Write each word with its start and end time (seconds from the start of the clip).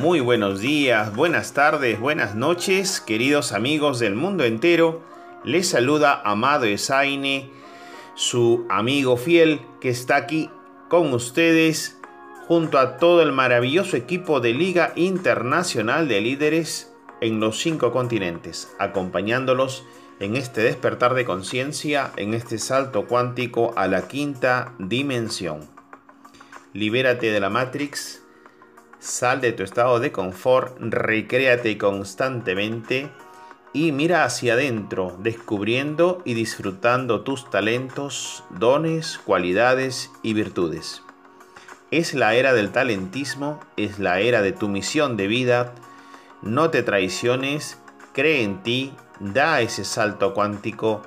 Muy 0.00 0.20
buenos 0.20 0.60
días, 0.60 1.14
buenas 1.14 1.52
tardes, 1.52 2.00
buenas 2.00 2.34
noches, 2.34 3.02
queridos 3.02 3.52
amigos 3.52 3.98
del 3.98 4.14
mundo 4.14 4.44
entero. 4.44 5.02
Les 5.44 5.68
saluda 5.68 6.22
Amado 6.24 6.64
Esaine, 6.64 7.50
su 8.14 8.64
amigo 8.70 9.18
fiel 9.18 9.60
que 9.78 9.90
está 9.90 10.16
aquí 10.16 10.48
con 10.88 11.12
ustedes 11.12 12.00
junto 12.48 12.78
a 12.78 12.96
todo 12.96 13.20
el 13.20 13.32
maravilloso 13.32 13.94
equipo 13.98 14.40
de 14.40 14.54
Liga 14.54 14.94
Internacional 14.96 16.08
de 16.08 16.22
Líderes 16.22 16.94
en 17.20 17.38
los 17.38 17.58
cinco 17.58 17.92
continentes, 17.92 18.74
acompañándolos 18.78 19.84
en 20.18 20.34
este 20.34 20.62
despertar 20.62 21.12
de 21.12 21.26
conciencia, 21.26 22.10
en 22.16 22.32
este 22.32 22.56
salto 22.56 23.04
cuántico 23.06 23.74
a 23.76 23.86
la 23.86 24.08
quinta 24.08 24.72
dimensión. 24.78 25.68
Libérate 26.72 27.30
de 27.30 27.40
la 27.40 27.50
Matrix, 27.50 28.19
sal 29.20 29.42
de 29.42 29.52
tu 29.52 29.62
estado 29.62 30.00
de 30.00 30.12
confort, 30.12 30.78
recréate 30.80 31.76
constantemente 31.76 33.10
y 33.74 33.92
mira 33.92 34.24
hacia 34.24 34.54
adentro, 34.54 35.14
descubriendo 35.18 36.22
y 36.24 36.32
disfrutando 36.32 37.20
tus 37.20 37.50
talentos, 37.50 38.44
dones, 38.48 39.20
cualidades 39.22 40.10
y 40.22 40.32
virtudes. 40.32 41.02
Es 41.90 42.14
la 42.14 42.34
era 42.34 42.54
del 42.54 42.72
talentismo, 42.72 43.60
es 43.76 43.98
la 43.98 44.20
era 44.20 44.40
de 44.40 44.52
tu 44.52 44.68
misión 44.68 45.18
de 45.18 45.26
vida. 45.26 45.74
No 46.40 46.70
te 46.70 46.82
traiciones, 46.82 47.76
cree 48.14 48.42
en 48.42 48.62
ti 48.62 48.94
da 49.18 49.60
ese 49.60 49.84
salto 49.84 50.32
cuántico 50.32 51.02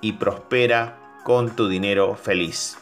y 0.00 0.14
prospera 0.14 0.98
con 1.22 1.54
tu 1.54 1.68
dinero 1.68 2.16
feliz. 2.16 2.81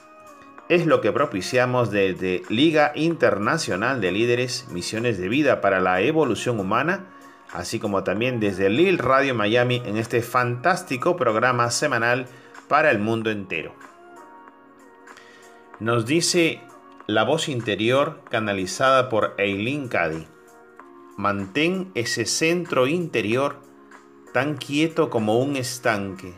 Es 0.71 0.87
lo 0.87 1.01
que 1.01 1.11
propiciamos 1.11 1.91
desde 1.91 2.45
Liga 2.49 2.93
Internacional 2.95 4.01
de 4.01 4.13
Líderes 4.13 4.69
Misiones 4.71 5.19
de 5.19 5.29
Vida 5.29 5.61
para 5.61 5.81
la 5.81 6.01
Evolución 6.01 6.61
Humana, 6.61 7.07
así 7.53 7.81
como 7.81 8.05
también 8.05 8.39
desde 8.39 8.71
Lil 8.71 8.99
Radio 8.99 9.35
Miami 9.35 9.83
en 9.85 9.97
este 9.97 10.23
fantástico 10.23 11.17
programa 11.17 11.73
semanal 11.73 12.27
para 12.69 12.93
el 12.93 13.01
mundo 13.01 13.33
entero. 13.33 13.75
Nos 15.81 16.07
dice 16.07 16.61
la 17.09 17.25
voz 17.25 17.49
interior 17.49 18.21
canalizada 18.31 19.09
por 19.09 19.35
Eileen 19.39 19.89
Cady. 19.89 20.29
Mantén 21.17 21.91
ese 21.97 22.27
centro 22.27 22.87
interior 22.87 23.57
tan 24.33 24.57
quieto 24.57 25.11
como 25.11 25.37
un 25.41 25.57
estanque, 25.57 26.33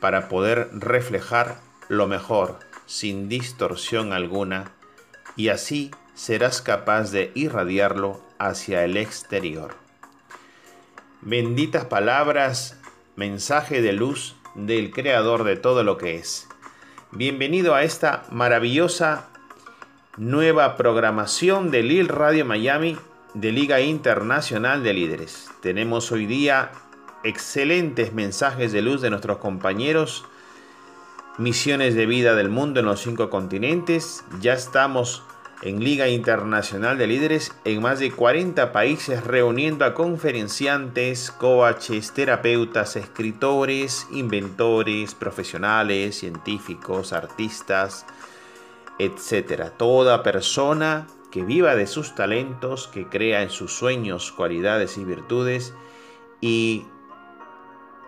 para 0.00 0.30
poder 0.30 0.70
reflejar 0.72 1.60
lo 1.90 2.06
mejor 2.06 2.69
sin 2.90 3.28
distorsión 3.28 4.12
alguna, 4.12 4.72
y 5.36 5.50
así 5.50 5.92
serás 6.14 6.60
capaz 6.60 7.12
de 7.12 7.30
irradiarlo 7.36 8.20
hacia 8.40 8.82
el 8.84 8.96
exterior. 8.96 9.76
Benditas 11.20 11.84
palabras, 11.84 12.80
mensaje 13.14 13.80
de 13.80 13.92
luz 13.92 14.34
del 14.56 14.90
Creador 14.90 15.44
de 15.44 15.54
todo 15.54 15.84
lo 15.84 15.98
que 15.98 16.16
es. 16.16 16.48
Bienvenido 17.12 17.76
a 17.76 17.84
esta 17.84 18.24
maravillosa 18.32 19.28
nueva 20.16 20.76
programación 20.76 21.70
de 21.70 21.84
Lil 21.84 22.08
Radio 22.08 22.44
Miami 22.44 22.98
de 23.34 23.52
Liga 23.52 23.80
Internacional 23.80 24.82
de 24.82 24.94
Líderes. 24.94 25.48
Tenemos 25.62 26.10
hoy 26.10 26.26
día 26.26 26.72
excelentes 27.22 28.12
mensajes 28.12 28.72
de 28.72 28.82
luz 28.82 29.00
de 29.00 29.10
nuestros 29.10 29.38
compañeros, 29.38 30.24
misiones 31.38 31.94
de 31.94 32.06
vida 32.06 32.34
del 32.34 32.48
mundo 32.48 32.80
en 32.80 32.86
los 32.86 33.00
cinco 33.00 33.30
continentes. 33.30 34.24
Ya 34.40 34.52
estamos 34.52 35.22
en 35.62 35.84
Liga 35.84 36.08
Internacional 36.08 36.96
de 36.96 37.06
Líderes 37.06 37.54
en 37.64 37.82
más 37.82 37.98
de 37.98 38.10
40 38.10 38.72
países 38.72 39.24
reuniendo 39.24 39.84
a 39.84 39.94
conferenciantes, 39.94 41.30
coaches, 41.30 42.12
terapeutas, 42.12 42.96
escritores, 42.96 44.06
inventores, 44.10 45.14
profesionales, 45.14 46.18
científicos, 46.18 47.12
artistas, 47.12 48.06
etcétera. 48.98 49.70
Toda 49.70 50.22
persona 50.22 51.06
que 51.30 51.42
viva 51.42 51.76
de 51.76 51.86
sus 51.86 52.14
talentos, 52.14 52.88
que 52.88 53.06
crea 53.06 53.42
en 53.42 53.50
sus 53.50 53.72
sueños, 53.72 54.32
cualidades 54.32 54.98
y 54.98 55.04
virtudes 55.04 55.74
y 56.40 56.84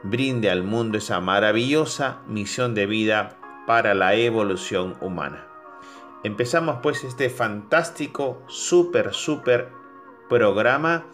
brinde 0.02 0.50
al 0.50 0.62
mundo 0.62 0.98
esa 0.98 1.20
maravillosa 1.20 2.20
misión 2.26 2.74
de 2.74 2.86
vida 2.86 3.38
para 3.66 3.94
la 3.94 4.14
evolución 4.14 4.96
humana. 5.00 5.46
Empezamos 6.24 6.78
pues 6.82 7.04
este 7.04 7.30
fantástico, 7.30 8.42
súper, 8.46 9.12
súper 9.12 9.68
programa 10.28 11.04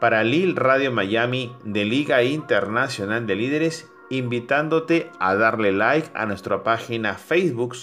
para 0.00 0.24
Lil 0.24 0.56
Radio 0.56 0.90
Miami 0.90 1.54
de 1.64 1.84
Liga 1.84 2.22
Internacional 2.22 3.26
de 3.26 3.36
Líderes, 3.36 3.88
invitándote 4.10 5.10
a 5.20 5.34
darle 5.34 5.72
like 5.72 6.10
a 6.14 6.26
nuestra 6.26 6.64
página 6.64 7.14
Facebook 7.14 7.76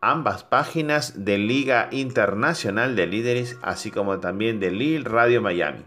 ambas 0.00 0.44
páginas 0.44 1.24
de 1.24 1.38
Liga 1.38 1.88
Internacional 1.90 2.96
de 2.96 3.06
Líderes, 3.06 3.58
así 3.62 3.90
como 3.90 4.18
también 4.18 4.60
de 4.60 4.70
Lil 4.70 5.04
Radio 5.04 5.42
Miami. 5.42 5.84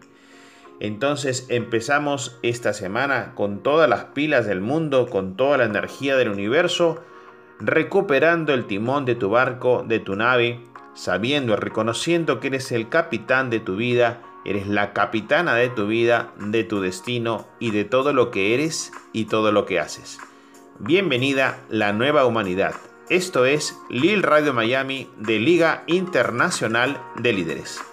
Entonces 0.83 1.47
empezamos 1.49 2.37
esta 2.43 2.73
semana 2.73 3.33
con 3.33 3.63
todas 3.63 3.89
las 3.89 4.03
pilas 4.05 4.45
del 4.45 4.61
mundo, 4.61 5.07
con 5.09 5.35
toda 5.35 5.57
la 5.57 5.63
energía 5.63 6.15
del 6.15 6.29
universo, 6.29 7.03
recuperando 7.59 8.53
el 8.53 8.65
timón 8.65 9.05
de 9.05 9.15
tu 9.15 9.29
barco, 9.29 9.83
de 9.87 9.99
tu 9.99 10.15
nave, 10.15 10.59
sabiendo 10.93 11.53
y 11.53 11.55
reconociendo 11.55 12.39
que 12.39 12.47
eres 12.47 12.71
el 12.71 12.89
capitán 12.89 13.49
de 13.49 13.59
tu 13.59 13.75
vida, 13.77 14.21
eres 14.45 14.67
la 14.67 14.93
capitana 14.93 15.55
de 15.55 15.69
tu 15.69 15.87
vida, 15.87 16.33
de 16.37 16.63
tu 16.63 16.81
destino 16.81 17.47
y 17.59 17.71
de 17.71 17.85
todo 17.85 18.13
lo 18.13 18.29
que 18.29 18.53
eres 18.53 18.91
y 19.13 19.25
todo 19.25 19.51
lo 19.51 19.65
que 19.65 19.79
haces. 19.79 20.19
Bienvenida 20.77 21.59
la 21.69 21.93
nueva 21.93 22.25
humanidad 22.25 22.75
esto 23.09 23.45
es 23.45 23.77
Lil 23.89 24.23
Radio 24.23 24.53
Miami 24.53 25.09
de 25.17 25.37
Liga 25.37 25.83
Internacional 25.87 27.01
de 27.17 27.33
Líderes. 27.33 27.92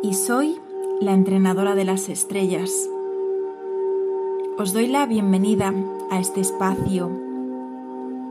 Y 0.00 0.14
soy 0.14 0.60
la 1.00 1.12
entrenadora 1.12 1.74
de 1.74 1.84
las 1.84 2.08
estrellas. 2.08 2.88
Os 4.56 4.72
doy 4.72 4.86
la 4.86 5.06
bienvenida 5.06 5.74
a 6.08 6.20
este 6.20 6.40
espacio 6.40 7.10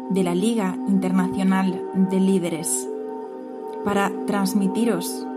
de 0.10 0.24
la 0.24 0.34
Liga 0.34 0.78
Internacional 0.88 1.82
de 2.10 2.20
Líderes 2.22 2.88
para 3.84 4.14
transmitiros 4.28 5.28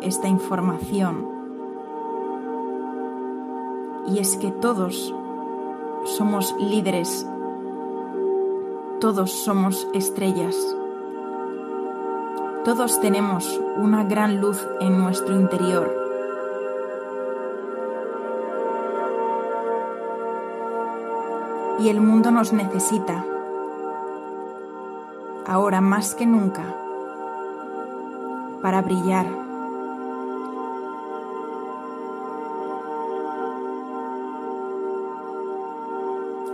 esta 0.00 0.28
información. 0.28 1.26
Y 4.06 4.20
es 4.20 4.36
que 4.36 4.52
todos 4.52 5.12
somos 6.04 6.54
líderes, 6.60 7.26
todos 9.00 9.32
somos 9.32 9.88
estrellas. 9.92 10.54
Todos 12.64 12.98
tenemos 12.98 13.60
una 13.76 14.04
gran 14.04 14.40
luz 14.40 14.66
en 14.80 14.98
nuestro 14.98 15.34
interior. 15.34 15.94
Y 21.78 21.90
el 21.90 22.00
mundo 22.00 22.30
nos 22.30 22.54
necesita, 22.54 23.22
ahora 25.46 25.82
más 25.82 26.14
que 26.14 26.24
nunca, 26.24 26.64
para 28.62 28.80
brillar. 28.80 29.26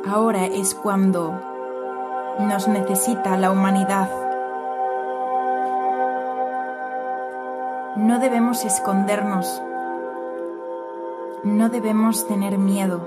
Ahora 0.09 0.47
es 0.47 0.75
cuando 0.75 1.39
Nos 2.41 2.67
necesita 2.67 3.37
la 3.37 3.53
humanidad. 3.53 4.09
No 7.97 8.21
debemos 8.21 8.65
escondernos. 8.65 9.61
No 11.43 11.71
debemos 11.71 12.25
tener 12.29 12.57
miedo. 12.57 13.01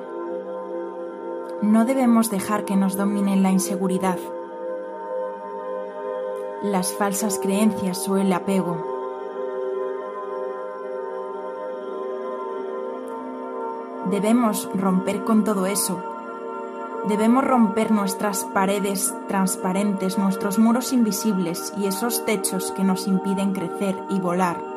No 1.62 1.86
debemos 1.86 2.30
dejar 2.30 2.66
que 2.66 2.76
nos 2.76 2.98
domine 2.98 3.38
la 3.38 3.50
inseguridad, 3.50 4.18
las 6.64 6.92
falsas 6.92 7.40
creencias 7.42 8.10
o 8.10 8.18
el 8.18 8.34
apego. 8.34 8.86
Debemos 14.12 14.70
romper 14.76 15.24
con 15.24 15.46
todo 15.46 15.66
eso. 15.66 16.04
Debemos 17.08 17.46
romper 17.46 17.92
nuestras 17.92 18.44
paredes 18.44 19.14
transparentes, 19.30 20.18
nuestros 20.18 20.60
muros 20.60 20.92
invisibles 20.92 21.74
y 21.78 21.88
esos 21.88 22.26
techos 22.26 22.74
que 22.74 22.84
nos 22.84 23.08
impiden 23.08 23.54
crecer 23.54 23.98
y 24.10 24.20
volar. 24.20 24.73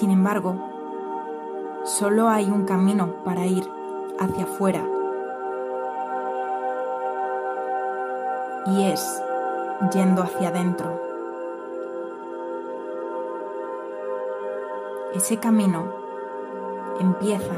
Sin 0.00 0.10
embargo, 0.12 0.56
solo 1.84 2.30
hay 2.30 2.50
un 2.50 2.64
camino 2.64 3.16
para 3.22 3.44
ir 3.44 3.70
hacia 4.18 4.44
afuera. 4.44 4.82
Y 8.64 8.84
es 8.84 9.22
yendo 9.92 10.22
hacia 10.22 10.48
adentro. 10.48 10.98
Ese 15.12 15.36
camino 15.36 15.92
empieza 16.98 17.56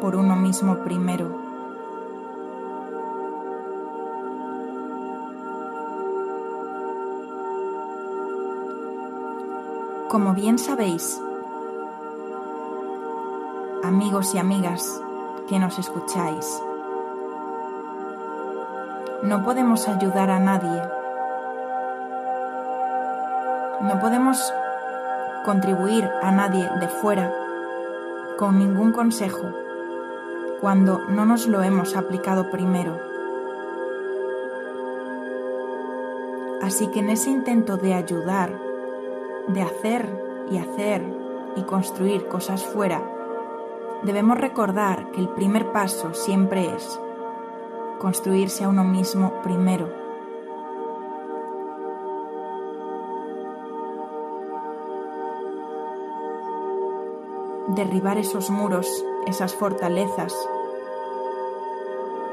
por 0.00 0.16
uno 0.16 0.36
mismo 0.36 0.84
primero. 0.84 1.43
Como 10.14 10.32
bien 10.32 10.60
sabéis, 10.60 11.20
amigos 13.82 14.32
y 14.32 14.38
amigas 14.38 15.02
que 15.48 15.58
nos 15.58 15.76
escucháis, 15.80 16.62
no 19.24 19.44
podemos 19.44 19.88
ayudar 19.88 20.30
a 20.30 20.38
nadie. 20.38 20.82
No 23.80 23.98
podemos 24.00 24.54
contribuir 25.44 26.08
a 26.22 26.30
nadie 26.30 26.70
de 26.78 26.86
fuera 26.86 27.34
con 28.38 28.60
ningún 28.60 28.92
consejo 28.92 29.50
cuando 30.60 31.00
no 31.08 31.26
nos 31.26 31.48
lo 31.48 31.60
hemos 31.64 31.96
aplicado 31.96 32.52
primero. 32.52 33.00
Así 36.62 36.86
que 36.92 37.00
en 37.00 37.10
ese 37.10 37.30
intento 37.30 37.76
de 37.78 37.94
ayudar, 37.94 38.63
de 39.48 39.62
hacer 39.62 40.46
y 40.50 40.58
hacer 40.58 41.02
y 41.56 41.62
construir 41.62 42.26
cosas 42.28 42.64
fuera, 42.64 43.02
debemos 44.02 44.38
recordar 44.38 45.10
que 45.12 45.20
el 45.20 45.28
primer 45.28 45.72
paso 45.72 46.14
siempre 46.14 46.74
es 46.74 47.00
construirse 47.98 48.64
a 48.64 48.68
uno 48.68 48.84
mismo 48.84 49.42
primero. 49.42 50.04
derribar 57.74 58.18
esos 58.18 58.50
muros, 58.50 58.86
esas 59.26 59.54
fortalezas, 59.54 60.34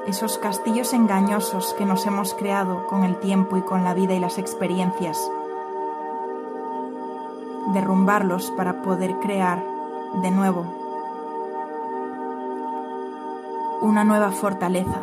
esos 0.07 0.37
castillos 0.37 0.93
engañosos 0.93 1.73
que 1.73 1.85
nos 1.85 2.05
hemos 2.05 2.33
creado 2.33 2.87
con 2.87 3.03
el 3.03 3.19
tiempo 3.19 3.57
y 3.57 3.61
con 3.61 3.83
la 3.83 3.93
vida 3.93 4.13
y 4.13 4.19
las 4.19 4.37
experiencias. 4.37 5.17
Derrumbarlos 7.73 8.51
para 8.51 8.81
poder 8.81 9.19
crear 9.19 9.63
de 10.21 10.31
nuevo 10.31 10.65
una 13.81 14.03
nueva 14.03 14.31
fortaleza, 14.31 15.01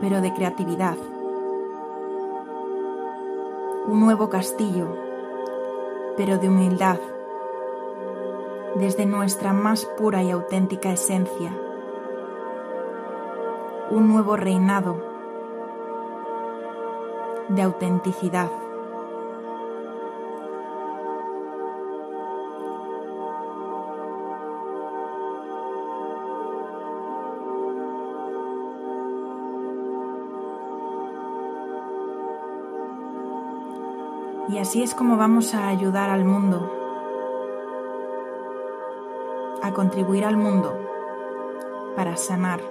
pero 0.00 0.20
de 0.20 0.32
creatividad. 0.32 0.96
Un 3.86 4.00
nuevo 4.00 4.28
castillo, 4.28 4.96
pero 6.16 6.38
de 6.38 6.48
humildad 6.48 6.98
desde 8.78 9.06
nuestra 9.06 9.54
más 9.54 9.86
pura 9.86 10.22
y 10.22 10.30
auténtica 10.30 10.92
esencia. 10.92 11.56
Un 13.90 14.08
nuevo 14.08 14.36
reinado 14.36 15.02
de 17.48 17.62
autenticidad. 17.62 18.50
Y 34.56 34.58
así 34.58 34.82
es 34.82 34.94
como 34.94 35.18
vamos 35.18 35.52
a 35.52 35.68
ayudar 35.68 36.08
al 36.08 36.24
mundo 36.24 36.72
a 39.62 39.70
contribuir 39.72 40.24
al 40.24 40.38
mundo 40.38 40.80
para 41.94 42.16
sanar, 42.16 42.62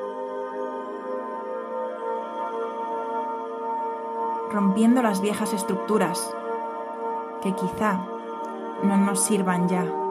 rompiendo 4.52 5.04
las 5.04 5.22
viejas 5.22 5.54
estructuras 5.54 6.36
que 7.44 7.54
quizá 7.54 8.04
no 8.82 8.98
nos 8.98 9.24
sirvan 9.24 9.70
ya. 9.70 10.05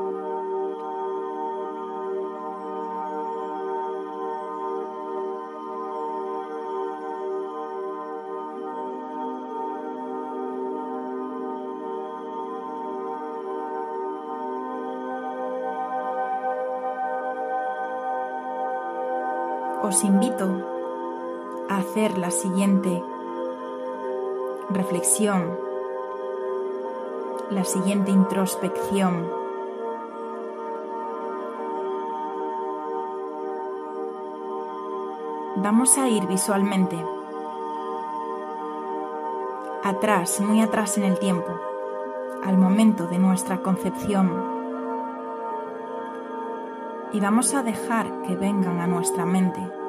Os 19.95 20.03
invito 20.03 20.49
a 21.69 21.77
hacer 21.77 22.19
la 22.19 22.33
siguiente 22.33 23.01
reflexión, 24.69 25.57
la 27.49 27.63
siguiente 27.63 28.11
introspección. 28.11 29.31
Vamos 35.59 35.97
a 35.97 36.09
ir 36.09 36.27
visualmente 36.27 36.97
atrás, 39.85 40.41
muy 40.41 40.61
atrás 40.61 40.99
en 40.99 41.05
el 41.05 41.21
tiempo, 41.21 41.53
al 42.43 42.59
momento 42.59 43.07
de 43.07 43.19
nuestra 43.21 43.63
concepción 43.63 44.55
y 47.13 47.21
vamos 47.21 47.55
a 47.55 47.63
dejar 47.63 48.23
que 48.23 48.35
vengan 48.35 48.81
a 48.81 48.89
nuestra 48.89 49.25
mente 49.25 49.84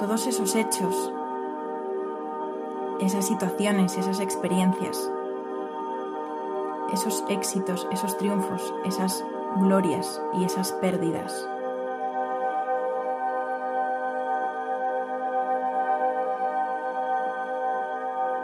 todos 0.00 0.26
esos 0.26 0.54
hechos, 0.56 1.12
esas 3.00 3.26
situaciones, 3.26 3.98
esas 3.98 4.18
experiencias, 4.18 5.12
esos 6.90 7.22
éxitos, 7.28 7.86
esos 7.92 8.16
triunfos, 8.16 8.72
esas 8.86 9.22
glorias 9.56 10.22
y 10.32 10.44
esas 10.44 10.72
pérdidas. 10.72 11.46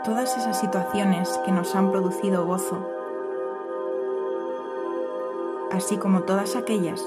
Todas 0.05 0.37
esas 0.37 0.59
situaciones 0.59 1.39
que 1.43 1.51
nos 1.51 1.75
han 1.75 1.89
producido 1.89 2.45
gozo, 2.45 2.87
así 5.71 5.97
como 5.97 6.21
todas 6.21 6.55
aquellas 6.55 7.03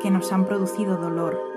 que 0.00 0.10
nos 0.10 0.32
han 0.32 0.46
producido 0.46 0.96
dolor. 0.96 1.53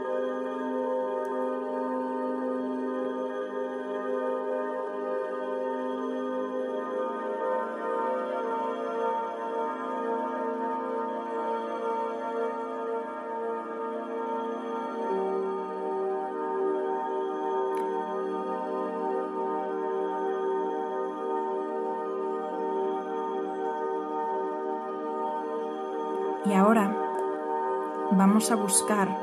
Vamos 28.37 28.51
a 28.51 28.55
buscar 28.55 29.17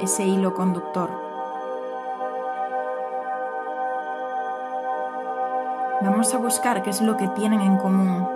ese 0.00 0.26
hilo 0.26 0.54
conductor. 0.54 1.08
Vamos 6.02 6.34
a 6.34 6.38
buscar 6.38 6.82
qué 6.82 6.90
es 6.90 7.00
lo 7.00 7.16
que 7.16 7.28
tienen 7.28 7.60
en 7.60 7.76
común, 7.76 8.26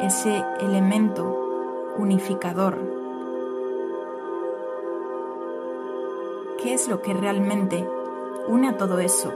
ese 0.00 0.44
elemento 0.58 1.94
unificador. 1.96 2.76
¿Qué 6.60 6.74
es 6.74 6.88
lo 6.88 7.02
que 7.02 7.14
realmente 7.14 7.88
une 8.48 8.68
a 8.68 8.78
todo 8.78 8.98
eso? 8.98 9.32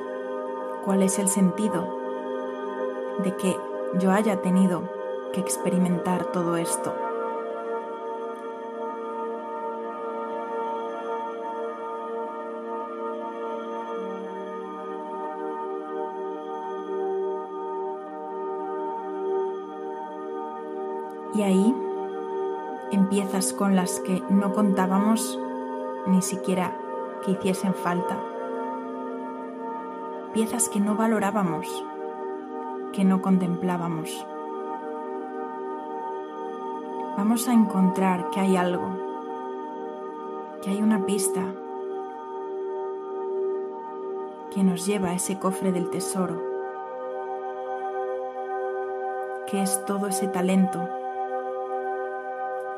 ¿Cuál 0.85 1.05
es 1.05 1.21
el 1.21 1.29
sentido 1.29 1.87
de 3.23 3.37
que 3.37 3.57
yo 4.00 4.11
haya 4.11 4.43
tenido 4.43 4.83
que 5.33 5.38
experimentar 5.38 6.33
todo 6.33 6.57
esto? 6.57 7.06
Con 23.37 23.76
las 23.76 24.00
que 24.00 24.23
no 24.31 24.55
contábamos 24.55 25.38
ni 26.07 26.23
siquiera 26.23 26.75
que 27.23 27.33
hiciesen 27.33 27.75
falta. 27.75 28.19
Piezas 30.33 30.71
que 30.71 30.81
no 30.81 30.95
valorábamos, 30.95 31.66
que 32.95 33.05
no 33.05 33.21
contemplábamos. 33.21 34.26
Vamos 37.19 37.47
a 37.47 37.52
encontrar 37.52 38.31
que 38.31 38.40
hay 38.40 38.57
algo, 38.57 38.88
que 40.62 40.71
hay 40.71 40.83
una 40.83 41.05
pista 41.05 41.43
que 44.50 44.64
nos 44.64 44.87
lleva 44.87 45.11
a 45.11 45.14
ese 45.14 45.38
cofre 45.38 45.73
del 45.73 45.90
tesoro, 45.90 46.43
que 49.47 49.61
es 49.61 49.85
todo 49.85 50.07
ese 50.07 50.26
talento 50.26 50.88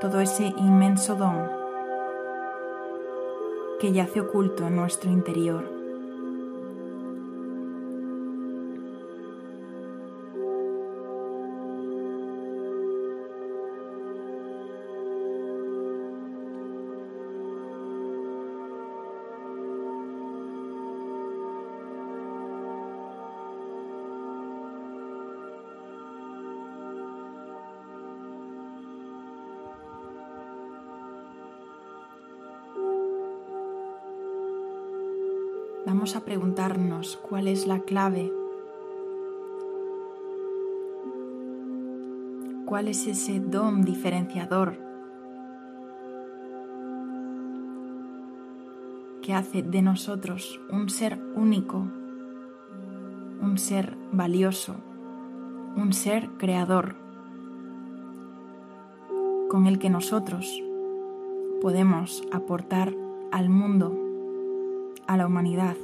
todo 0.00 0.20
ese 0.20 0.54
inmenso 0.56 1.16
don 1.16 1.48
que 3.80 3.92
yace 3.92 4.20
oculto 4.20 4.66
en 4.66 4.76
nuestro 4.76 5.10
interior. 5.10 5.77
A 36.16 36.24
preguntarnos 36.24 37.16
cuál 37.16 37.48
es 37.48 37.66
la 37.66 37.80
clave, 37.80 38.32
cuál 42.66 42.88
es 42.88 43.06
ese 43.06 43.40
don 43.40 43.82
diferenciador 43.82 44.76
que 49.22 49.34
hace 49.34 49.62
de 49.62 49.82
nosotros 49.82 50.60
un 50.70 50.88
ser 50.88 51.18
único, 51.34 51.78
un 53.40 53.56
ser 53.58 53.96
valioso, 54.12 54.76
un 55.76 55.92
ser 55.92 56.28
creador, 56.38 56.96
con 59.48 59.66
el 59.66 59.78
que 59.78 59.90
nosotros 59.90 60.62
podemos 61.60 62.22
aportar 62.32 62.94
al 63.32 63.48
mundo 63.48 63.98
a 65.08 65.16
la 65.16 65.26
humanidad. 65.26 65.76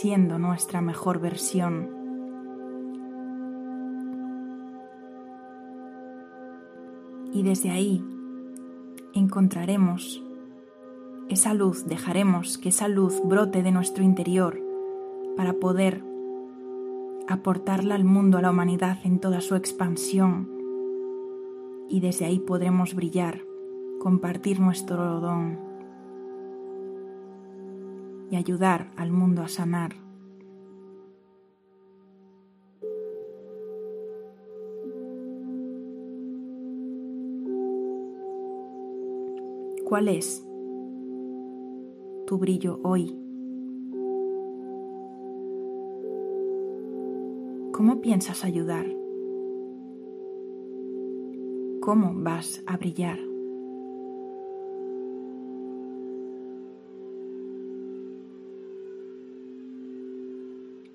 Siendo 0.00 0.38
nuestra 0.38 0.80
mejor 0.80 1.20
versión. 1.20 1.90
Y 7.34 7.42
desde 7.42 7.70
ahí 7.70 8.02
encontraremos 9.12 10.24
esa 11.28 11.52
luz, 11.52 11.84
dejaremos 11.84 12.56
que 12.56 12.70
esa 12.70 12.88
luz 12.88 13.20
brote 13.22 13.62
de 13.62 13.72
nuestro 13.72 14.02
interior 14.02 14.58
para 15.36 15.52
poder 15.52 16.02
aportarla 17.28 17.94
al 17.94 18.04
mundo, 18.04 18.38
a 18.38 18.42
la 18.42 18.50
humanidad 18.52 19.00
en 19.04 19.20
toda 19.20 19.42
su 19.42 19.54
expansión 19.54 20.48
y 21.90 22.00
desde 22.00 22.24
ahí 22.24 22.38
podremos 22.38 22.94
brillar, 22.94 23.42
compartir 23.98 24.60
nuestro 24.60 25.20
don 25.20 25.69
y 28.30 28.36
ayudar 28.36 28.90
al 28.96 29.10
mundo 29.10 29.42
a 29.42 29.48
sanar. 29.48 29.94
¿Cuál 39.84 40.08
es 40.08 40.46
tu 42.26 42.38
brillo 42.38 42.78
hoy? 42.84 43.16
¿Cómo 47.72 48.00
piensas 48.00 48.44
ayudar? 48.44 49.00
cómo 51.80 52.12
vas 52.14 52.62
a 52.66 52.76
brillar. 52.76 53.29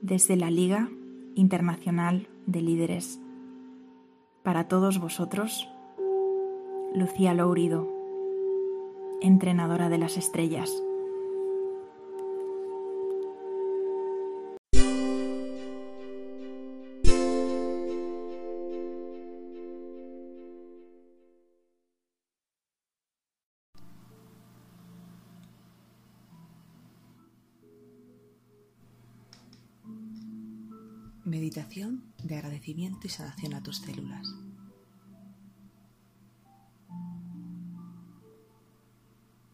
Desde 0.08 0.36
la 0.36 0.52
Liga 0.52 0.88
Internacional 1.34 2.28
de 2.46 2.62
Líderes, 2.62 3.20
para 4.44 4.68
todos 4.68 5.00
vosotros, 5.00 5.68
Lucía 6.94 7.34
Lourido, 7.34 7.92
entrenadora 9.20 9.90
de 9.90 9.98
las 9.98 10.18
estrellas. 10.18 10.85
Y 32.68 33.10
sanación 33.10 33.54
a 33.54 33.62
tus 33.62 33.78
células. 33.78 34.28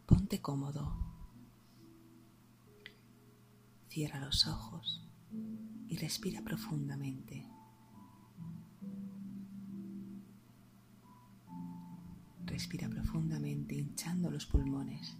Ponte 0.05 0.41
cómodo. 0.41 0.95
Cierra 3.89 4.21
los 4.21 4.47
ojos 4.47 5.05
y 5.89 5.97
respira 5.97 6.41
profundamente. 6.41 7.45
Respira 12.45 12.87
profundamente 12.87 13.75
hinchando 13.75 14.31
los 14.31 14.45
pulmones. 14.45 15.17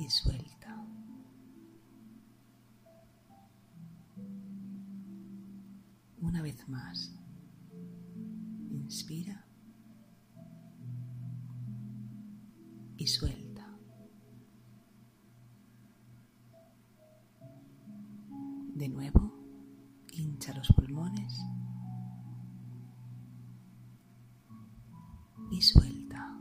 Y 0.00 0.10
suelta. 0.10 0.73
Más. 6.68 7.14
Inspira 8.70 9.46
y 12.96 13.06
suelta. 13.06 13.66
De 18.74 18.88
nuevo, 18.88 19.32
hincha 20.12 20.52
los 20.54 20.68
pulmones 20.68 21.38
y 25.50 25.62
suelta. 25.62 26.40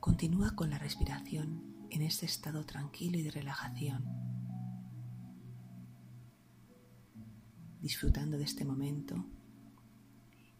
Con 0.00 0.18
Continúa 0.18 0.56
con 0.56 0.70
la 0.70 0.78
respiración 0.78 1.62
en 1.90 2.02
este 2.02 2.26
estado 2.26 2.64
tranquilo 2.64 3.18
y 3.18 3.22
de 3.22 3.30
relajación, 3.30 4.04
disfrutando 7.88 8.36
de 8.36 8.44
este 8.44 8.66
momento 8.66 9.24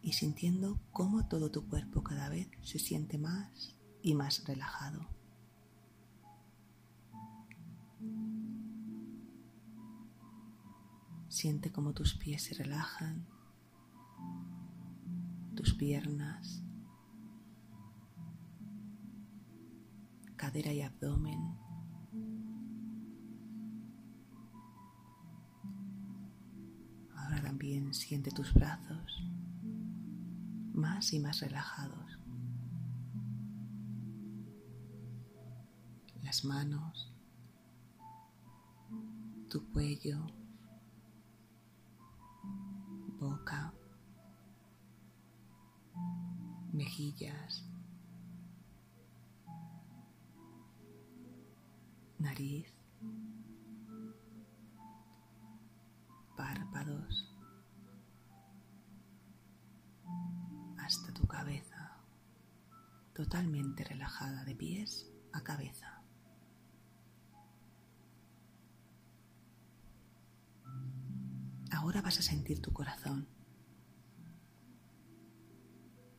y 0.01 0.15
sintiendo 0.15 0.81
cómo 0.93 1.29
todo 1.29 1.51
tu 1.51 1.69
cuerpo 1.69 2.03
cada 2.03 2.31
vez 2.31 2.49
se 2.63 2.79
siente 2.79 3.19
más 3.19 3.77
y 4.01 4.15
más 4.15 4.47
relajado. 4.47 5.07
Siente 11.29 11.71
cómo 11.71 11.93
tus 11.93 12.15
pies 12.15 12.45
se 12.45 12.55
relajan, 12.55 13.27
tus 15.55 15.75
piernas, 15.75 16.63
cadera 20.37 20.73
y 20.73 20.81
abdomen. 20.81 21.58
Siente 27.92 28.30
tus 28.30 28.52
brazos 28.54 29.22
más 30.74 31.12
y 31.12 31.18
más 31.18 31.40
relajados. 31.40 32.18
Las 36.22 36.44
manos, 36.44 37.12
tu 39.48 39.66
cuello, 39.72 40.27
boca, 43.18 43.72
mejillas, 46.72 47.64
nariz, 52.18 52.78
totalmente 63.38 63.85
relajada 63.85 64.44
de 64.44 64.57
pies 64.57 65.07
a 65.33 65.44
cabeza. 65.44 66.03
Ahora 71.70 72.03
vas 72.03 72.18
a 72.18 72.22
sentir 72.22 72.61
tu 72.61 72.72
corazón. 72.72 73.29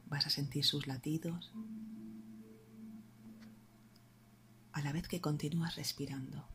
Vas 0.05 0.27
a 0.27 0.29
sentir 0.29 0.63
sus 0.63 0.87
latidos 0.87 1.51
a 4.71 4.81
la 4.81 4.93
vez 4.93 5.09
que 5.09 5.19
continúas 5.19 5.75
respirando. 5.75 6.47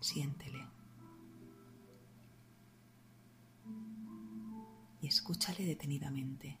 Siéntele. 0.00 0.57
Escúchale 5.08 5.64
detenidamente. 5.64 6.58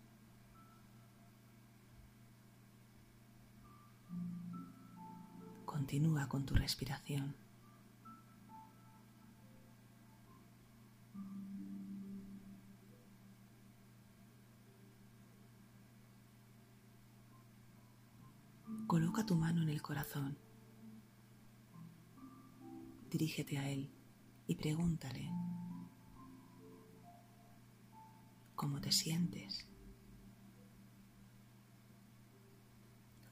Continúa 5.64 6.28
con 6.28 6.44
tu 6.44 6.54
respiración. 6.54 7.36
Coloca 18.86 19.26
tu 19.26 19.36
mano 19.36 19.62
en 19.62 19.68
el 19.68 19.82
corazón. 19.82 20.38
Dirígete 23.10 23.58
a 23.58 23.68
él 23.68 23.90
y 24.46 24.56
pregúntale 24.56 25.30
cómo 28.58 28.80
te 28.80 28.90
sientes. 28.90 29.64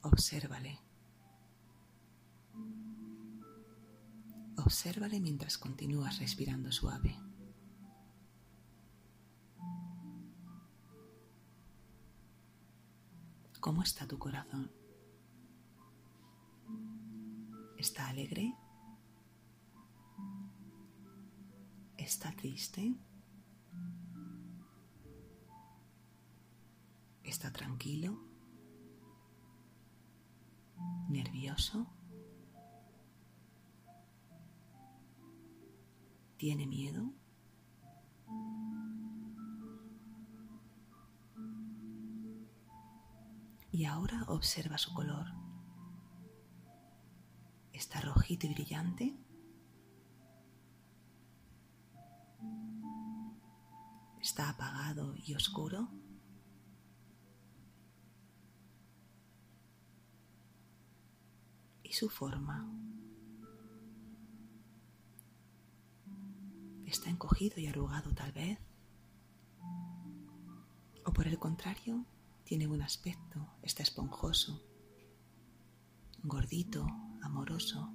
Obsérvale. 0.02 0.78
Obsérvale 4.56 5.18
mientras 5.18 5.58
continúas 5.58 6.20
respirando 6.20 6.70
suave. 6.70 7.18
¿Cómo 13.58 13.82
está 13.82 14.06
tu 14.06 14.16
corazón? 14.20 14.70
¿Está 17.76 18.06
alegre? 18.06 18.54
¿Está 21.96 22.30
triste? 22.30 22.94
¿Está 27.26 27.52
tranquilo? 27.52 28.16
¿Nervioso? 31.08 31.88
¿Tiene 36.36 36.68
miedo? 36.68 37.12
Y 43.72 43.84
ahora 43.86 44.24
observa 44.28 44.78
su 44.78 44.94
color. 44.94 45.26
¿Está 47.72 48.00
rojito 48.02 48.46
y 48.46 48.54
brillante? 48.54 49.18
¿Está 54.20 54.50
apagado 54.50 55.14
y 55.16 55.34
oscuro? 55.34 55.88
¿Y 61.82 61.86
su 61.96 62.11
forma? 62.11 62.70
¿Está 66.85 67.09
encogido 67.09 67.59
y 67.59 67.68
arrugado 67.68 68.12
tal 68.14 68.32
vez? 68.32 68.59
¿O 71.06 71.12
por 71.14 71.26
el 71.26 71.38
contrario, 71.38 72.04
tiene 72.44 72.66
buen 72.66 72.82
aspecto, 72.82 73.48
está 73.62 73.82
esponjoso, 73.82 74.62
gordito, 76.22 76.87
amoroso. 77.22 77.90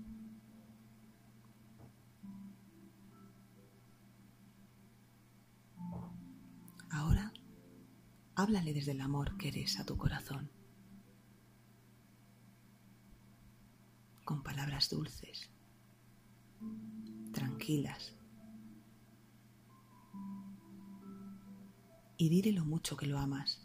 Ahora, 6.89 7.31
háblale 8.33 8.73
desde 8.73 8.93
el 8.93 9.01
amor 9.01 9.37
que 9.37 9.49
eres 9.49 9.79
a 9.79 9.85
tu 9.85 9.95
corazón, 9.95 10.50
con 14.31 14.43
palabras 14.43 14.89
dulces, 14.89 15.49
tranquilas, 17.33 18.15
y 22.15 22.29
dile 22.29 22.53
lo 22.53 22.63
mucho 22.63 22.95
que 22.95 23.07
lo 23.07 23.19
amas, 23.19 23.61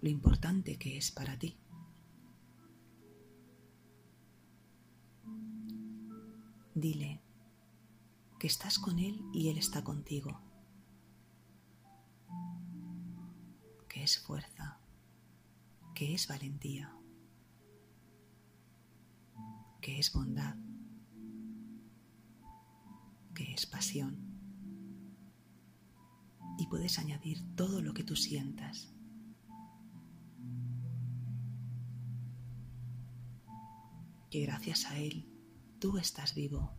lo 0.00 0.08
importante 0.08 0.80
que 0.80 0.96
es 0.96 1.12
para 1.12 1.38
ti. 1.38 1.56
Dile 6.74 7.22
que 8.40 8.48
estás 8.48 8.80
con 8.80 8.98
Él 8.98 9.22
y 9.32 9.48
Él 9.50 9.58
está 9.58 9.84
contigo, 9.84 10.40
que 13.88 14.02
es 14.02 14.18
fuerza, 14.18 14.80
que 15.94 16.14
es 16.14 16.26
valentía, 16.26 16.92
que 19.82 19.98
es 19.98 20.12
bondad, 20.12 20.56
que 23.34 23.52
es 23.52 23.66
pasión. 23.66 24.16
Y 26.58 26.68
puedes 26.68 26.98
añadir 26.98 27.42
todo 27.56 27.82
lo 27.82 27.92
que 27.92 28.04
tú 28.04 28.14
sientas. 28.14 28.94
Que 34.30 34.42
gracias 34.42 34.86
a 34.86 34.98
Él 34.98 35.28
tú 35.80 35.98
estás 35.98 36.34
vivo. 36.34 36.72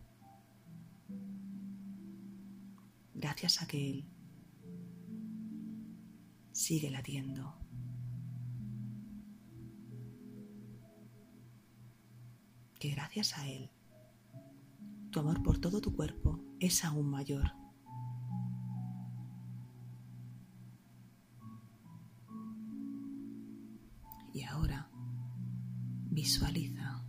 Gracias 3.14 3.62
a 3.62 3.66
que 3.66 3.90
Él 3.90 4.08
sigue 6.52 6.90
latiendo. 6.90 7.63
que 12.84 12.90
gracias 12.90 13.38
a 13.38 13.48
él, 13.48 13.70
tu 15.10 15.18
amor 15.18 15.42
por 15.42 15.56
todo 15.58 15.80
tu 15.80 15.96
cuerpo 15.96 16.38
es 16.60 16.84
aún 16.84 17.08
mayor. 17.08 17.52
Y 24.34 24.42
ahora 24.42 24.90
visualiza, 26.10 27.02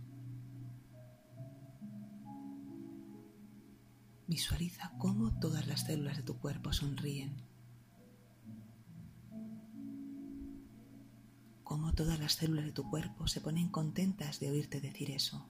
visualiza 4.26 4.92
cómo 4.96 5.38
todas 5.38 5.66
las 5.66 5.82
células 5.82 6.16
de 6.16 6.22
tu 6.22 6.38
cuerpo 6.38 6.72
sonríen, 6.72 7.36
cómo 11.64 11.92
todas 11.92 12.18
las 12.18 12.32
células 12.32 12.64
de 12.64 12.72
tu 12.72 12.88
cuerpo 12.88 13.26
se 13.26 13.42
ponen 13.42 13.68
contentas 13.68 14.40
de 14.40 14.50
oírte 14.50 14.80
decir 14.80 15.10
eso. 15.10 15.46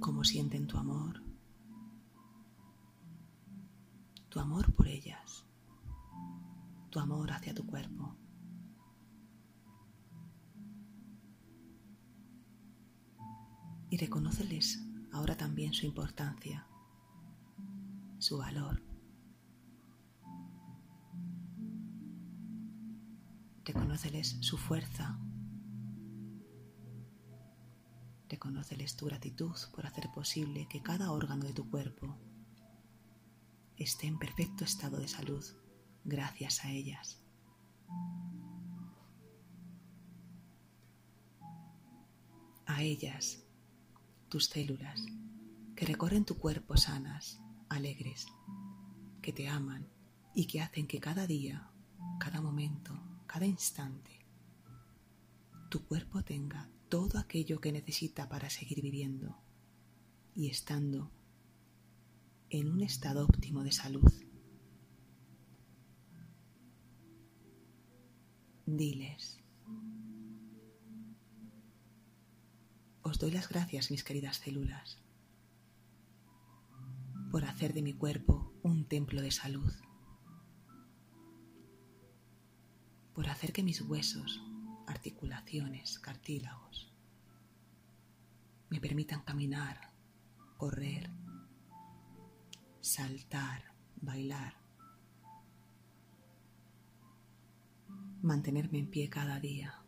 Cómo 0.00 0.24
sienten 0.24 0.66
tu 0.66 0.78
amor, 0.78 1.22
tu 4.30 4.40
amor 4.40 4.72
por 4.74 4.88
ellas, 4.88 5.44
tu 6.88 6.98
amor 6.98 7.30
hacia 7.32 7.54
tu 7.54 7.66
cuerpo. 7.66 8.16
Y 13.90 13.98
reconóceles 13.98 14.82
ahora 15.12 15.36
también 15.36 15.74
su 15.74 15.84
importancia, 15.84 16.66
su 18.18 18.38
valor. 18.38 18.82
Reconóceles 23.64 24.38
su 24.40 24.56
fuerza. 24.56 25.18
Reconóceles 28.30 28.94
tu 28.94 29.06
gratitud 29.06 29.56
por 29.74 29.86
hacer 29.86 30.08
posible 30.14 30.68
que 30.68 30.80
cada 30.80 31.10
órgano 31.10 31.44
de 31.44 31.52
tu 31.52 31.68
cuerpo 31.68 32.16
esté 33.76 34.06
en 34.06 34.20
perfecto 34.20 34.62
estado 34.62 34.98
de 34.98 35.08
salud 35.08 35.44
gracias 36.04 36.64
a 36.64 36.70
ellas. 36.70 37.20
A 42.66 42.82
ellas, 42.82 43.42
tus 44.28 44.46
células, 44.46 45.04
que 45.74 45.84
recorren 45.84 46.24
tu 46.24 46.38
cuerpo 46.38 46.76
sanas, 46.76 47.40
alegres, 47.68 48.28
que 49.22 49.32
te 49.32 49.48
aman 49.48 49.88
y 50.36 50.46
que 50.46 50.60
hacen 50.60 50.86
que 50.86 51.00
cada 51.00 51.26
día, 51.26 51.68
cada 52.20 52.40
momento, 52.40 52.94
cada 53.26 53.46
instante, 53.46 54.24
tu 55.68 55.84
cuerpo 55.84 56.22
tenga 56.22 56.70
todo 56.90 57.18
aquello 57.20 57.60
que 57.60 57.72
necesita 57.72 58.28
para 58.28 58.50
seguir 58.50 58.82
viviendo 58.82 59.38
y 60.34 60.50
estando 60.50 61.12
en 62.50 62.68
un 62.68 62.82
estado 62.82 63.24
óptimo 63.24 63.62
de 63.62 63.70
salud. 63.70 64.12
Diles, 68.66 69.38
os 73.02 73.18
doy 73.18 73.30
las 73.30 73.48
gracias, 73.48 73.92
mis 73.92 74.02
queridas 74.02 74.38
células, 74.38 74.98
por 77.30 77.44
hacer 77.44 77.72
de 77.72 77.82
mi 77.82 77.92
cuerpo 77.92 78.52
un 78.62 78.84
templo 78.84 79.22
de 79.22 79.30
salud, 79.30 79.72
por 83.14 83.28
hacer 83.28 83.52
que 83.52 83.62
mis 83.62 83.80
huesos, 83.80 84.40
articulaciones, 84.90 85.98
cartílagos, 85.98 86.92
me 88.68 88.80
permitan 88.80 89.22
caminar, 89.22 89.92
correr, 90.56 91.10
saltar, 92.80 93.74
bailar, 93.96 94.54
mantenerme 98.22 98.78
en 98.78 98.90
pie 98.90 99.08
cada 99.08 99.40
día. 99.40 99.82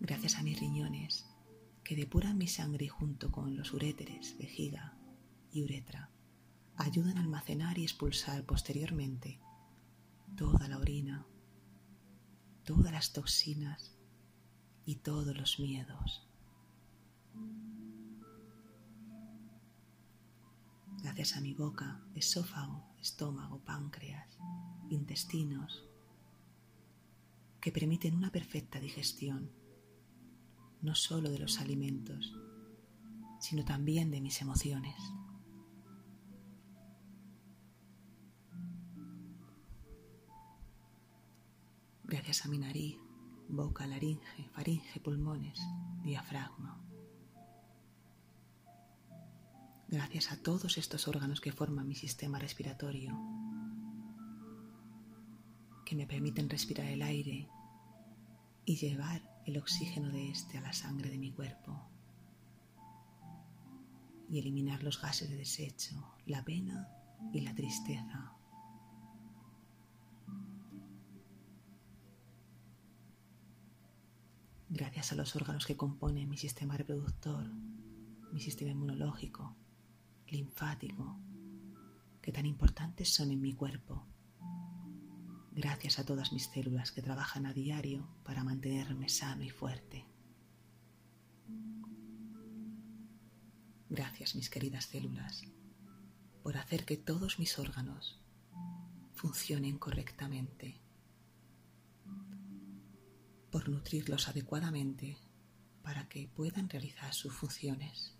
Gracias 0.00 0.36
a 0.36 0.42
mis 0.42 0.60
riñones 0.60 1.26
que 1.82 1.96
depuran 1.96 2.36
mi 2.36 2.48
sangre 2.48 2.88
junto 2.88 3.32
con 3.32 3.56
los 3.56 3.72
uréteres, 3.72 4.36
vejiga 4.38 4.96
y 5.52 5.62
uretra, 5.62 6.10
ayudan 6.76 7.18
a 7.18 7.22
almacenar 7.22 7.78
y 7.78 7.84
expulsar 7.84 8.44
posteriormente 8.44 9.40
toda 10.36 10.68
la 10.68 10.78
orina, 10.78 11.26
todas 12.64 12.92
las 12.92 13.12
toxinas 13.12 13.96
y 14.84 14.96
todos 14.96 15.36
los 15.36 15.58
miedos. 15.60 16.28
Gracias 21.02 21.36
a 21.36 21.40
mi 21.40 21.54
boca, 21.54 22.00
esófago, 22.14 22.84
estómago, 23.00 23.60
páncreas, 23.60 24.38
intestinos, 24.90 25.84
que 27.60 27.72
permiten 27.72 28.14
una 28.14 28.30
perfecta 28.30 28.80
digestión, 28.80 29.50
no 30.80 30.94
solo 30.94 31.30
de 31.30 31.38
los 31.38 31.60
alimentos, 31.60 32.34
sino 33.40 33.64
también 33.64 34.10
de 34.10 34.20
mis 34.20 34.40
emociones. 34.40 34.96
Gracias 42.06 42.44
a 42.44 42.48
mi 42.48 42.58
nariz, 42.58 42.98
boca, 43.48 43.86
laringe, 43.86 44.48
faringe, 44.52 45.00
pulmones, 45.00 45.58
diafragma. 46.02 46.84
gracias 49.94 50.32
a 50.32 50.42
todos 50.42 50.76
estos 50.76 51.06
órganos 51.06 51.40
que 51.40 51.52
forman 51.52 51.86
mi 51.86 51.94
sistema 51.94 52.38
respiratorio, 52.38 53.16
que 55.86 55.94
me 55.94 56.06
permiten 56.06 56.50
respirar 56.50 56.86
el 56.86 57.02
aire 57.02 57.48
y 58.64 58.76
llevar 58.76 59.22
el 59.46 59.56
oxígeno 59.56 60.10
de 60.10 60.30
este 60.30 60.58
a 60.58 60.62
la 60.62 60.72
sangre 60.72 61.10
de 61.10 61.18
mi 61.18 61.30
cuerpo 61.30 61.88
y 64.28 64.38
eliminar 64.40 64.82
los 64.82 65.00
gases 65.00 65.30
de 65.30 65.36
desecho, 65.36 66.16
la 66.26 66.44
pena 66.44 66.88
y 67.32 67.42
la 67.42 67.54
tristeza. 67.54 68.32
Gracias 74.74 75.12
a 75.12 75.14
los 75.14 75.36
órganos 75.36 75.66
que 75.66 75.76
componen 75.76 76.28
mi 76.28 76.36
sistema 76.36 76.76
reproductor, 76.76 77.48
mi 78.32 78.40
sistema 78.40 78.72
inmunológico, 78.72 79.54
linfático, 80.26 81.16
que 82.20 82.32
tan 82.32 82.44
importantes 82.44 83.14
son 83.14 83.30
en 83.30 83.40
mi 83.40 83.52
cuerpo. 83.52 84.04
Gracias 85.52 86.00
a 86.00 86.04
todas 86.04 86.32
mis 86.32 86.46
células 86.46 86.90
que 86.90 87.02
trabajan 87.02 87.46
a 87.46 87.52
diario 87.52 88.08
para 88.24 88.42
mantenerme 88.42 89.08
sano 89.08 89.44
y 89.44 89.50
fuerte. 89.50 90.08
Gracias 93.88 94.34
mis 94.34 94.50
queridas 94.50 94.86
células 94.86 95.44
por 96.42 96.56
hacer 96.56 96.84
que 96.84 96.96
todos 96.96 97.38
mis 97.38 97.60
órganos 97.60 98.20
funcionen 99.12 99.78
correctamente, 99.78 100.82
por 103.54 103.68
nutrirlos 103.68 104.26
adecuadamente 104.26 105.16
para 105.84 106.08
que 106.08 106.26
puedan 106.26 106.68
realizar 106.68 107.14
sus 107.14 107.32
funciones. 107.32 108.18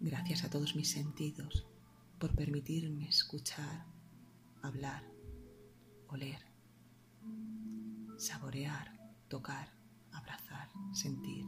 Gracias 0.00 0.42
a 0.44 0.48
todos 0.48 0.74
mis 0.74 0.90
sentidos 0.90 1.66
por 2.18 2.34
permitirme 2.34 3.06
escuchar, 3.06 3.84
hablar, 4.62 5.04
oler, 6.06 6.40
saborear, 8.16 8.98
tocar, 9.28 9.68
abrazar, 10.12 10.70
sentir. 10.94 11.44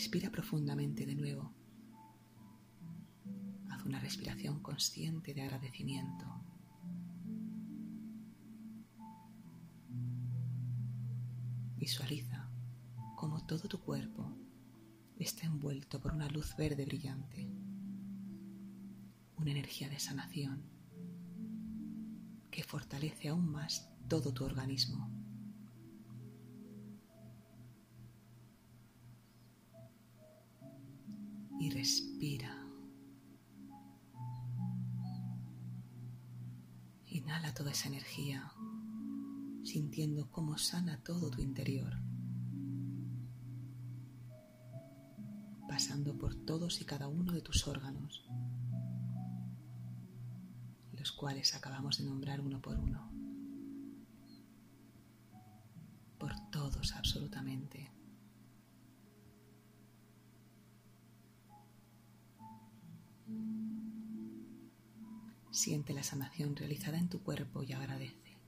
Respira 0.00 0.30
profundamente 0.30 1.04
de 1.04 1.14
nuevo. 1.14 1.52
Haz 3.68 3.84
una 3.84 4.00
respiración 4.00 4.60
consciente 4.60 5.34
de 5.34 5.42
agradecimiento. 5.42 6.24
Visualiza 11.76 12.50
cómo 13.14 13.44
todo 13.44 13.68
tu 13.68 13.78
cuerpo 13.78 14.34
está 15.18 15.46
envuelto 15.46 16.00
por 16.00 16.14
una 16.14 16.30
luz 16.30 16.56
verde 16.56 16.86
brillante, 16.86 17.46
una 19.36 19.50
energía 19.50 19.90
de 19.90 20.00
sanación 20.00 20.64
que 22.50 22.64
fortalece 22.64 23.28
aún 23.28 23.50
más 23.52 23.86
todo 24.08 24.32
tu 24.32 24.46
organismo. 24.46 25.19
Inspira. 32.20 32.54
Inhala 37.06 37.54
toda 37.54 37.70
esa 37.70 37.88
energía, 37.88 38.52
sintiendo 39.64 40.30
cómo 40.30 40.58
sana 40.58 41.02
todo 41.02 41.30
tu 41.30 41.40
interior, 41.40 41.94
pasando 45.66 46.18
por 46.18 46.34
todos 46.34 46.82
y 46.82 46.84
cada 46.84 47.08
uno 47.08 47.32
de 47.32 47.40
tus 47.40 47.66
órganos, 47.66 48.22
los 50.92 51.12
cuales 51.12 51.54
acabamos 51.54 51.96
de 51.96 52.04
nombrar 52.04 52.42
uno 52.42 52.60
por 52.60 52.78
uno. 52.78 53.10
Por 56.18 56.34
todos 56.50 56.92
absolutamente. 56.92 57.99
Siente 65.60 65.92
la 65.92 66.02
sanación 66.02 66.56
realizada 66.56 66.96
en 66.96 67.10
tu 67.10 67.22
cuerpo 67.22 67.62
y 67.62 67.74
agradece. 67.74 68.38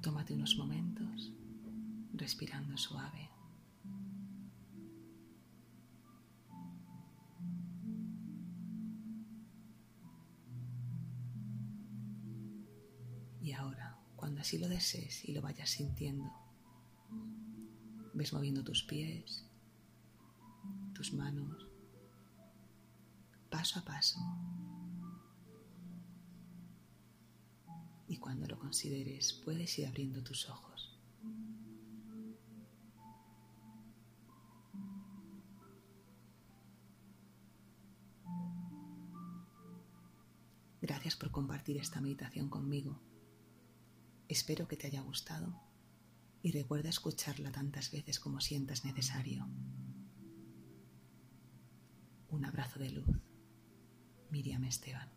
Tómate 0.00 0.34
unos 0.34 0.56
momentos 0.56 1.32
respirando 2.12 2.76
suave. 2.76 3.28
Y 13.40 13.50
ahora, 13.50 13.98
cuando 14.14 14.42
así 14.42 14.58
lo 14.58 14.68
desees 14.68 15.24
y 15.24 15.32
lo 15.32 15.42
vayas 15.42 15.70
sintiendo, 15.70 16.43
Ves 18.14 18.32
moviendo 18.32 18.62
tus 18.62 18.84
pies, 18.84 19.44
tus 20.94 21.12
manos, 21.12 21.66
paso 23.50 23.80
a 23.80 23.84
paso. 23.84 24.18
Y 28.06 28.18
cuando 28.18 28.46
lo 28.46 28.58
consideres, 28.58 29.32
puedes 29.44 29.76
ir 29.78 29.88
abriendo 29.88 30.22
tus 30.22 30.48
ojos. 30.48 30.96
Gracias 40.80 41.16
por 41.16 41.30
compartir 41.32 41.78
esta 41.78 42.00
meditación 42.00 42.48
conmigo. 42.48 43.00
Espero 44.28 44.68
que 44.68 44.76
te 44.76 44.86
haya 44.86 45.00
gustado 45.00 45.73
y 46.44 46.52
recuerda 46.52 46.90
escucharla 46.90 47.50
tantas 47.50 47.90
veces 47.90 48.20
como 48.20 48.38
sientas 48.38 48.84
necesario. 48.84 49.48
Un 52.28 52.44
abrazo 52.44 52.78
de 52.78 52.90
luz. 52.90 53.16
Miriam 54.30 54.62
Esteban. 54.64 55.08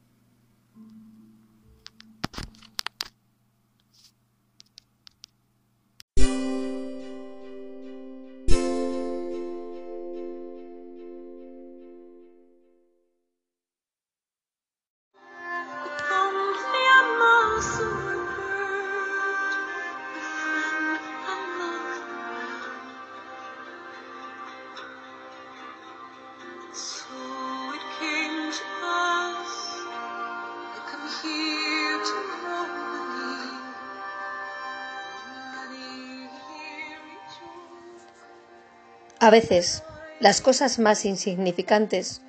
A 39.28 39.30
veces, 39.30 39.84
las 40.22 40.40
cosas 40.40 40.80
más 40.80 41.04
insignificantes 41.04 42.22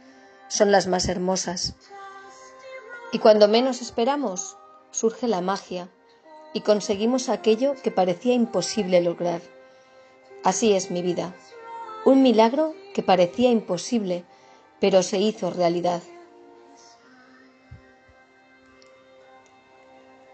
son 0.48 0.72
las 0.72 0.88
más 0.88 1.06
hermosas. 1.06 1.76
Y 3.12 3.20
cuando 3.20 3.46
menos 3.46 3.82
esperamos, 3.82 4.56
surge 4.90 5.28
la 5.28 5.40
magia 5.40 5.88
y 6.52 6.62
conseguimos 6.62 7.28
aquello 7.28 7.76
que 7.84 7.92
parecía 7.92 8.34
imposible 8.34 9.00
lograr. 9.00 9.40
Así 10.42 10.74
es 10.74 10.90
mi 10.90 11.00
vida. 11.00 11.32
Un 12.04 12.20
milagro 12.20 12.74
que 12.94 13.04
parecía 13.04 13.52
imposible, 13.52 14.24
pero 14.80 15.04
se 15.04 15.18
hizo 15.18 15.50
realidad. 15.50 16.02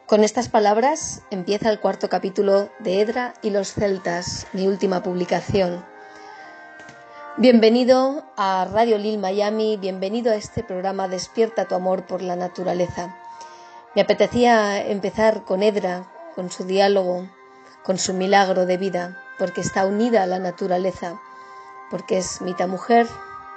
Con 0.07 0.24
estas 0.24 0.48
palabras 0.48 1.20
empieza 1.31 1.68
el 1.68 1.79
cuarto 1.79 2.09
capítulo 2.09 2.70
de 2.79 3.03
Edra 3.03 3.35
y 3.42 3.50
los 3.50 3.74
celtas, 3.74 4.46
mi 4.55 4.66
última 4.66 5.03
publicación. 5.03 5.92
Bienvenido 7.37 8.23
a 8.37 8.64
Radio 8.64 8.97
Lil 8.97 9.18
Miami, 9.18 9.77
bienvenido 9.77 10.31
a 10.31 10.37
este 10.37 10.62
programa 10.62 11.09
Despierta 11.09 11.64
tu 11.64 11.75
amor 11.75 12.07
por 12.07 12.23
la 12.23 12.37
naturaleza. 12.37 13.16
Me 13.97 14.03
apetecía 14.03 14.81
empezar 14.81 15.42
con 15.42 15.64
Edra, 15.64 16.07
con 16.37 16.53
su 16.53 16.62
diálogo, 16.62 17.29
con 17.83 17.99
su 17.99 18.14
milagro 18.14 18.66
de 18.66 18.77
vida, 18.77 19.20
porque 19.37 19.62
está 19.62 19.85
unida 19.85 20.23
a 20.23 20.27
la 20.27 20.38
naturaleza, 20.38 21.20
porque 21.90 22.18
es 22.18 22.40
mitad 22.40 22.68
mujer, 22.68 23.09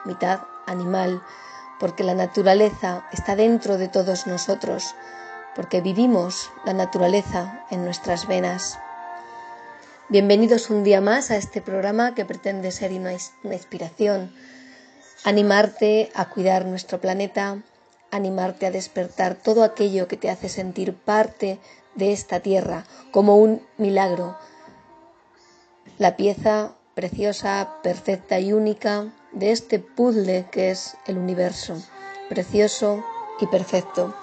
mitad 0.05 0.39
animal, 0.65 1.21
porque 1.79 2.03
la 2.03 2.15
naturaleza 2.15 3.07
está 3.11 3.35
dentro 3.35 3.77
de 3.77 3.89
todos 3.89 4.25
nosotros, 4.25 4.95
porque 5.55 5.81
vivimos 5.81 6.49
la 6.65 6.73
naturaleza 6.73 7.63
en 7.69 7.85
nuestras 7.85 8.25
venas. 8.25 8.79
Bienvenidos 10.09 10.69
un 10.69 10.85
día 10.85 11.01
más 11.01 11.31
a 11.31 11.35
este 11.35 11.59
programa 11.61 12.15
que 12.15 12.23
pretende 12.23 12.71
ser 12.71 12.93
una, 12.93 13.11
inspiración, 13.11 14.33
animarte 15.25 16.09
a 16.15 16.29
cuidar 16.29 16.65
nuestro 16.65 17.01
planeta, 17.01 17.61
animarte 18.09 18.65
a 18.65 18.71
despertar 18.71 19.35
todo 19.35 19.65
aquello 19.65 20.07
que 20.07 20.15
te 20.15 20.29
hace 20.29 20.47
sentir 20.47 20.93
parte 20.93 21.59
de 21.95 22.13
esta 22.13 22.39
tierra 22.39 22.85
como 23.11 23.35
un 23.35 23.61
milagro, 23.75 24.37
la 25.97 26.15
pieza 26.15 26.71
preciosa, 26.95 27.75
perfecta 27.83 28.39
y 28.39 28.53
única 28.53 29.11
de 29.33 29.51
este 29.51 29.77
puzzle 29.77 30.45
que 30.49 30.71
es 30.71 30.95
el 31.05 31.17
universo, 31.17 31.83
precioso 32.29 33.03
y 33.41 33.47
perfecto. 33.47 34.15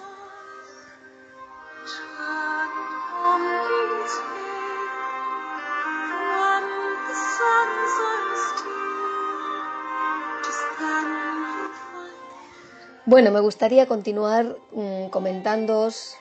Bueno, 13.07 13.31
me 13.31 13.41
gustaría 13.41 13.87
continuar 13.87 14.57
mm, 14.73 15.09
comentándoos 15.11 16.17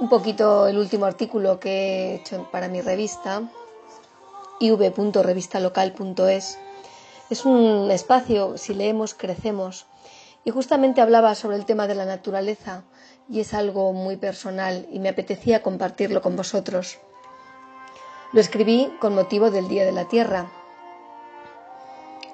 un 0.00 0.08
poquito 0.08 0.66
el 0.66 0.76
último 0.76 1.06
artículo 1.06 1.60
que 1.60 1.70
he 1.70 2.14
hecho 2.16 2.50
para 2.50 2.66
mi 2.66 2.80
revista, 2.80 3.42
iv.revistalocal.es. 4.58 6.58
Es 7.30 7.44
un 7.44 7.92
espacio, 7.92 8.58
si 8.58 8.74
leemos, 8.74 9.14
crecemos. 9.14 9.86
Y 10.44 10.50
justamente 10.50 11.00
hablaba 11.00 11.36
sobre 11.36 11.58
el 11.58 11.64
tema 11.64 11.86
de 11.86 11.94
la 11.94 12.06
naturaleza 12.06 12.82
y 13.30 13.38
es 13.38 13.54
algo 13.54 13.92
muy 13.92 14.16
personal 14.16 14.88
y 14.90 14.98
me 14.98 15.10
apetecía 15.10 15.62
compartirlo 15.62 16.22
con 16.22 16.34
vosotros. 16.34 16.98
Lo 18.32 18.40
escribí 18.40 18.92
con 18.98 19.14
motivo 19.14 19.52
del 19.52 19.68
Día 19.68 19.84
de 19.84 19.92
la 19.92 20.08
Tierra. 20.08 20.50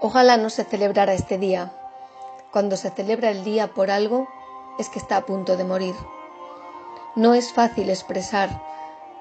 Ojalá 0.00 0.38
no 0.38 0.48
se 0.48 0.64
celebrara 0.64 1.12
este 1.12 1.36
día, 1.36 1.74
cuando 2.52 2.76
se 2.76 2.90
celebra 2.90 3.30
el 3.30 3.44
día 3.44 3.74
por 3.74 3.90
algo, 3.90 4.28
es 4.78 4.88
que 4.88 4.98
está 4.98 5.16
a 5.16 5.26
punto 5.26 5.56
de 5.56 5.64
morir. 5.64 5.94
No 7.16 7.34
es 7.34 7.52
fácil 7.52 7.90
expresar 7.90 8.62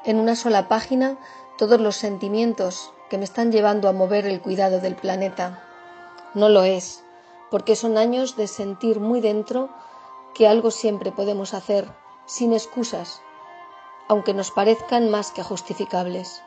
en 0.05 0.19
una 0.19 0.35
sola 0.35 0.67
página 0.67 1.17
todos 1.57 1.79
los 1.79 1.95
sentimientos 1.95 2.93
que 3.09 3.17
me 3.17 3.23
están 3.23 3.51
llevando 3.51 3.89
a 3.89 3.93
mover 3.93 4.25
el 4.25 4.41
cuidado 4.41 4.79
del 4.79 4.95
planeta. 4.95 5.63
No 6.33 6.49
lo 6.49 6.63
es, 6.63 7.03
porque 7.49 7.75
son 7.75 7.97
años 7.97 8.35
de 8.35 8.47
sentir 8.47 8.99
muy 8.99 9.21
dentro 9.21 9.69
que 10.33 10.47
algo 10.47 10.71
siempre 10.71 11.11
podemos 11.11 11.53
hacer, 11.53 11.91
sin 12.25 12.53
excusas, 12.53 13.21
aunque 14.07 14.33
nos 14.33 14.51
parezcan 14.51 15.09
más 15.09 15.31
que 15.31 15.43
justificables. 15.43 16.41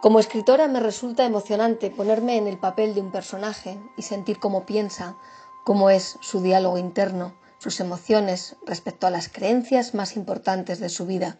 Como 0.00 0.20
escritora 0.20 0.68
me 0.68 0.78
resulta 0.78 1.24
emocionante 1.24 1.90
ponerme 1.90 2.36
en 2.36 2.46
el 2.46 2.56
papel 2.56 2.94
de 2.94 3.00
un 3.00 3.10
personaje 3.10 3.80
y 3.96 4.02
sentir 4.02 4.38
cómo 4.38 4.64
piensa, 4.64 5.16
cómo 5.64 5.90
es 5.90 6.18
su 6.20 6.40
diálogo 6.40 6.78
interno, 6.78 7.34
sus 7.58 7.80
emociones 7.80 8.54
respecto 8.64 9.08
a 9.08 9.10
las 9.10 9.28
creencias 9.28 9.94
más 9.94 10.14
importantes 10.14 10.78
de 10.78 10.88
su 10.88 11.04
vida. 11.04 11.36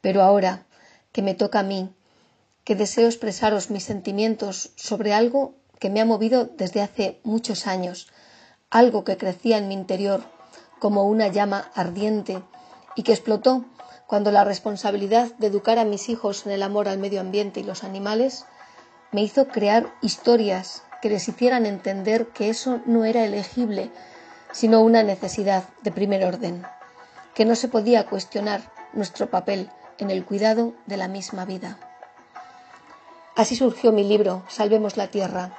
Pero 0.00 0.22
ahora 0.22 0.66
que 1.12 1.20
me 1.20 1.34
toca 1.34 1.60
a 1.60 1.62
mí, 1.62 1.94
que 2.64 2.74
deseo 2.74 3.06
expresaros 3.06 3.70
mis 3.70 3.84
sentimientos 3.84 4.72
sobre 4.76 5.12
algo 5.12 5.54
que 5.78 5.90
me 5.90 6.00
ha 6.00 6.06
movido 6.06 6.46
desde 6.46 6.80
hace 6.80 7.20
muchos 7.22 7.66
años, 7.66 8.08
algo 8.70 9.04
que 9.04 9.18
crecía 9.18 9.58
en 9.58 9.68
mi 9.68 9.74
interior 9.74 10.22
como 10.78 11.04
una 11.04 11.28
llama 11.28 11.70
ardiente 11.74 12.42
y 12.96 13.02
que 13.02 13.12
explotó 13.12 13.66
cuando 14.08 14.32
la 14.32 14.42
responsabilidad 14.42 15.28
de 15.36 15.48
educar 15.48 15.78
a 15.78 15.84
mis 15.84 16.08
hijos 16.08 16.46
en 16.46 16.52
el 16.52 16.62
amor 16.62 16.88
al 16.88 16.96
medio 16.96 17.20
ambiente 17.20 17.60
y 17.60 17.62
los 17.62 17.84
animales 17.84 18.46
me 19.12 19.20
hizo 19.20 19.48
crear 19.48 19.92
historias 20.00 20.82
que 21.02 21.10
les 21.10 21.28
hicieran 21.28 21.66
entender 21.66 22.28
que 22.28 22.48
eso 22.48 22.80
no 22.86 23.04
era 23.04 23.26
elegible, 23.26 23.90
sino 24.50 24.80
una 24.80 25.02
necesidad 25.02 25.64
de 25.82 25.92
primer 25.92 26.24
orden, 26.24 26.64
que 27.34 27.44
no 27.44 27.54
se 27.54 27.68
podía 27.68 28.06
cuestionar 28.06 28.62
nuestro 28.94 29.28
papel 29.28 29.70
en 29.98 30.10
el 30.10 30.24
cuidado 30.24 30.72
de 30.86 30.96
la 30.96 31.06
misma 31.06 31.44
vida. 31.44 31.78
Así 33.36 33.56
surgió 33.56 33.92
mi 33.92 34.04
libro 34.04 34.42
Salvemos 34.48 34.96
la 34.96 35.08
Tierra, 35.08 35.52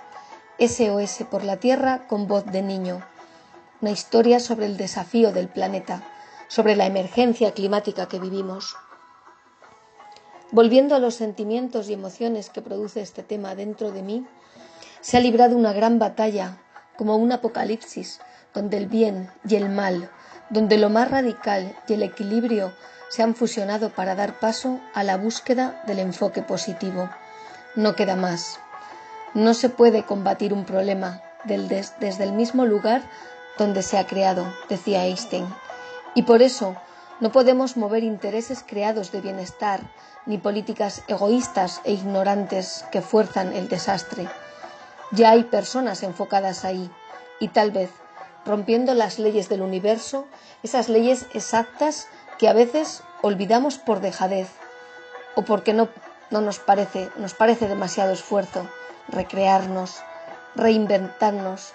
SOS 0.57 1.23
por 1.29 1.43
la 1.43 1.57
Tierra 1.57 2.07
con 2.07 2.27
voz 2.27 2.47
de 2.47 2.63
niño, 2.63 3.05
una 3.79 3.91
historia 3.91 4.39
sobre 4.39 4.65
el 4.65 4.75
desafío 4.75 5.31
del 5.31 5.49
planeta, 5.49 6.01
sobre 6.49 6.75
la 6.75 6.87
emergencia 6.87 7.53
climática 7.53 8.07
que 8.07 8.19
vivimos. 8.19 8.75
Volviendo 10.51 10.95
a 10.95 10.99
los 10.99 11.13
sentimientos 11.13 11.89
y 11.89 11.93
emociones 11.93 12.49
que 12.49 12.63
produce 12.63 13.01
este 13.01 13.21
tema 13.21 13.53
dentro 13.53 13.91
de 13.91 14.01
mí, 14.01 14.25
se 14.99 15.15
ha 15.15 15.19
librado 15.21 15.55
una 15.55 15.73
gran 15.73 15.99
batalla, 15.99 16.57
como 16.97 17.15
un 17.15 17.31
apocalipsis, 17.31 18.19
donde 18.53 18.77
el 18.77 18.87
bien 18.87 19.29
y 19.47 19.55
el 19.55 19.69
mal, 19.69 20.09
donde 20.49 20.79
lo 20.79 20.89
más 20.89 21.11
radical 21.11 21.77
y 21.87 21.93
el 21.93 22.01
equilibrio 22.01 22.73
se 23.09 23.21
han 23.21 23.35
fusionado 23.35 23.91
para 23.91 24.15
dar 24.15 24.39
paso 24.39 24.79
a 24.95 25.03
la 25.03 25.17
búsqueda 25.17 25.83
del 25.85 25.99
enfoque 25.99 26.41
positivo. 26.41 27.09
No 27.75 27.95
queda 27.95 28.15
más. 28.15 28.59
No 29.35 29.53
se 29.53 29.69
puede 29.69 30.03
combatir 30.03 30.51
un 30.51 30.65
problema 30.65 31.21
desde 31.45 32.23
el 32.23 32.33
mismo 32.33 32.65
lugar 32.65 33.03
donde 33.59 33.83
se 33.83 33.99
ha 33.99 34.07
creado, 34.07 34.51
decía 34.67 35.05
Einstein. 35.05 35.45
Y 36.15 36.23
por 36.23 36.41
eso 36.41 36.75
no 37.19 37.31
podemos 37.31 37.77
mover 37.77 38.03
intereses 38.03 38.63
creados 38.65 39.11
de 39.11 39.21
bienestar, 39.21 39.81
ni 40.25 40.37
políticas 40.37 41.03
egoístas 41.07 41.81
e 41.83 41.93
ignorantes 41.93 42.85
que 42.91 43.01
fuerzan 43.01 43.53
el 43.53 43.67
desastre. 43.67 44.27
Ya 45.11 45.31
hay 45.31 45.43
personas 45.43 46.03
enfocadas 46.03 46.65
ahí, 46.65 46.89
y 47.39 47.49
tal 47.49 47.71
vez, 47.71 47.89
rompiendo 48.45 48.93
las 48.93 49.19
leyes 49.19 49.49
del 49.49 49.61
universo, 49.61 50.27
esas 50.63 50.89
leyes 50.89 51.27
exactas 51.33 52.07
que 52.37 52.47
a 52.47 52.53
veces 52.53 53.03
olvidamos 53.21 53.77
por 53.77 53.99
dejadez 53.99 54.49
o 55.35 55.43
porque 55.43 55.73
no, 55.73 55.89
no 56.29 56.41
nos 56.41 56.59
parece, 56.59 57.09
nos 57.17 57.33
parece 57.33 57.67
demasiado 57.67 58.13
esfuerzo 58.13 58.67
recrearnos, 59.11 60.01
reinventarnos 60.55 61.73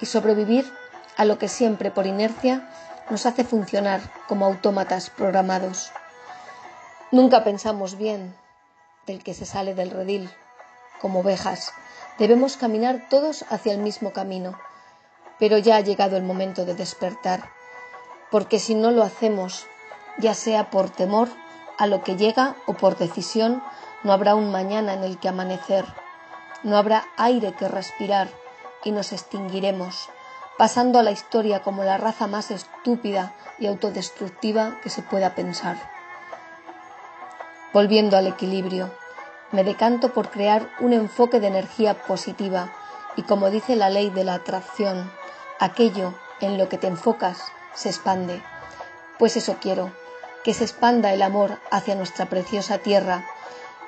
y 0.00 0.06
sobrevivir 0.06 0.70
a 1.16 1.24
lo 1.24 1.38
que 1.38 1.48
siempre 1.48 1.90
por 1.90 2.06
inercia 2.06 2.68
nos 3.10 3.26
hace 3.26 3.44
funcionar 3.44 4.00
como 4.28 4.46
autómatas 4.46 5.10
programados. 5.10 5.92
Nunca 7.10 7.44
pensamos 7.44 7.96
bien 7.96 8.34
del 9.06 9.22
que 9.22 9.34
se 9.34 9.46
sale 9.46 9.74
del 9.74 9.90
redil, 9.90 10.30
como 11.00 11.20
ovejas. 11.20 11.72
Debemos 12.18 12.56
caminar 12.56 13.08
todos 13.10 13.44
hacia 13.50 13.72
el 13.72 13.78
mismo 13.78 14.12
camino, 14.12 14.58
pero 15.38 15.58
ya 15.58 15.76
ha 15.76 15.80
llegado 15.80 16.16
el 16.16 16.22
momento 16.22 16.64
de 16.64 16.74
despertar, 16.74 17.50
porque 18.30 18.58
si 18.58 18.74
no 18.74 18.90
lo 18.90 19.02
hacemos 19.02 19.66
ya 20.18 20.34
sea 20.34 20.70
por 20.70 20.90
temor 20.90 21.28
a 21.78 21.86
lo 21.86 22.02
que 22.02 22.16
llega 22.16 22.56
o 22.66 22.74
por 22.74 22.96
decisión, 22.96 23.62
no 24.02 24.12
habrá 24.12 24.34
un 24.34 24.50
mañana 24.50 24.94
en 24.94 25.02
el 25.02 25.18
que 25.18 25.28
amanecer, 25.28 25.84
no 26.62 26.76
habrá 26.76 27.04
aire 27.16 27.52
que 27.54 27.68
respirar 27.68 28.28
y 28.84 28.92
nos 28.92 29.12
extinguiremos, 29.12 30.08
pasando 30.58 30.98
a 30.98 31.02
la 31.02 31.10
historia 31.10 31.62
como 31.62 31.84
la 31.84 31.98
raza 31.98 32.26
más 32.26 32.50
estúpida 32.50 33.34
y 33.58 33.66
autodestructiva 33.66 34.78
que 34.82 34.90
se 34.90 35.02
pueda 35.02 35.34
pensar. 35.34 35.76
Volviendo 37.72 38.16
al 38.16 38.26
equilibrio, 38.26 38.90
me 39.50 39.64
decanto 39.64 40.12
por 40.12 40.30
crear 40.30 40.68
un 40.80 40.92
enfoque 40.92 41.40
de 41.40 41.48
energía 41.48 41.94
positiva 42.06 42.72
y 43.16 43.22
como 43.22 43.50
dice 43.50 43.76
la 43.76 43.90
ley 43.90 44.10
de 44.10 44.24
la 44.24 44.34
atracción, 44.34 45.10
aquello 45.58 46.14
en 46.40 46.58
lo 46.58 46.68
que 46.68 46.78
te 46.78 46.86
enfocas 46.86 47.38
se 47.74 47.88
expande. 47.88 48.42
Pues 49.18 49.36
eso 49.36 49.56
quiero, 49.60 49.92
que 50.44 50.54
se 50.54 50.64
expanda 50.64 51.12
el 51.12 51.22
amor 51.22 51.58
hacia 51.70 51.94
nuestra 51.94 52.26
preciosa 52.26 52.78
tierra, 52.78 53.24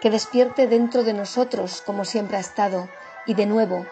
que 0.00 0.10
despierte 0.10 0.66
dentro 0.66 1.04
de 1.04 1.12
nosotros 1.12 1.82
como 1.84 2.04
siempre 2.04 2.36
ha 2.36 2.40
estado 2.40 2.88
y 3.26 3.34
de 3.34 3.46
nuevo 3.46 3.86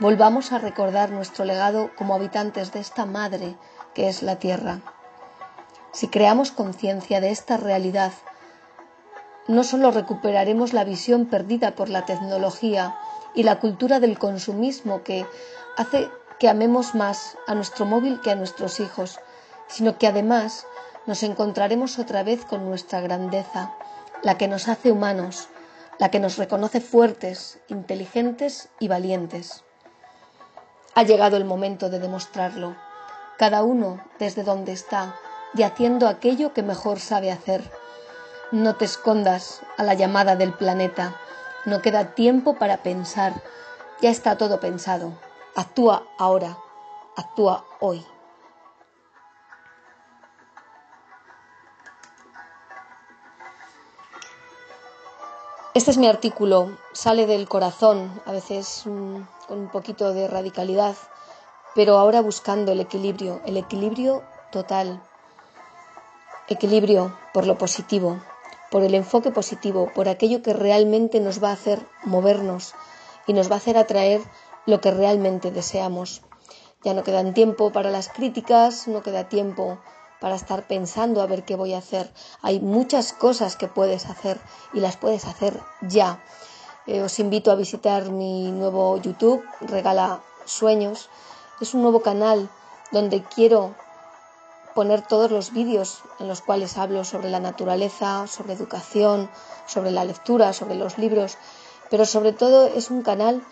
volvamos 0.00 0.52
a 0.52 0.58
recordar 0.58 1.10
nuestro 1.10 1.44
legado 1.44 1.90
como 1.94 2.14
habitantes 2.14 2.72
de 2.72 2.80
esta 2.80 3.04
madre 3.04 3.56
que 3.94 4.08
es 4.08 4.22
la 4.22 4.36
tierra. 4.36 4.80
Si 5.92 6.08
creamos 6.08 6.52
conciencia 6.52 7.20
de 7.20 7.30
esta 7.30 7.58
realidad, 7.58 8.12
no 9.46 9.62
solo 9.62 9.90
recuperaremos 9.90 10.72
la 10.72 10.84
visión 10.84 11.26
perdida 11.26 11.74
por 11.74 11.90
la 11.90 12.06
tecnología 12.06 12.96
y 13.34 13.42
la 13.42 13.60
cultura 13.60 14.00
del 14.00 14.18
consumismo 14.18 15.02
que 15.02 15.26
hace 15.76 16.08
que 16.38 16.48
amemos 16.48 16.94
más 16.94 17.36
a 17.46 17.54
nuestro 17.54 17.84
móvil 17.84 18.22
que 18.22 18.30
a 18.30 18.36
nuestros 18.36 18.80
hijos, 18.80 19.20
sino 19.66 19.98
que 19.98 20.06
además 20.06 20.66
nos 21.06 21.22
encontraremos 21.22 21.98
otra 21.98 22.22
vez 22.22 22.46
con 22.46 22.64
nuestra 22.64 23.02
grandeza, 23.02 23.74
la 24.22 24.38
que 24.38 24.48
nos 24.48 24.68
hace 24.68 24.90
humanos, 24.90 25.48
la 25.98 26.10
que 26.10 26.20
nos 26.20 26.38
reconoce 26.38 26.80
fuertes, 26.80 27.58
inteligentes 27.68 28.70
y 28.78 28.88
valientes. 28.88 29.64
Ha 30.94 31.02
llegado 31.02 31.36
el 31.36 31.44
momento 31.44 31.88
de 31.88 31.98
demostrarlo, 31.98 32.76
cada 33.38 33.62
uno 33.62 34.00
desde 34.18 34.42
donde 34.42 34.72
está 34.72 35.14
y 35.54 35.62
haciendo 35.62 36.08
aquello 36.08 36.52
que 36.52 36.62
mejor 36.62 37.00
sabe 37.00 37.30
hacer. 37.30 37.70
No 38.52 38.76
te 38.76 38.84
escondas 38.84 39.62
a 39.76 39.84
la 39.84 39.94
llamada 39.94 40.36
del 40.36 40.52
planeta, 40.52 41.14
no 41.64 41.80
queda 41.80 42.14
tiempo 42.14 42.56
para 42.56 42.78
pensar, 42.78 43.34
ya 44.00 44.10
está 44.10 44.36
todo 44.36 44.60
pensado. 44.60 45.12
Actúa 45.54 46.04
ahora, 46.18 46.58
actúa 47.16 47.64
hoy. 47.80 48.04
Este 55.72 55.92
es 55.92 55.98
mi 55.98 56.08
artículo, 56.08 56.76
sale 56.92 57.28
del 57.28 57.48
corazón, 57.48 58.20
a 58.26 58.32
veces 58.32 58.82
con 58.82 59.58
un 59.58 59.68
poquito 59.70 60.12
de 60.12 60.26
radicalidad, 60.26 60.96
pero 61.76 61.96
ahora 61.96 62.22
buscando 62.22 62.72
el 62.72 62.80
equilibrio, 62.80 63.40
el 63.46 63.56
equilibrio 63.56 64.24
total. 64.50 65.00
Equilibrio 66.48 67.16
por 67.32 67.46
lo 67.46 67.56
positivo, 67.56 68.20
por 68.72 68.82
el 68.82 68.96
enfoque 68.96 69.30
positivo, 69.30 69.92
por 69.94 70.08
aquello 70.08 70.42
que 70.42 70.54
realmente 70.54 71.20
nos 71.20 71.40
va 71.40 71.50
a 71.50 71.52
hacer 71.52 71.86
movernos 72.02 72.74
y 73.28 73.32
nos 73.32 73.48
va 73.48 73.54
a 73.54 73.58
hacer 73.58 73.78
atraer 73.78 74.22
lo 74.66 74.80
que 74.80 74.90
realmente 74.90 75.52
deseamos. 75.52 76.22
Ya 76.82 76.94
no 76.94 77.04
quedan 77.04 77.32
tiempo 77.32 77.70
para 77.70 77.92
las 77.92 78.08
críticas, 78.08 78.88
no 78.88 79.04
queda 79.04 79.28
tiempo 79.28 79.78
para 80.20 80.36
estar 80.36 80.66
pensando 80.66 81.22
a 81.22 81.26
ver 81.26 81.44
qué 81.44 81.56
voy 81.56 81.74
a 81.74 81.78
hacer. 81.78 82.12
Hay 82.42 82.60
muchas 82.60 83.12
cosas 83.12 83.56
que 83.56 83.68
puedes 83.68 84.06
hacer 84.06 84.40
y 84.72 84.80
las 84.80 84.96
puedes 84.96 85.24
hacer 85.24 85.58
ya. 85.80 86.22
Eh, 86.86 87.02
os 87.02 87.18
invito 87.18 87.50
a 87.50 87.56
visitar 87.56 88.10
mi 88.10 88.50
nuevo 88.52 88.96
YouTube, 88.98 89.42
Regala 89.60 90.20
Sueños. 90.44 91.08
Es 91.60 91.74
un 91.74 91.82
nuevo 91.82 92.02
canal 92.02 92.48
donde 92.92 93.22
quiero 93.22 93.74
poner 94.74 95.02
todos 95.02 95.30
los 95.30 95.52
vídeos 95.52 96.02
en 96.20 96.28
los 96.28 96.40
cuales 96.42 96.78
hablo 96.78 97.04
sobre 97.04 97.30
la 97.30 97.40
naturaleza, 97.40 98.26
sobre 98.26 98.54
educación, 98.54 99.30
sobre 99.66 99.90
la 99.90 100.04
lectura, 100.04 100.52
sobre 100.52 100.74
los 100.74 100.98
libros, 100.98 101.38
pero 101.90 102.06
sobre 102.06 102.32
todo 102.32 102.66
es 102.66 102.90
un 102.90 103.02
canal 103.02 103.42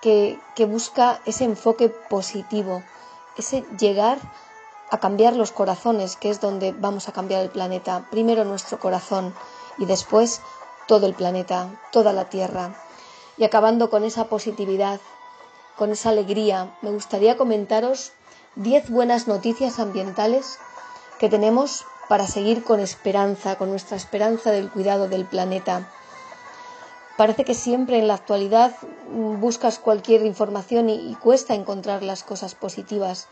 que, 0.00 0.38
que 0.54 0.66
busca 0.66 1.20
ese 1.26 1.44
enfoque 1.44 1.88
positivo, 1.88 2.82
ese 3.36 3.64
llegar 3.78 4.18
a 4.18 4.51
cambiar 4.98 5.36
los 5.36 5.52
corazones, 5.52 6.16
que 6.16 6.30
es 6.30 6.40
donde 6.40 6.72
vamos 6.72 7.08
a 7.08 7.12
cambiar 7.12 7.42
el 7.42 7.48
planeta. 7.50 8.06
Primero 8.10 8.44
nuestro 8.44 8.78
corazón 8.78 9.34
y 9.78 9.86
después 9.86 10.42
todo 10.86 11.06
el 11.06 11.14
planeta, 11.14 11.80
toda 11.92 12.12
la 12.12 12.28
Tierra. 12.28 12.74
Y 13.38 13.44
acabando 13.44 13.88
con 13.88 14.04
esa 14.04 14.26
positividad, 14.26 15.00
con 15.76 15.90
esa 15.90 16.10
alegría, 16.10 16.76
me 16.82 16.90
gustaría 16.90 17.36
comentaros 17.36 18.12
10 18.56 18.90
buenas 18.90 19.28
noticias 19.28 19.78
ambientales 19.78 20.58
que 21.18 21.30
tenemos 21.30 21.86
para 22.08 22.26
seguir 22.26 22.62
con 22.62 22.80
esperanza, 22.80 23.56
con 23.56 23.70
nuestra 23.70 23.96
esperanza 23.96 24.50
del 24.50 24.68
cuidado 24.68 25.08
del 25.08 25.24
planeta. 25.24 25.90
Parece 27.16 27.44
que 27.44 27.54
siempre 27.54 27.98
en 27.98 28.08
la 28.08 28.14
actualidad 28.14 28.74
buscas 29.08 29.78
cualquier 29.78 30.26
información 30.26 30.90
y, 30.90 31.10
y 31.10 31.14
cuesta 31.14 31.54
encontrar 31.54 32.02
las 32.02 32.22
cosas 32.22 32.54
positivas 32.54 33.28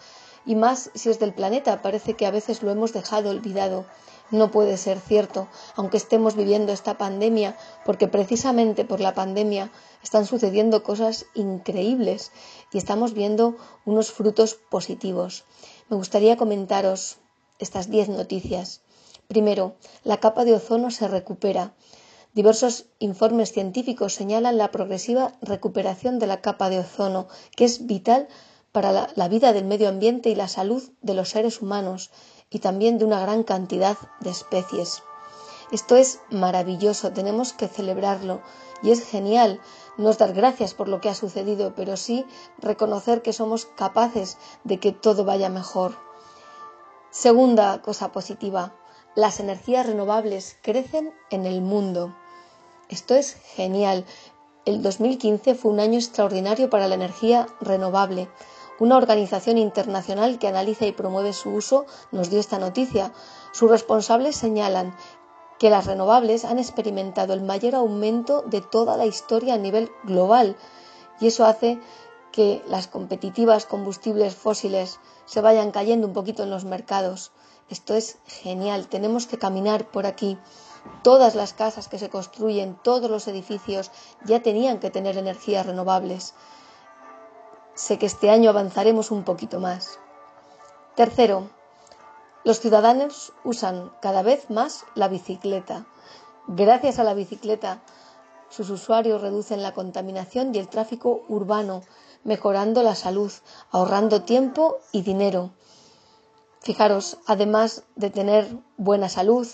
y 0.46 0.54
más 0.54 0.90
si 0.94 1.10
es 1.10 1.18
del 1.18 1.34
planeta. 1.34 1.82
Parece 1.82 2.14
que 2.14 2.26
a 2.26 2.30
veces 2.30 2.62
lo 2.62 2.70
hemos 2.70 2.92
dejado 2.92 3.30
olvidado 3.30 3.84
no 4.30 4.50
puede 4.50 4.76
ser 4.76 5.00
cierto, 5.00 5.48
aunque 5.74 5.96
estemos 5.96 6.36
viviendo 6.36 6.72
esta 6.72 6.96
pandemia, 6.98 7.56
porque 7.84 8.06
precisamente 8.06 8.84
por 8.84 9.00
la 9.00 9.14
pandemia 9.14 9.72
están 10.02 10.24
sucediendo 10.24 10.82
cosas 10.82 11.26
increíbles 11.34 12.30
y 12.72 12.78
estamos 12.78 13.12
viendo 13.12 13.56
unos 13.84 14.12
frutos 14.12 14.54
positivos. 14.54 15.44
Me 15.88 15.96
gustaría 15.96 16.36
comentaros 16.36 17.16
estas 17.58 17.90
diez 17.90 18.08
noticias. 18.08 18.82
Primero, 19.26 19.74
la 20.04 20.18
capa 20.18 20.44
de 20.44 20.54
ozono 20.54 20.90
se 20.90 21.08
recupera. 21.08 21.74
Diversos 22.32 22.86
informes 23.00 23.52
científicos 23.52 24.14
señalan 24.14 24.56
la 24.56 24.70
progresiva 24.70 25.32
recuperación 25.42 26.20
de 26.20 26.28
la 26.28 26.40
capa 26.40 26.70
de 26.70 26.78
ozono, 26.78 27.26
que 27.56 27.64
es 27.64 27.86
vital 27.86 28.28
para 28.72 29.12
la, 29.14 29.28
vida 29.28 29.52
del 29.52 29.64
medio 29.64 29.88
ambiente 29.88 30.30
y 30.30 30.34
la 30.34 30.48
salud 30.48 30.82
de 31.02 31.14
los 31.14 31.30
seres 31.30 31.60
humanos 31.60 32.10
y 32.50 32.60
también 32.60 32.98
de 32.98 33.04
una 33.04 33.20
gran 33.20 33.42
cantidad 33.42 33.96
de 34.20 34.30
especies. 34.30 35.02
Esto 35.72 35.96
es 35.96 36.20
maravilloso, 36.30 37.12
tenemos 37.12 37.52
que 37.52 37.68
celebrarlo 37.68 38.42
y 38.82 38.90
es 38.90 39.04
genial 39.04 39.60
no 39.98 40.12
dar 40.12 40.32
gracias 40.32 40.74
por 40.74 40.88
lo 40.88 41.00
que 41.00 41.08
ha 41.08 41.14
sucedido, 41.14 41.74
pero 41.74 41.96
sí 41.96 42.24
reconocer 42.58 43.22
que 43.22 43.32
somos 43.32 43.66
capaces 43.66 44.38
de 44.64 44.80
que 44.80 44.92
todo 44.92 45.24
vaya 45.24 45.48
mejor. 45.48 45.96
Segunda 47.10 47.82
cosa 47.82 48.12
positiva, 48.12 48.74
las 49.16 49.40
energías 49.40 49.86
renovables 49.86 50.56
crecen 50.62 51.12
en 51.30 51.44
el 51.44 51.60
mundo. 51.60 52.14
Esto 52.88 53.14
es 53.14 53.34
genial. 53.34 54.04
El 54.64 54.82
2015 54.82 55.54
fue 55.54 55.72
un 55.72 55.80
año 55.80 55.98
extraordinario 55.98 56.70
para 56.70 56.86
la 56.86 56.94
energía 56.94 57.46
renovable. 57.60 58.28
Una 58.80 58.96
organización 58.96 59.58
internacional 59.58 60.38
que 60.38 60.48
analiza 60.48 60.86
y 60.86 60.92
promueve 60.92 61.34
su 61.34 61.50
uso 61.50 61.84
nos 62.12 62.30
dio 62.30 62.40
esta 62.40 62.58
noticia. 62.58 63.12
Sus 63.52 63.70
responsables 63.70 64.36
señalan 64.36 64.96
que 65.58 65.68
las 65.68 65.84
renovables 65.84 66.46
han 66.46 66.58
experimentado 66.58 67.34
el 67.34 67.42
mayor 67.42 67.74
aumento 67.74 68.40
de 68.40 68.62
toda 68.62 68.96
la 68.96 69.04
historia 69.04 69.52
a 69.52 69.58
nivel 69.58 69.92
global 70.04 70.56
y 71.20 71.26
eso 71.26 71.44
hace 71.44 71.78
que 72.32 72.62
las 72.68 72.86
competitivas 72.86 73.66
combustibles 73.66 74.34
fósiles 74.34 74.98
se 75.26 75.42
vayan 75.42 75.72
cayendo 75.72 76.06
un 76.06 76.14
poquito 76.14 76.42
en 76.42 76.48
los 76.48 76.64
mercados. 76.64 77.32
Esto 77.68 77.94
es 77.94 78.16
genial, 78.26 78.88
tenemos 78.88 79.26
que 79.26 79.38
caminar 79.38 79.90
por 79.90 80.06
aquí. 80.06 80.38
Todas 81.02 81.34
las 81.34 81.52
casas 81.52 81.88
que 81.88 81.98
se 81.98 82.08
construyen, 82.08 82.78
todos 82.82 83.10
los 83.10 83.28
edificios 83.28 83.90
ya 84.24 84.40
tenían 84.40 84.80
que 84.80 84.90
tener 84.90 85.18
energías 85.18 85.66
renovables. 85.66 86.32
Sé 87.80 87.98
que 87.98 88.04
este 88.04 88.28
año 88.28 88.50
avanzaremos 88.50 89.10
un 89.10 89.24
poquito 89.24 89.58
más. 89.58 89.98
Tercero, 90.96 91.48
los 92.44 92.60
ciudadanos 92.60 93.32
usan 93.42 93.90
cada 94.02 94.20
vez 94.20 94.50
más 94.50 94.84
la 94.94 95.08
bicicleta. 95.08 95.86
Gracias 96.46 96.98
a 96.98 97.04
la 97.04 97.14
bicicleta, 97.14 97.80
sus 98.50 98.68
usuarios 98.68 99.22
reducen 99.22 99.62
la 99.62 99.72
contaminación 99.72 100.54
y 100.54 100.58
el 100.58 100.68
tráfico 100.68 101.22
urbano, 101.26 101.80
mejorando 102.22 102.82
la 102.82 102.94
salud, 102.94 103.32
ahorrando 103.70 104.24
tiempo 104.24 104.76
y 104.92 105.00
dinero. 105.00 105.48
Fijaros, 106.60 107.16
además 107.26 107.84
de 107.96 108.10
tener 108.10 108.58
buena 108.76 109.08
salud, 109.08 109.48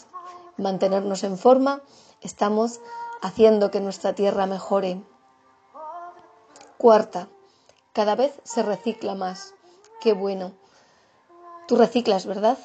mantenernos 0.56 1.22
en 1.22 1.38
forma, 1.38 1.80
estamos 2.22 2.80
haciendo 3.22 3.70
que 3.70 3.80
nuestra 3.80 4.14
tierra 4.14 4.46
mejore. 4.46 5.00
Cuarta, 6.76 7.28
cada 7.96 8.14
vez 8.14 8.38
se 8.44 8.62
recicla 8.62 9.14
más. 9.14 9.54
Qué 10.02 10.12
bueno. 10.12 10.52
Tú 11.66 11.76
reciclas, 11.76 12.26
¿verdad? 12.26 12.58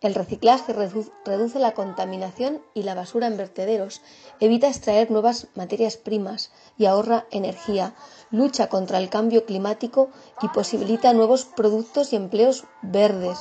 El 0.00 0.14
reciclaje 0.14 0.72
reduce 0.72 1.58
la 1.58 1.74
contaminación 1.74 2.62
y 2.72 2.84
la 2.84 2.94
basura 2.94 3.26
en 3.26 3.36
vertederos, 3.36 4.00
evita 4.40 4.68
extraer 4.68 5.10
nuevas 5.10 5.48
materias 5.54 5.98
primas 5.98 6.50
y 6.78 6.86
ahorra 6.86 7.26
energía, 7.30 7.94
lucha 8.30 8.70
contra 8.70 8.96
el 8.96 9.10
cambio 9.10 9.44
climático 9.44 10.08
y 10.40 10.48
posibilita 10.48 11.12
nuevos 11.12 11.44
productos 11.44 12.14
y 12.14 12.16
empleos 12.16 12.64
verdes. 12.80 13.38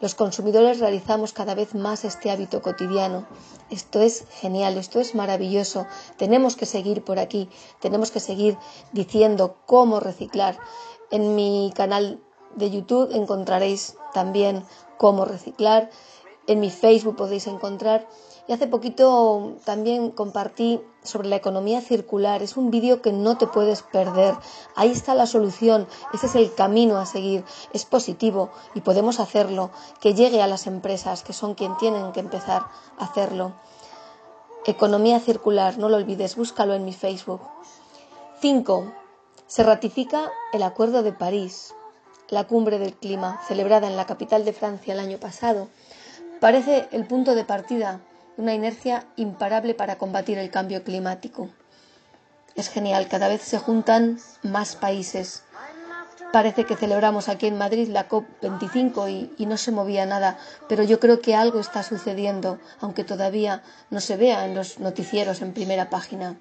Los 0.00 0.14
consumidores 0.14 0.78
realizamos 0.78 1.32
cada 1.32 1.56
vez 1.56 1.74
más 1.74 2.04
este 2.04 2.30
hábito 2.30 2.62
cotidiano. 2.62 3.26
Esto 3.68 4.00
es 4.00 4.26
genial, 4.30 4.76
esto 4.76 5.00
es 5.00 5.16
maravilloso. 5.16 5.86
Tenemos 6.16 6.54
que 6.54 6.66
seguir 6.66 7.02
por 7.02 7.18
aquí, 7.18 7.48
tenemos 7.80 8.12
que 8.12 8.20
seguir 8.20 8.56
diciendo 8.92 9.56
cómo 9.66 9.98
reciclar. 9.98 10.56
En 11.10 11.34
mi 11.34 11.72
canal 11.74 12.20
de 12.54 12.70
YouTube 12.70 13.10
encontraréis 13.12 13.96
también 14.14 14.64
cómo 14.98 15.24
reciclar. 15.24 15.90
En 16.46 16.60
mi 16.60 16.70
Facebook 16.70 17.16
podéis 17.16 17.48
encontrar 17.48 18.06
y 18.48 18.52
hace 18.54 18.66
poquito 18.66 19.58
también 19.64 20.10
compartí 20.10 20.80
sobre 21.02 21.28
la 21.28 21.36
economía 21.36 21.82
circular. 21.82 22.42
Es 22.42 22.56
un 22.56 22.70
vídeo 22.70 23.02
que 23.02 23.12
no 23.12 23.36
te 23.36 23.46
puedes 23.46 23.82
perder. 23.82 24.34
Ahí 24.74 24.90
está 24.90 25.14
la 25.14 25.26
solución. 25.26 25.86
Ese 26.14 26.26
es 26.26 26.34
el 26.34 26.54
camino 26.54 26.96
a 26.96 27.04
seguir. 27.04 27.44
Es 27.74 27.84
positivo 27.84 28.48
y 28.74 28.80
podemos 28.80 29.20
hacerlo. 29.20 29.70
Que 30.00 30.14
llegue 30.14 30.40
a 30.40 30.46
las 30.46 30.66
empresas, 30.66 31.22
que 31.22 31.34
son 31.34 31.54
quien 31.54 31.76
tienen 31.76 32.10
que 32.12 32.20
empezar 32.20 32.62
a 32.96 33.04
hacerlo. 33.04 33.52
Economía 34.64 35.20
circular, 35.20 35.76
no 35.76 35.90
lo 35.90 35.96
olvides, 35.98 36.34
búscalo 36.34 36.72
en 36.72 36.86
mi 36.86 36.94
Facebook. 36.94 37.42
5. 38.40 38.92
Se 39.46 39.62
ratifica 39.62 40.32
el 40.54 40.62
Acuerdo 40.62 41.02
de 41.02 41.12
París, 41.12 41.74
la 42.30 42.44
cumbre 42.44 42.78
del 42.78 42.94
clima, 42.94 43.42
celebrada 43.46 43.88
en 43.88 43.96
la 43.96 44.06
capital 44.06 44.46
de 44.46 44.54
Francia 44.54 44.94
el 44.94 45.00
año 45.00 45.18
pasado. 45.18 45.68
Parece 46.40 46.88
el 46.92 47.06
punto 47.06 47.34
de 47.34 47.44
partida 47.44 48.00
una 48.38 48.54
inercia 48.54 49.04
imparable 49.16 49.74
para 49.74 49.98
combatir 49.98 50.38
el 50.38 50.50
cambio 50.50 50.82
climático. 50.84 51.50
Es 52.54 52.70
genial, 52.70 53.08
cada 53.08 53.28
vez 53.28 53.42
se 53.42 53.58
juntan 53.58 54.18
más 54.42 54.76
países. 54.76 55.42
Parece 56.32 56.64
que 56.64 56.76
celebramos 56.76 57.28
aquí 57.28 57.46
en 57.46 57.58
Madrid 57.58 57.88
la 57.88 58.08
COP25 58.08 59.10
y, 59.10 59.32
y, 59.38 59.46
no 59.46 59.56
se 59.56 59.72
movía 59.72 60.06
nada, 60.06 60.38
pero 60.68 60.82
yo 60.84 61.00
creo 61.00 61.20
que 61.20 61.34
algo 61.34 61.58
está 61.58 61.82
sucediendo, 61.82 62.58
aunque 62.80 63.02
todavía 63.04 63.62
no 63.90 64.00
se 64.00 64.16
vea 64.16 64.44
en 64.44 64.54
los 64.54 64.78
noticieros 64.78 65.42
en 65.42 65.52
primera 65.52 65.90
página. 65.90 66.36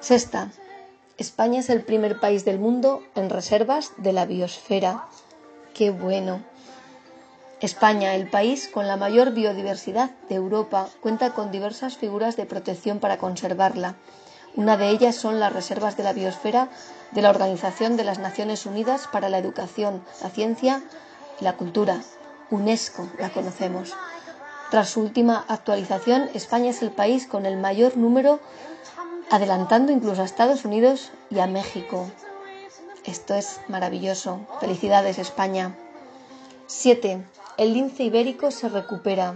Sexta, 0.00 0.50
España 1.18 1.60
es 1.60 1.68
el 1.68 1.82
primer 1.82 2.18
país 2.18 2.46
del 2.46 2.58
mundo 2.58 3.02
en 3.14 3.28
reservas 3.28 3.92
de 3.98 4.14
la 4.14 4.24
biosfera. 4.24 5.06
Qué 5.74 5.90
bueno. 5.90 6.42
España, 7.60 8.14
el 8.14 8.26
país 8.26 8.68
con 8.72 8.86
la 8.86 8.96
mayor 8.96 9.32
biodiversidad 9.32 10.12
de 10.30 10.36
Europa, 10.36 10.88
cuenta 11.02 11.34
con 11.34 11.50
diversas 11.50 11.98
figuras 11.98 12.36
de 12.36 12.46
protección 12.46 13.00
para 13.00 13.18
conservarla. 13.18 13.96
Una 14.56 14.78
de 14.78 14.88
ellas 14.88 15.14
son 15.14 15.40
las 15.40 15.52
reservas 15.52 15.94
de 15.98 16.02
la 16.02 16.14
biosfera 16.14 16.70
de 17.12 17.20
la 17.20 17.28
Organización 17.28 17.98
de 17.98 18.04
las 18.04 18.18
Naciones 18.18 18.64
Unidas 18.64 19.08
para 19.12 19.28
la 19.28 19.36
Educación, 19.36 20.02
la 20.22 20.30
Ciencia 20.30 20.82
y 21.38 21.44
la 21.44 21.58
Cultura. 21.58 22.00
UNESCO 22.50 23.06
la 23.18 23.28
conocemos. 23.28 23.92
Tras 24.70 24.88
su 24.88 25.02
última 25.02 25.44
actualización, 25.46 26.30
España 26.32 26.70
es 26.70 26.80
el 26.80 26.92
país 26.92 27.26
con 27.26 27.44
el 27.44 27.58
mayor 27.58 27.98
número, 27.98 28.40
adelantando 29.30 29.92
incluso 29.92 30.22
a 30.22 30.24
Estados 30.24 30.64
Unidos 30.64 31.10
y 31.28 31.40
a 31.40 31.46
México. 31.46 32.10
Esto 33.04 33.34
es 33.34 33.60
maravilloso. 33.68 34.40
Felicidades, 34.60 35.18
España. 35.18 35.76
7 36.66 37.22
el 37.60 37.74
lince 37.74 38.04
ibérico 38.04 38.50
se 38.50 38.70
recupera. 38.70 39.34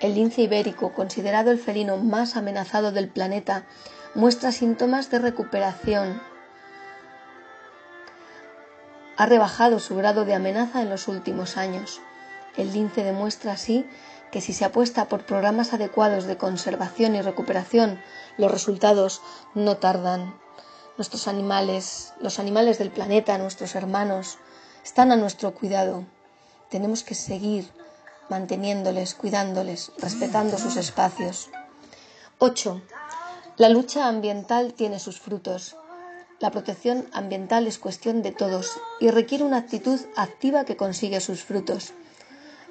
El 0.00 0.14
lince 0.14 0.40
ibérico, 0.40 0.94
considerado 0.94 1.50
el 1.50 1.58
felino 1.58 1.98
más 1.98 2.36
amenazado 2.36 2.90
del 2.90 3.10
planeta, 3.10 3.66
muestra 4.14 4.50
síntomas 4.50 5.10
de 5.10 5.18
recuperación. 5.18 6.22
Ha 9.18 9.26
rebajado 9.26 9.78
su 9.78 9.94
grado 9.94 10.24
de 10.24 10.32
amenaza 10.32 10.80
en 10.80 10.88
los 10.88 11.06
últimos 11.06 11.58
años. 11.58 12.00
El 12.56 12.72
lince 12.72 13.04
demuestra 13.04 13.52
así 13.52 13.86
que 14.32 14.40
si 14.40 14.54
se 14.54 14.64
apuesta 14.64 15.04
por 15.04 15.26
programas 15.26 15.74
adecuados 15.74 16.24
de 16.24 16.38
conservación 16.38 17.14
y 17.14 17.20
recuperación, 17.20 18.00
los 18.38 18.50
resultados 18.50 19.20
no 19.54 19.76
tardan. 19.76 20.34
Nuestros 20.96 21.28
animales, 21.28 22.14
los 22.22 22.38
animales 22.38 22.78
del 22.78 22.90
planeta, 22.90 23.36
nuestros 23.36 23.74
hermanos, 23.74 24.38
están 24.82 25.12
a 25.12 25.16
nuestro 25.16 25.52
cuidado 25.52 26.06
tenemos 26.70 27.02
que 27.02 27.14
seguir 27.14 27.70
manteniéndoles, 28.28 29.14
cuidándoles, 29.14 29.92
respetando 29.98 30.58
sus 30.58 30.76
espacios. 30.76 31.50
8. 32.38 32.82
La 33.56 33.68
lucha 33.68 34.08
ambiental 34.08 34.74
tiene 34.74 34.98
sus 34.98 35.20
frutos. 35.20 35.76
La 36.40 36.50
protección 36.50 37.06
ambiental 37.12 37.66
es 37.66 37.78
cuestión 37.78 38.22
de 38.22 38.32
todos 38.32 38.72
y 39.00 39.08
requiere 39.10 39.44
una 39.44 39.58
actitud 39.58 40.00
activa 40.16 40.64
que 40.64 40.76
consigue 40.76 41.20
sus 41.20 41.44
frutos. 41.44 41.92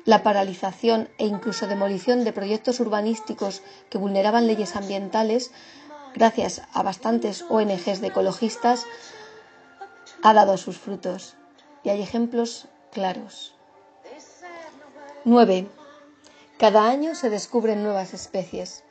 La 0.06 0.22
paralización 0.22 1.08
e 1.18 1.26
incluso 1.26 1.66
demolición 1.66 2.26
de 2.26 2.34
proyectos 2.34 2.82
urbanísticos 2.82 3.62
que 3.90 3.98
vulneraban 3.98 4.48
leyes 4.48 4.76
ambientales, 4.76 5.52
gracias 6.14 6.62
a 6.74 6.84
bastantes 6.84 7.46
ONGs 7.50 8.02
de 8.02 8.08
ecologistas, 8.08 8.86
ha 10.22 10.34
dado 10.34 10.58
sus 10.58 10.78
frutos. 10.78 11.36
Y 11.84 11.90
hay 11.90 12.02
ejemplos 12.02 12.68
claros. 12.92 13.53
9. 15.26 15.70
Cada 16.58 16.90
año 16.90 17.16
se 17.16 17.30
descubren 17.30 17.82
nuevas 17.82 18.14
especies. 18.14 18.84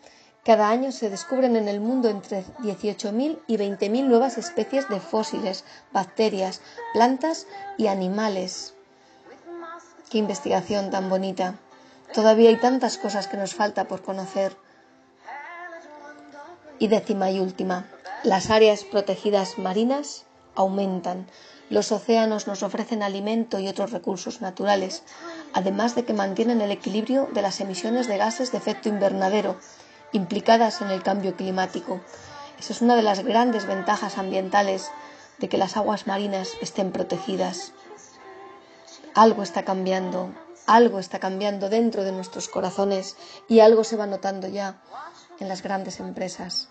Cada 0.45 0.71
año 0.71 0.91
se 0.91 1.11
descubren 1.11 1.57
en 1.57 1.69
el 1.69 1.79
mundo 1.79 2.09
entre 2.09 2.43
18.000 2.61 3.39
y 3.47 3.59
20.000 3.59 4.05
nuevas 4.05 4.39
especies 4.39 4.89
de 4.89 4.99
fósiles, 4.99 5.65
bacterias, 5.93 6.63
plantas 6.95 7.47
y 7.77 7.89
animales. 7.89 8.73
Qué 10.09 10.17
investigación 10.17 10.91
tan 10.91 11.11
bonita. 11.11 11.59
Todavía 12.15 12.49
hay 12.49 12.57
tantas 12.57 12.97
cosas 12.97 13.29
que 13.29 13.37
nos 13.37 13.55
falta 13.55 13.87
por 13.87 14.01
conocer. 14.01 14.57
Y 16.79 16.89
décima 16.89 17.31
y 17.31 17.41
última, 17.41 17.87
las 18.23 18.49
áreas 18.49 18.85
protegidas 18.85 19.59
marinas 19.59 20.25
aumentan. 20.55 21.27
Los 21.71 21.93
océanos 21.93 22.47
nos 22.47 22.63
ofrecen 22.63 23.03
alimento 23.03 23.59
y 23.59 23.69
otros 23.69 23.93
recursos 23.93 24.41
naturales, 24.41 25.05
además 25.55 25.95
de 25.95 26.05
que 26.05 26.13
mantienen 26.13 26.61
el 26.61 26.71
equilibrio 26.71 27.29
de 27.33 27.43
las 27.43 27.61
emisiones 27.61 28.09
de 28.09 28.19
gases 28.19 28.53
de 28.53 28.59
efecto 28.59 28.89
invernadero 28.89 29.57
implicadas 30.13 30.81
en 30.81 30.91
el 30.91 31.03
cambio 31.03 31.37
climático. 31.37 32.01
Esa 32.59 32.73
es 32.73 32.83
una 32.83 32.97
de 32.97 33.03
las 33.03 33.25
grandes 33.25 33.67
ventajas 33.67 34.19
ambientales 34.19 34.91
de 35.39 35.49
que 35.49 35.59
las 35.59 35.77
aguas 35.77 36.07
marinas 36.07 36.51
estén 36.61 36.93
protegidas. 36.93 37.73
Algo 39.15 39.43
está 39.43 39.65
cambiando, 39.65 40.33
algo 40.67 40.99
está 40.99 41.19
cambiando 41.19 41.69
dentro 41.69 42.05
de 42.05 42.13
nuestros 42.13 42.49
corazones 42.49 43.17
y 43.49 43.61
algo 43.61 43.85
se 43.85 43.97
va 43.97 44.07
notando 44.07 44.49
ya 44.49 44.81
en 45.41 45.49
las 45.49 45.63
grandes 45.63 46.01
empresas. 46.01 46.69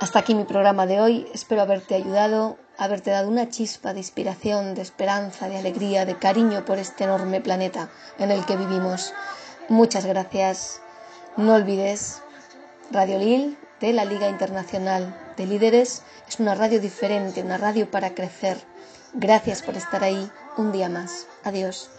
Hasta 0.00 0.20
aquí 0.20 0.34
mi 0.34 0.44
programa 0.44 0.86
de 0.86 1.00
hoy. 1.00 1.28
Espero 1.34 1.62
haberte 1.62 1.96
ayudado, 1.96 2.56
haberte 2.78 3.10
dado 3.10 3.28
una 3.28 3.48
chispa 3.48 3.92
de 3.92 4.00
inspiración, 4.00 4.74
de 4.74 4.82
esperanza, 4.82 5.48
de 5.48 5.58
alegría, 5.58 6.06
de 6.06 6.16
cariño 6.16 6.64
por 6.64 6.78
este 6.78 7.04
enorme 7.04 7.40
planeta 7.40 7.90
en 8.18 8.30
el 8.30 8.46
que 8.46 8.56
vivimos. 8.56 9.12
Muchas 9.68 10.06
gracias. 10.06 10.80
No 11.36 11.54
olvides, 11.54 12.22
Radio 12.90 13.18
Lil 13.18 13.58
de 13.80 13.92
la 13.92 14.04
Liga 14.04 14.28
Internacional 14.28 15.14
de 15.36 15.46
Líderes 15.46 16.02
es 16.26 16.40
una 16.40 16.54
radio 16.54 16.80
diferente, 16.80 17.42
una 17.42 17.58
radio 17.58 17.90
para 17.90 18.14
crecer. 18.14 18.58
Gracias 19.12 19.62
por 19.62 19.76
estar 19.76 20.02
ahí 20.04 20.30
un 20.56 20.72
día 20.72 20.88
más. 20.88 21.26
Adiós. 21.44 21.90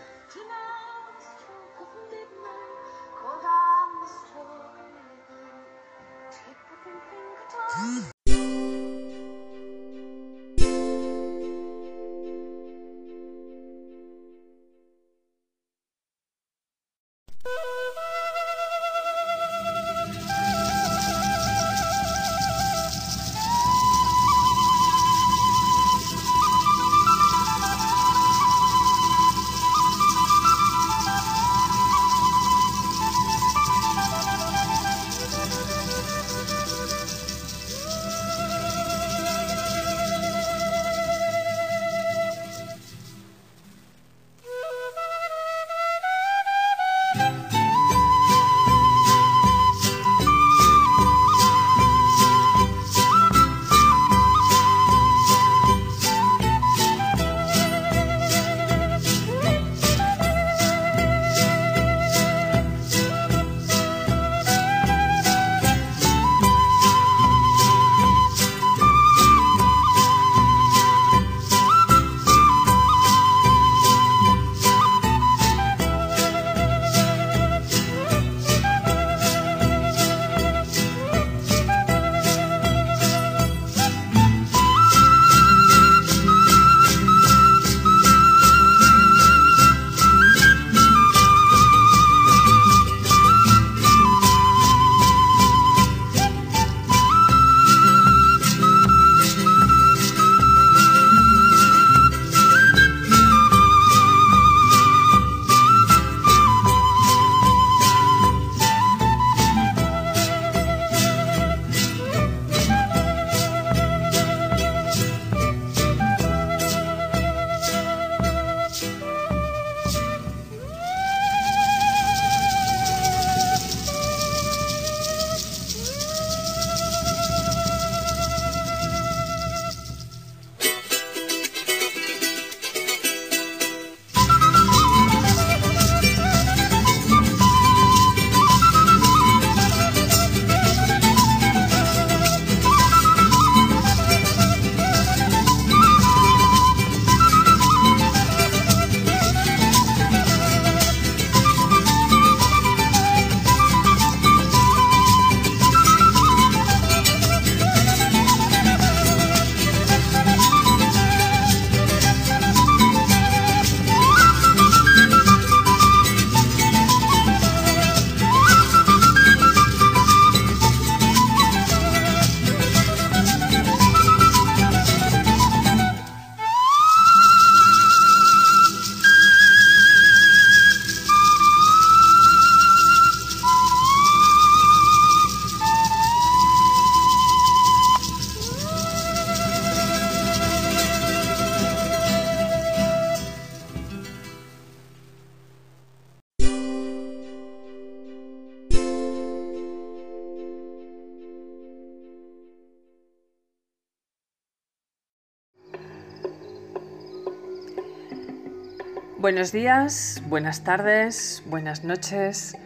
Buenos 209.29 209.51
días, 209.51 210.23
buenas 210.25 210.63
tardes, 210.63 211.43
buenas 211.45 211.83
noches, 211.83 212.57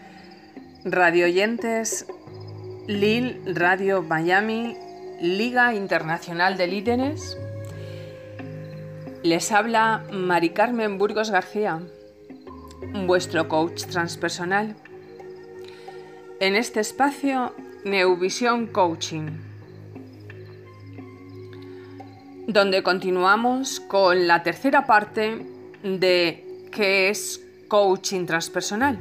radio 0.86 1.26
oyentes, 1.26 2.06
Lil 2.88 3.42
Radio 3.54 4.02
Miami, 4.02 4.78
Liga 5.20 5.74
Internacional 5.76 6.56
de 6.56 6.68
Líderes. 6.68 7.38
Les 9.24 9.52
habla 9.52 10.06
Mari 10.14 10.52
Carmen 10.52 10.98
Burgos 10.98 11.32
García. 11.32 11.82
vuestro 13.08 13.50
coach 13.50 13.84
transpersonal. 13.84 14.78
En 16.40 16.56
este 16.56 16.80
espacio, 16.80 17.54
Neuvisión 17.84 18.68
Coaching, 18.68 19.32
donde 22.48 22.84
continuamos 22.84 23.82
con 23.82 24.28
la 24.28 24.44
tercera 24.44 24.86
parte 24.86 25.46
de 25.84 26.53
qué 26.74 27.10
es 27.10 27.40
coaching 27.68 28.26
transpersonal. 28.26 28.98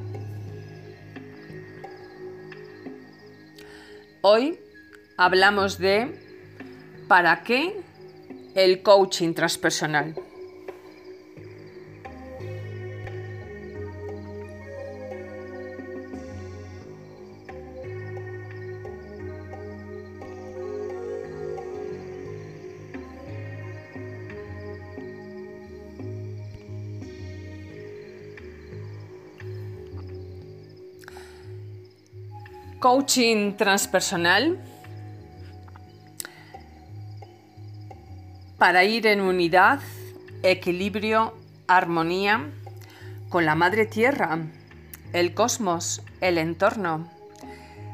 Hoy 4.21 4.59
hablamos 5.17 5.79
de 5.79 6.19
para 7.09 7.43
qué 7.43 7.81
el 8.55 8.83
coaching 8.83 9.35
transpersonal. 9.35 10.15
Coaching 32.83 33.53
transpersonal 33.53 34.59
para 38.59 38.83
ir 38.83 39.07
en 39.07 39.21
unidad, 39.21 39.79
equilibrio, 40.43 41.33
armonía 41.69 42.51
con 43.29 43.47
la 43.47 43.55
Madre 43.55 43.87
Tierra, 43.87 44.37
el 45.13 45.33
cosmos, 45.33 46.03
el 46.21 46.39
entorno, 46.39 47.09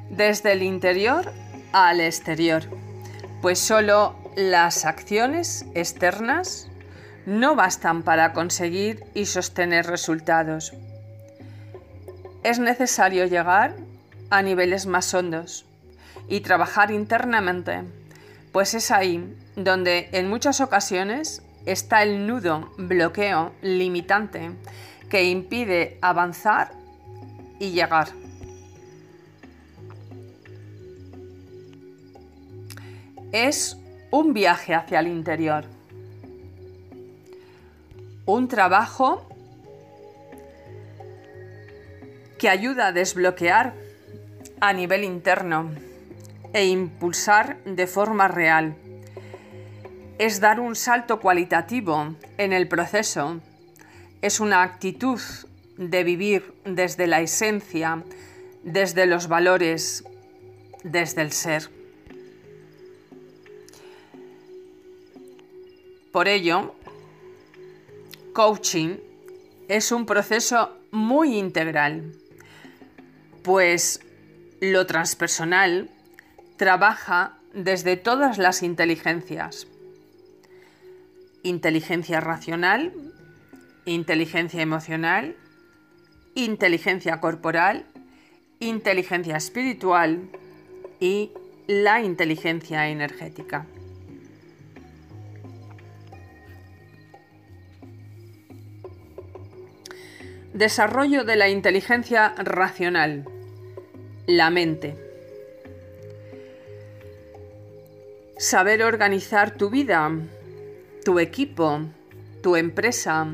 desde 0.08 0.52
el 0.52 0.62
interior 0.62 1.34
al 1.72 2.00
exterior, 2.00 2.62
pues 3.42 3.58
solo 3.58 4.16
las 4.36 4.86
acciones 4.86 5.66
externas 5.74 6.66
no 7.26 7.54
bastan 7.54 8.04
para 8.04 8.32
conseguir 8.32 9.04
y 9.12 9.26
sostener 9.26 9.84
resultados. 9.84 10.72
Es 12.42 12.58
necesario 12.58 13.26
llegar 13.26 13.86
a 14.30 14.42
niveles 14.42 14.86
más 14.86 15.12
hondos 15.14 15.64
y 16.28 16.40
trabajar 16.40 16.90
internamente, 16.90 17.82
pues 18.52 18.74
es 18.74 18.90
ahí 18.90 19.34
donde 19.56 20.08
en 20.12 20.28
muchas 20.28 20.60
ocasiones 20.60 21.42
está 21.66 22.02
el 22.02 22.26
nudo, 22.26 22.72
bloqueo, 22.76 23.52
limitante 23.62 24.50
que 25.08 25.24
impide 25.24 25.98
avanzar 26.02 26.72
y 27.58 27.70
llegar. 27.70 28.08
Es 33.32 33.76
un 34.10 34.32
viaje 34.32 34.74
hacia 34.74 35.00
el 35.00 35.08
interior, 35.08 35.64
un 38.24 38.48
trabajo 38.48 39.28
que 42.38 42.48
ayuda 42.48 42.88
a 42.88 42.92
desbloquear 42.92 43.74
a 44.60 44.72
nivel 44.72 45.04
interno 45.04 45.70
e 46.52 46.66
impulsar 46.66 47.62
de 47.64 47.86
forma 47.86 48.28
real. 48.28 48.74
Es 50.18 50.40
dar 50.40 50.60
un 50.60 50.74
salto 50.74 51.20
cualitativo 51.20 52.14
en 52.38 52.52
el 52.52 52.66
proceso. 52.66 53.40
Es 54.22 54.40
una 54.40 54.62
actitud 54.62 55.20
de 55.76 56.02
vivir 56.02 56.52
desde 56.64 57.06
la 57.06 57.20
esencia, 57.20 58.02
desde 58.64 59.06
los 59.06 59.28
valores, 59.28 60.04
desde 60.82 61.22
el 61.22 61.32
ser. 61.32 61.70
Por 66.10 66.26
ello, 66.26 66.74
coaching 68.32 68.96
es 69.68 69.92
un 69.92 70.04
proceso 70.04 70.76
muy 70.90 71.38
integral, 71.38 72.12
pues 73.42 74.00
lo 74.60 74.86
transpersonal 74.86 75.90
trabaja 76.56 77.38
desde 77.52 77.96
todas 77.96 78.38
las 78.38 78.62
inteligencias. 78.62 79.66
Inteligencia 81.42 82.20
racional, 82.20 82.92
inteligencia 83.84 84.60
emocional, 84.60 85.36
inteligencia 86.34 87.20
corporal, 87.20 87.86
inteligencia 88.58 89.36
espiritual 89.36 90.28
y 91.00 91.30
la 91.68 92.02
inteligencia 92.02 92.88
energética. 92.88 93.66
Desarrollo 100.52 101.22
de 101.22 101.36
la 101.36 101.48
inteligencia 101.48 102.34
racional 102.36 103.37
la 104.28 104.50
mente. 104.50 104.94
Saber 108.36 108.82
organizar 108.82 109.56
tu 109.56 109.70
vida, 109.70 110.12
tu 111.02 111.18
equipo, 111.18 111.80
tu 112.42 112.54
empresa, 112.56 113.26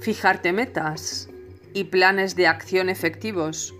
fijarte 0.00 0.52
metas 0.52 1.28
y 1.74 1.84
planes 1.84 2.36
de 2.36 2.46
acción 2.46 2.88
efectivos, 2.88 3.74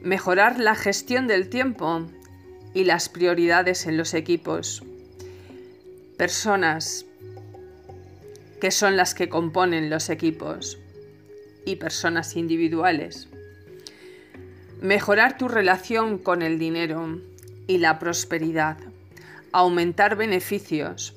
mejorar 0.00 0.58
la 0.58 0.74
gestión 0.74 1.26
del 1.26 1.50
tiempo 1.50 2.06
y 2.72 2.84
las 2.84 3.10
prioridades 3.10 3.86
en 3.86 3.98
los 3.98 4.14
equipos. 4.14 4.82
Personas 6.16 7.04
que 8.62 8.70
son 8.70 8.96
las 8.96 9.14
que 9.14 9.28
componen 9.28 9.90
los 9.90 10.08
equipos 10.08 10.78
y 11.66 11.76
personas 11.76 12.34
individuales 12.34 13.28
mejorar 14.80 15.38
tu 15.38 15.48
relación 15.48 16.18
con 16.18 16.42
el 16.42 16.58
dinero 16.58 17.18
y 17.66 17.78
la 17.78 17.98
prosperidad, 17.98 18.78
aumentar 19.52 20.16
beneficios, 20.16 21.14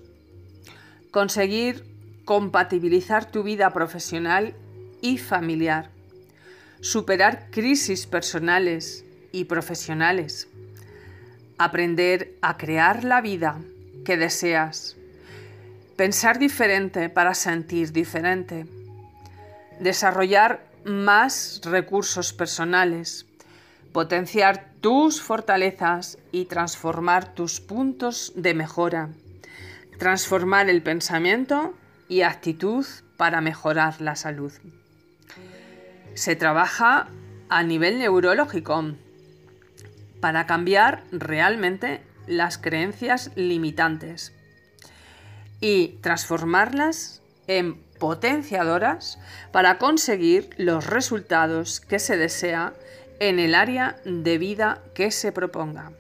conseguir 1.11 1.83
compatibilizar 2.25 3.29
tu 3.29 3.43
vida 3.43 3.71
profesional 3.73 4.53
y 5.01 5.17
familiar, 5.17 5.89
superar 6.81 7.47
crisis 7.51 8.05
personales 8.05 9.03
y 9.31 9.45
profesionales, 9.45 10.47
aprender 11.57 12.35
a 12.41 12.57
crear 12.57 13.03
la 13.03 13.21
vida 13.21 13.59
que 14.05 14.15
deseas, 14.15 14.95
pensar 15.97 16.39
diferente 16.39 17.09
para 17.09 17.33
sentir 17.33 17.91
diferente, 17.91 18.65
desarrollar 19.79 20.65
más 20.85 21.61
recursos 21.65 22.31
personales, 22.31 23.25
potenciar 23.99 24.71
tus 24.79 25.21
fortalezas 25.21 26.19
y 26.31 26.45
transformar 26.45 27.33
tus 27.33 27.59
puntos 27.59 28.31
de 28.33 28.53
mejora, 28.53 29.09
transformar 29.97 30.69
el 30.69 30.81
pensamiento 30.81 31.73
y 32.07 32.21
actitud 32.21 32.85
para 33.17 33.41
mejorar 33.41 33.99
la 33.99 34.15
salud. 34.15 34.53
Se 36.13 36.37
trabaja 36.37 37.09
a 37.49 37.63
nivel 37.63 37.99
neurológico 37.99 38.93
para 40.21 40.45
cambiar 40.45 41.03
realmente 41.11 42.01
las 42.25 42.57
creencias 42.57 43.31
limitantes 43.35 44.31
y 45.59 45.99
transformarlas 45.99 47.21
en 47.47 47.75
potenciadoras 47.99 49.19
para 49.51 49.77
conseguir 49.77 50.51
los 50.55 50.87
resultados 50.87 51.81
que 51.81 51.99
se 51.99 52.15
desea 52.15 52.71
en 53.19 53.39
el 53.39 53.55
área 53.55 53.97
de 54.05 54.37
vida 54.37 54.81
que 54.93 55.11
se 55.11 55.31
proponga. 55.31 55.91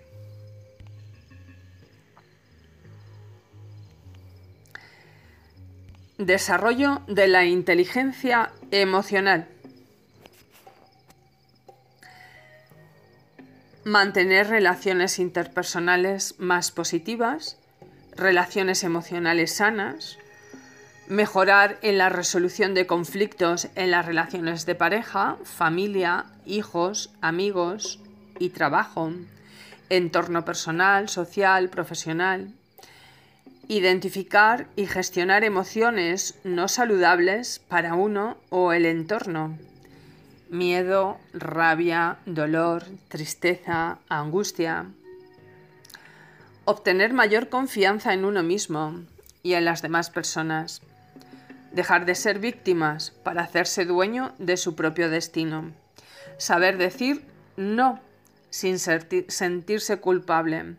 Desarrollo 6.17 7.01
de 7.07 7.27
la 7.27 7.45
inteligencia 7.45 8.51
emocional. 8.71 9.47
Mantener 13.85 14.47
relaciones 14.47 15.17
interpersonales 15.19 16.35
más 16.37 16.71
positivas, 16.71 17.57
relaciones 18.15 18.83
emocionales 18.83 19.55
sanas, 19.55 20.19
mejorar 21.09 21.77
en 21.81 21.97
la 21.97 22.07
resolución 22.07 22.73
de 22.73 22.87
conflictos 22.87 23.67
en 23.75 23.91
las 23.91 24.05
relaciones 24.05 24.65
de 24.65 24.75
pareja, 24.75 25.37
familia, 25.43 26.27
hijos, 26.45 27.11
amigos 27.19 27.99
y 28.39 28.49
trabajo, 28.49 29.11
entorno 29.89 30.45
personal, 30.45 31.09
social, 31.09 31.69
profesional. 31.69 32.53
Identificar 33.67 34.67
y 34.75 34.85
gestionar 34.85 35.43
emociones 35.43 36.39
no 36.43 36.67
saludables 36.67 37.59
para 37.59 37.95
uno 37.95 38.37
o 38.49 38.71
el 38.71 38.85
entorno 38.85 39.57
miedo, 40.49 41.19
rabia, 41.33 42.17
dolor, 42.25 42.83
tristeza, 43.07 43.99
angustia. 44.09 44.87
Obtener 46.65 47.13
mayor 47.13 47.49
confianza 47.49 48.13
en 48.13 48.25
uno 48.25 48.43
mismo 48.43 49.01
y 49.43 49.53
en 49.53 49.65
las 49.65 49.81
demás 49.81 50.09
personas. 50.09 50.81
Dejar 51.71 52.05
de 52.05 52.15
ser 52.15 52.39
víctimas 52.39 53.11
para 53.23 53.43
hacerse 53.43 53.85
dueño 53.85 54.33
de 54.39 54.57
su 54.57 54.75
propio 54.75 55.09
destino. 55.09 55.71
Saber 56.37 56.77
decir 56.77 57.25
no 57.57 57.99
sin 58.49 58.79
sentirse 58.79 59.99
culpable. 59.99 60.75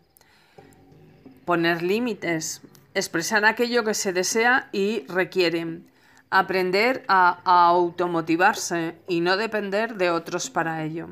Poner 1.45 1.83
límites. 1.83 2.63
Expresar 2.95 3.45
aquello 3.45 3.85
que 3.85 3.95
se 3.95 4.13
desea 4.13 4.69
y 4.73 5.07
requiere 5.07 5.83
aprender 6.31 7.05
a, 7.09 7.41
automotivarse 7.45 8.97
y 9.09 9.21
no 9.21 9.37
depender 9.37 9.95
de 9.95 10.11
otros 10.11 10.51
para 10.51 10.83
ello. 10.83 11.09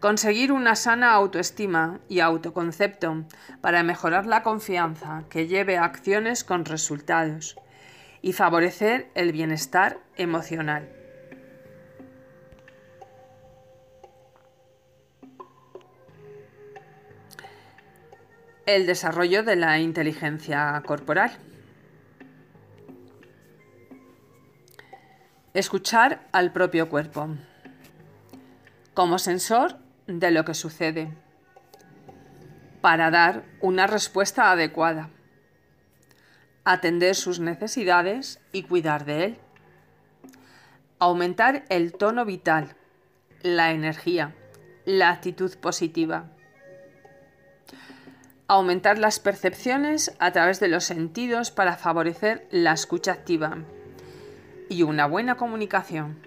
Conseguir 0.00 0.52
una 0.52 0.76
sana 0.76 1.12
autoestima 1.12 2.00
y 2.08 2.20
autoconcepto 2.20 3.24
para 3.62 3.82
mejorar 3.82 4.26
la 4.26 4.42
confianza 4.42 5.24
que 5.30 5.46
lleve 5.46 5.78
a 5.78 5.84
acciones 5.84 6.44
con 6.44 6.66
resultados 6.66 7.56
y 8.24 8.32
favorecer 8.32 9.10
el 9.14 9.32
bienestar 9.32 9.98
emocional. 10.16 10.88
El 18.64 18.86
desarrollo 18.86 19.42
de 19.42 19.56
la 19.56 19.78
inteligencia 19.78 20.82
corporal. 20.86 21.32
Escuchar 25.52 26.26
al 26.32 26.50
propio 26.50 26.88
cuerpo 26.88 27.28
como 28.94 29.18
sensor 29.18 29.76
de 30.06 30.30
lo 30.30 30.46
que 30.46 30.54
sucede 30.54 31.12
para 32.80 33.10
dar 33.10 33.44
una 33.60 33.86
respuesta 33.86 34.50
adecuada, 34.50 35.10
atender 36.64 37.14
sus 37.14 37.40
necesidades 37.40 38.40
y 38.52 38.62
cuidar 38.62 39.04
de 39.04 39.24
él, 39.24 39.38
aumentar 40.98 41.64
el 41.68 41.92
tono 41.92 42.24
vital, 42.24 42.74
la 43.42 43.72
energía, 43.72 44.34
la 44.86 45.10
actitud 45.10 45.54
positiva, 45.58 46.30
aumentar 48.48 48.98
las 48.98 49.20
percepciones 49.20 50.14
a 50.18 50.32
través 50.32 50.60
de 50.60 50.68
los 50.68 50.84
sentidos 50.84 51.50
para 51.50 51.76
favorecer 51.76 52.46
la 52.50 52.72
escucha 52.72 53.12
activa 53.12 53.58
y 54.68 54.82
una 54.82 55.06
buena 55.06 55.36
comunicación. 55.36 56.18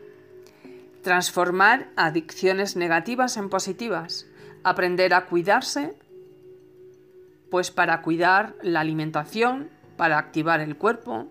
Transformar 1.03 1.89
adicciones 1.95 2.75
negativas 2.75 3.38
en 3.38 3.49
positivas. 3.49 4.27
Aprender 4.63 5.13
a 5.13 5.25
cuidarse, 5.25 5.95
pues 7.49 7.71
para 7.71 8.01
cuidar 8.01 8.55
la 8.61 8.81
alimentación, 8.81 9.69
para 9.98 10.18
activar 10.18 10.62
el 10.62 10.78
cuerpo, 10.78 11.28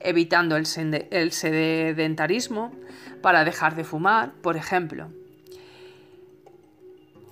evitando 0.00 0.56
el, 0.56 0.66
sedentarismo, 0.66 2.72
para 3.22 3.44
dejar 3.44 3.76
de 3.76 3.84
fumar, 3.84 4.32
por 4.42 4.56
ejemplo. 4.56 5.10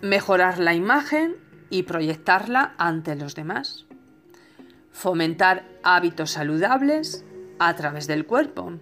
Mejorar 0.00 0.58
la 0.58 0.74
imagen 0.74 1.36
y 1.70 1.82
proyectarla 1.82 2.74
ante 2.78 3.16
los 3.16 3.34
demás. 3.34 3.86
Fomentar 4.92 5.64
hábitos 5.82 6.30
saludables 6.30 7.24
a 7.58 7.74
través 7.74 8.06
del 8.06 8.24
cuerpo 8.24 8.78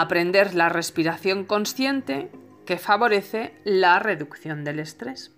aprender 0.00 0.54
la 0.54 0.68
respiración 0.68 1.44
consciente 1.44 2.30
que 2.66 2.76
favorece 2.76 3.54
la 3.64 3.98
reducción 3.98 4.62
del 4.62 4.78
estrés. 4.78 5.35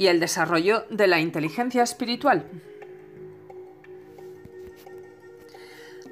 Y 0.00 0.06
el 0.06 0.18
desarrollo 0.18 0.86
de 0.88 1.06
la 1.06 1.20
inteligencia 1.20 1.82
espiritual. 1.82 2.46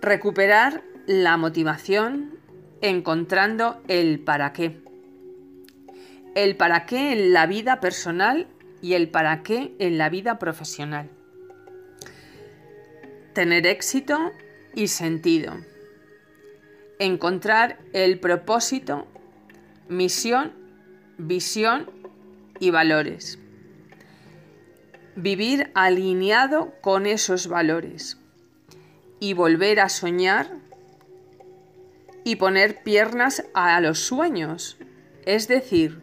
Recuperar 0.03 0.83
la 1.07 1.39
motivación 1.39 2.39
encontrando 2.83 3.81
el 3.89 4.21
para 4.21 4.53
qué. 4.53 4.83
El 6.35 6.55
para 6.59 6.85
qué 6.85 7.13
en 7.13 7.33
la 7.33 7.47
vida 7.47 7.81
personal 7.81 8.47
y 8.83 8.93
el 8.93 9.09
para 9.09 9.43
qué 9.43 9.75
en 9.79 9.97
la 9.97 10.11
vida 10.11 10.39
profesional. 10.39 11.09
Tener 13.33 13.67
éxito 13.67 14.33
y 14.75 14.89
sentido. 14.89 15.55
Encontrar 16.99 17.79
el 17.95 18.21
propósito, 18.21 19.07
misión, 19.89 20.53
visión 21.17 21.91
y 22.61 22.69
valores. 22.69 23.39
Vivir 25.21 25.73
alineado 25.75 26.75
con 26.81 27.05
esos 27.05 27.49
valores 27.49 28.19
y 29.19 29.33
volver 29.33 29.81
a 29.81 29.89
soñar 29.89 30.49
y 32.23 32.37
poner 32.37 32.85
piernas 32.85 33.45
a 33.53 33.81
los 33.81 33.99
sueños, 33.99 34.79
es 35.27 35.49
decir, 35.49 36.01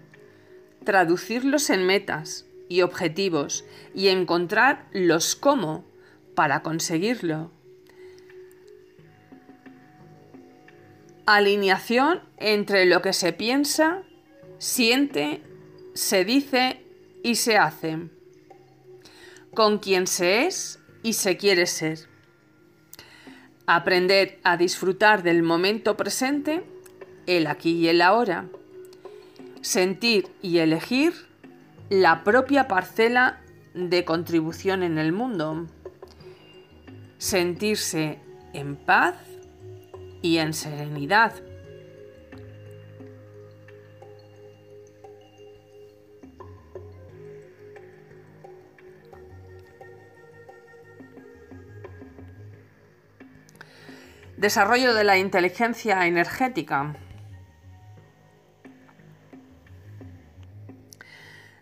traducirlos 0.83 1.69
en 1.69 1.85
metas, 1.85 2.45
y 2.67 2.81
objetivos 2.81 3.65
y 3.93 4.07
encontrar 4.07 4.87
los 4.91 5.35
cómo 5.35 5.85
para 6.33 6.61
conseguirlo. 6.61 7.51
Alineación 11.25 12.21
entre 12.37 12.85
lo 12.85 13.01
que 13.01 13.13
se 13.13 13.33
piensa, 13.33 14.03
siente, 14.57 15.41
se 15.93 16.25
dice 16.25 16.83
y 17.23 17.35
se 17.35 17.57
hace. 17.57 18.09
Con 19.55 19.79
quien 19.79 20.05
se 20.05 20.45
es 20.45 20.79
y 21.01 21.13
se 21.13 21.37
quiere 21.37 21.65
ser. 21.65 22.09
Aprender 23.65 24.37
a 24.43 24.57
disfrutar 24.57 25.23
del 25.23 25.43
momento 25.43 25.95
presente, 25.95 26.65
el 27.25 27.47
aquí 27.47 27.71
y 27.71 27.87
el 27.87 28.01
ahora. 28.01 28.47
Sentir 29.61 30.27
y 30.41 30.57
elegir 30.57 31.13
la 31.89 32.25
propia 32.25 32.67
parcela 32.67 33.41
de 33.73 34.03
contribución 34.03 34.83
en 34.83 34.97
el 34.97 35.13
mundo. 35.13 35.67
Sentirse 37.17 38.19
en 38.51 38.75
paz 38.75 39.15
y 40.21 40.39
en 40.39 40.53
serenidad. 40.53 41.31
Desarrollo 54.37 54.93
de 54.93 55.03
la 55.03 55.17
inteligencia 55.17 56.05
energética. 56.05 56.95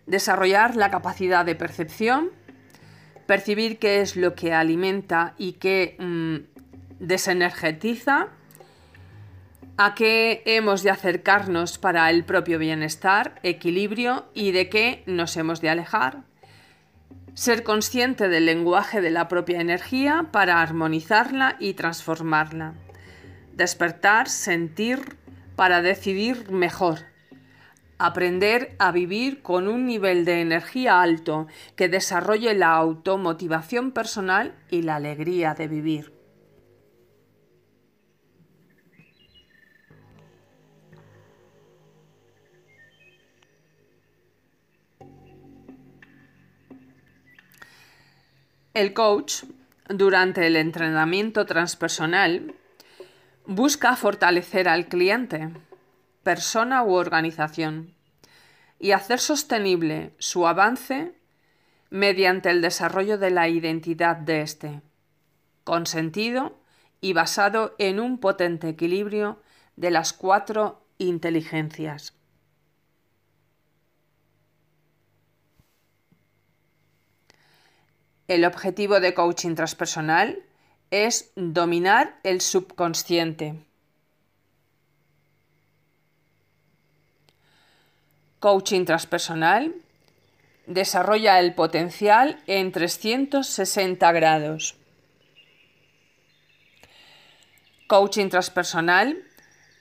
desarrollar 0.06 0.76
la 0.76 0.90
capacidad 0.90 1.44
de 1.44 1.54
percepción, 1.54 2.30
percibir 3.26 3.78
qué 3.78 4.00
es 4.00 4.16
lo 4.16 4.34
que 4.34 4.52
alimenta 4.52 5.34
y 5.38 5.54
qué 5.54 5.96
mm, 5.98 6.36
desenergetiza, 7.00 8.28
a 9.76 9.94
qué 9.94 10.42
hemos 10.46 10.82
de 10.82 10.90
acercarnos 10.90 11.78
para 11.78 12.08
el 12.10 12.24
propio 12.24 12.58
bienestar, 12.58 13.40
equilibrio 13.42 14.26
y 14.34 14.52
de 14.52 14.68
qué 14.68 15.02
nos 15.06 15.36
hemos 15.36 15.60
de 15.60 15.70
alejar. 15.70 16.22
Ser 17.34 17.62
consciente 17.62 18.28
del 18.28 18.46
lenguaje 18.46 19.00
de 19.00 19.10
la 19.10 19.28
propia 19.28 19.60
energía 19.60 20.28
para 20.30 20.62
armonizarla 20.62 21.56
y 21.58 21.74
transformarla. 21.74 22.74
Despertar, 23.54 24.28
sentir 24.28 25.16
para 25.56 25.82
decidir 25.82 26.50
mejor 26.50 27.00
Aprender 27.98 28.74
a 28.80 28.90
vivir 28.90 29.40
con 29.40 29.68
un 29.68 29.86
nivel 29.86 30.24
de 30.24 30.40
energía 30.40 31.00
alto 31.00 31.46
que 31.76 31.88
desarrolle 31.88 32.52
la 32.54 32.72
automotivación 32.72 33.92
personal 33.92 34.52
y 34.68 34.82
la 34.82 34.96
alegría 34.96 35.54
de 35.54 35.68
vivir. 35.68 36.13
El 48.74 48.92
coach, 48.92 49.44
durante 49.88 50.48
el 50.48 50.56
entrenamiento 50.56 51.46
transpersonal, 51.46 52.56
busca 53.46 53.94
fortalecer 53.94 54.68
al 54.68 54.88
cliente 54.88 55.50
persona 56.24 56.82
u 56.82 56.94
organización 56.94 57.94
y 58.80 58.90
hacer 58.90 59.20
sostenible 59.20 60.12
su 60.18 60.48
avance 60.48 61.14
mediante 61.90 62.50
el 62.50 62.62
desarrollo 62.62 63.16
de 63.16 63.30
la 63.30 63.48
identidad 63.48 64.16
de 64.16 64.40
éste, 64.40 64.80
con 65.62 65.86
sentido 65.86 66.58
y 67.00 67.12
basado 67.12 67.76
en 67.78 68.00
un 68.00 68.18
potente 68.18 68.70
equilibrio 68.70 69.40
de 69.76 69.92
las 69.92 70.12
cuatro 70.12 70.84
inteligencias. 70.98 72.12
El 78.34 78.44
objetivo 78.44 78.98
de 78.98 79.14
coaching 79.14 79.54
transpersonal 79.54 80.42
es 80.90 81.30
dominar 81.36 82.18
el 82.24 82.40
subconsciente. 82.40 83.54
Coaching 88.40 88.86
transpersonal 88.86 89.76
desarrolla 90.66 91.38
el 91.38 91.54
potencial 91.54 92.42
en 92.48 92.72
360 92.72 94.10
grados. 94.10 94.74
Coaching 97.86 98.30
transpersonal 98.30 99.22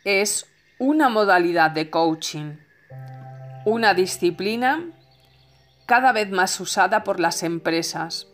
es 0.04 0.46
una 0.78 1.10
modalidad 1.10 1.72
de 1.72 1.90
coaching, 1.90 2.58
una 3.66 3.96
disciplina 3.96 4.92
cada 5.88 6.12
vez 6.12 6.30
más 6.30 6.60
usada 6.60 7.04
por 7.04 7.20
las 7.20 7.42
empresas 7.42 8.28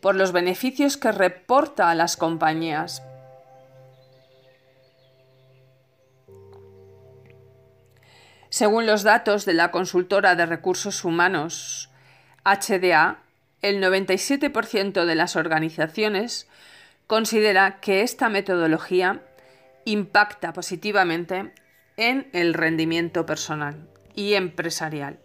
por 0.00 0.14
los 0.14 0.32
beneficios 0.32 0.96
que 0.96 1.12
reporta 1.12 1.90
a 1.90 1.94
las 1.94 2.16
compañías. 2.16 3.02
Según 8.48 8.86
los 8.86 9.02
datos 9.04 9.44
de 9.44 9.54
la 9.54 9.70
consultora 9.70 10.34
de 10.34 10.46
recursos 10.46 11.04
humanos 11.04 11.90
HDA, 12.44 13.18
el 13.62 13.82
97% 13.82 15.04
de 15.04 15.14
las 15.14 15.36
organizaciones 15.36 16.48
considera 17.06 17.80
que 17.80 18.02
esta 18.02 18.28
metodología 18.28 19.22
impacta 19.84 20.52
positivamente 20.52 21.52
en 21.96 22.28
el 22.32 22.54
rendimiento 22.54 23.26
personal 23.26 23.88
y 24.14 24.34
empresarial. 24.34 25.18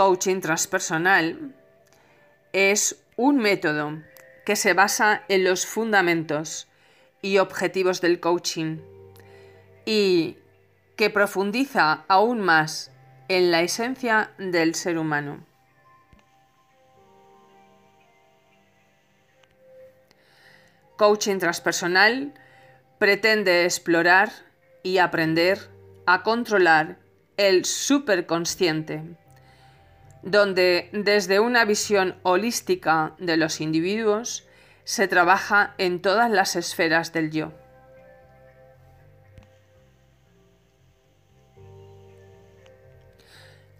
Coaching 0.00 0.40
transpersonal 0.40 1.54
es 2.54 3.04
un 3.16 3.36
método 3.36 4.02
que 4.46 4.56
se 4.56 4.72
basa 4.72 5.24
en 5.28 5.44
los 5.44 5.66
fundamentos 5.66 6.68
y 7.20 7.36
objetivos 7.36 8.00
del 8.00 8.18
coaching 8.18 8.78
y 9.84 10.38
que 10.96 11.10
profundiza 11.10 12.06
aún 12.08 12.40
más 12.40 12.90
en 13.28 13.50
la 13.50 13.60
esencia 13.60 14.30
del 14.38 14.74
ser 14.74 14.96
humano. 14.96 15.44
Coaching 20.96 21.36
transpersonal 21.36 22.32
pretende 22.98 23.64
explorar 23.66 24.32
y 24.82 24.96
aprender 24.96 25.58
a 26.06 26.22
controlar 26.22 26.96
el 27.36 27.66
superconsciente 27.66 29.04
donde 30.22 30.90
desde 30.92 31.40
una 31.40 31.64
visión 31.64 32.16
holística 32.22 33.14
de 33.18 33.36
los 33.36 33.60
individuos 33.60 34.46
se 34.84 35.08
trabaja 35.08 35.74
en 35.78 36.02
todas 36.02 36.30
las 36.30 36.56
esferas 36.56 37.12
del 37.12 37.30
yo. 37.30 37.52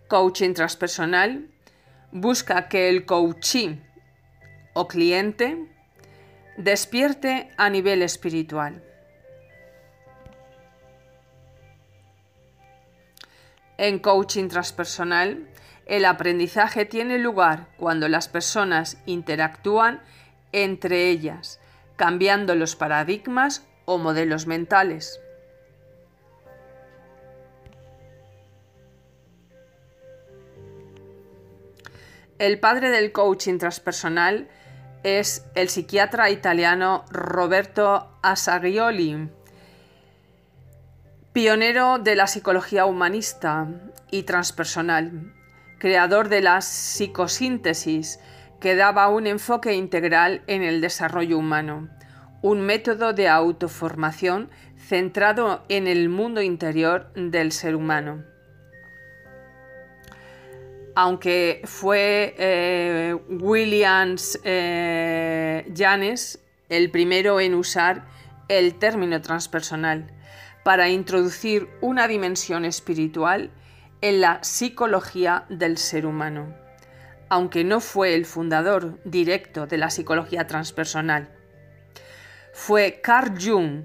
Coaching 0.08 0.54
transpersonal 0.54 1.48
busca 2.10 2.68
que 2.68 2.88
el 2.88 3.06
coachee 3.06 3.80
o 4.72 4.88
cliente 4.88 5.68
despierte 6.56 7.50
a 7.56 7.70
nivel 7.70 8.02
espiritual. 8.02 8.82
En 13.78 13.98
coaching 13.98 14.48
transpersonal 14.48 15.48
el 15.90 16.04
aprendizaje 16.04 16.84
tiene 16.84 17.18
lugar 17.18 17.66
cuando 17.76 18.08
las 18.08 18.28
personas 18.28 18.98
interactúan 19.06 20.00
entre 20.52 21.08
ellas, 21.10 21.58
cambiando 21.96 22.54
los 22.54 22.76
paradigmas 22.76 23.66
o 23.86 23.98
modelos 23.98 24.46
mentales. 24.46 25.20
El 32.38 32.60
padre 32.60 32.90
del 32.90 33.10
coaching 33.10 33.58
transpersonal 33.58 34.48
es 35.02 35.44
el 35.56 35.68
psiquiatra 35.68 36.30
italiano 36.30 37.04
Roberto 37.10 38.16
Assagioli, 38.22 39.28
pionero 41.32 41.98
de 41.98 42.14
la 42.14 42.28
psicología 42.28 42.86
humanista 42.86 43.66
y 44.12 44.22
transpersonal 44.22 45.34
creador 45.80 46.28
de 46.28 46.42
la 46.42 46.60
psicosíntesis, 46.60 48.20
que 48.60 48.76
daba 48.76 49.08
un 49.08 49.26
enfoque 49.26 49.74
integral 49.74 50.42
en 50.46 50.62
el 50.62 50.80
desarrollo 50.80 51.38
humano, 51.38 51.88
un 52.42 52.60
método 52.60 53.12
de 53.12 53.28
autoformación 53.28 54.50
centrado 54.76 55.64
en 55.68 55.88
el 55.88 56.08
mundo 56.08 56.42
interior 56.42 57.10
del 57.14 57.50
ser 57.50 57.74
humano. 57.74 58.24
Aunque 60.94 61.62
fue 61.64 62.34
eh, 62.38 63.16
Williams 63.28 64.38
eh, 64.44 65.72
Janes 65.74 66.40
el 66.68 66.90
primero 66.90 67.40
en 67.40 67.54
usar 67.54 68.04
el 68.48 68.74
término 68.74 69.20
transpersonal 69.22 70.12
para 70.64 70.88
introducir 70.88 71.68
una 71.80 72.06
dimensión 72.06 72.64
espiritual 72.64 73.50
en 74.02 74.20
la 74.20 74.42
psicología 74.42 75.44
del 75.48 75.76
ser 75.76 76.06
humano, 76.06 76.54
aunque 77.28 77.64
no 77.64 77.80
fue 77.80 78.14
el 78.14 78.26
fundador 78.26 78.98
directo 79.04 79.66
de 79.66 79.78
la 79.78 79.90
psicología 79.90 80.46
transpersonal. 80.46 81.30
Fue 82.52 83.00
Carl 83.02 83.34
Jung, 83.40 83.84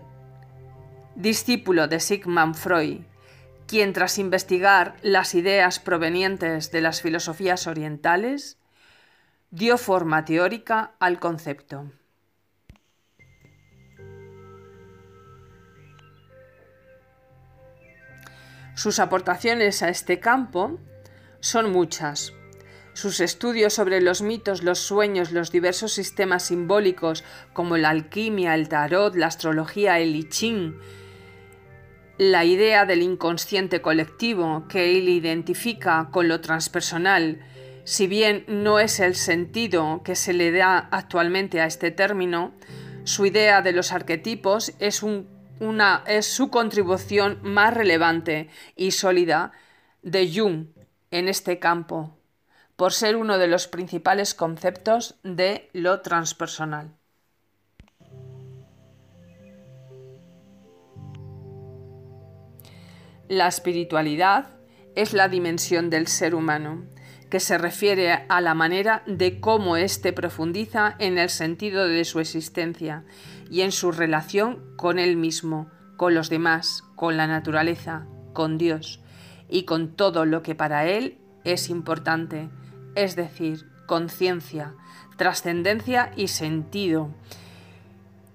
discípulo 1.16 1.88
de 1.88 2.00
Sigmund 2.00 2.56
Freud, 2.56 3.02
quien 3.68 3.94
tras 3.94 4.18
investigar 4.18 4.96
las 5.02 5.34
ideas 5.34 5.80
provenientes 5.80 6.72
de 6.72 6.82
las 6.82 7.02
filosofías 7.02 7.68
orientales, 7.68 8.58
dio 9.52 9.78
forma 9.78 10.26
teórica 10.26 10.94
al 11.00 11.20
concepto. 11.20 11.90
Sus 18.76 19.00
aportaciones 19.00 19.82
a 19.82 19.90
este 19.90 20.20
campo 20.20 20.80
son 21.40 21.72
muchas. 21.72 22.34
Sus 22.94 23.20
estudios 23.20 23.74
sobre 23.74 24.00
los 24.02 24.22
mitos, 24.22 24.64
los 24.64 24.80
sueños, 24.80 25.32
los 25.32 25.52
diversos 25.52 25.94
sistemas 25.94 26.44
simbólicos 26.44 27.24
como 27.54 27.78
la 27.78 27.90
alquimia, 27.90 28.54
el 28.54 28.70
tarot, 28.70 29.16
la 29.16 29.28
astrología, 29.28 30.00
el 30.00 30.16
I 30.16 30.30
la 32.18 32.46
idea 32.46 32.86
del 32.86 33.02
inconsciente 33.02 33.82
colectivo 33.82 34.66
que 34.70 34.98
él 34.98 35.10
identifica 35.10 36.10
con 36.12 36.30
lo 36.30 36.40
transpersonal, 36.40 37.42
si 37.84 38.08
bien 38.08 38.46
no 38.48 38.80
es 38.80 39.00
el 39.00 39.16
sentido 39.16 40.02
que 40.04 40.16
se 40.16 40.34
le 40.34 40.52
da 40.52 40.78
actualmente 40.92 41.60
a 41.60 41.66
este 41.66 41.92
término, 41.92 42.54
su 43.04 43.26
idea 43.26 43.62
de 43.62 43.74
los 43.74 43.92
arquetipos 43.92 44.74
es 44.80 45.04
un 45.04 45.35
una, 45.60 46.04
es 46.08 46.26
su 46.26 46.50
contribución 46.50 47.40
más 47.44 47.74
relevante 47.74 48.50
y 48.76 48.92
sólida 48.92 49.52
de 50.02 50.32
Jung 50.34 50.68
en 51.12 51.28
este 51.28 51.60
campo, 51.60 52.18
por 52.76 52.94
ser 52.94 53.16
uno 53.16 53.38
de 53.38 53.48
los 53.48 53.68
principales 53.68 54.34
conceptos 54.34 55.16
de 55.24 55.70
lo 55.74 56.02
transpersonal. 56.02 56.92
La 63.28 63.48
espiritualidad 63.48 64.50
es 64.96 65.14
la 65.14 65.28
dimensión 65.30 65.90
del 65.90 66.08
ser 66.08 66.36
humano, 66.36 66.86
que 67.30 67.40
se 67.40 67.58
refiere 67.58 68.26
a 68.30 68.40
la 68.40 68.54
manera 68.54 69.02
de 69.08 69.40
cómo 69.40 69.78
éste 69.78 70.14
profundiza 70.14 70.96
en 71.00 71.18
el 71.18 71.30
sentido 71.30 71.88
de 71.88 72.06
su 72.06 72.20
existencia 72.20 73.04
y 73.50 73.62
en 73.62 73.72
su 73.72 73.92
relación 73.92 74.64
con 74.76 75.00
él 75.00 75.18
mismo, 75.18 75.70
con 75.98 76.14
los 76.14 76.30
demás, 76.30 76.84
con 76.96 77.18
la 77.18 77.28
naturaleza, 77.28 78.06
con 78.34 78.58
Dios 78.58 79.02
y 79.50 79.64
con 79.64 79.96
todo 79.96 80.26
lo 80.26 80.44
que 80.44 80.56
para 80.56 80.86
él 80.86 81.18
es 81.44 81.70
importante, 81.70 82.50
es 82.96 83.16
decir, 83.16 83.66
conciencia, 83.86 84.74
trascendencia 85.18 86.12
y 86.16 86.28
sentido. 86.28 87.10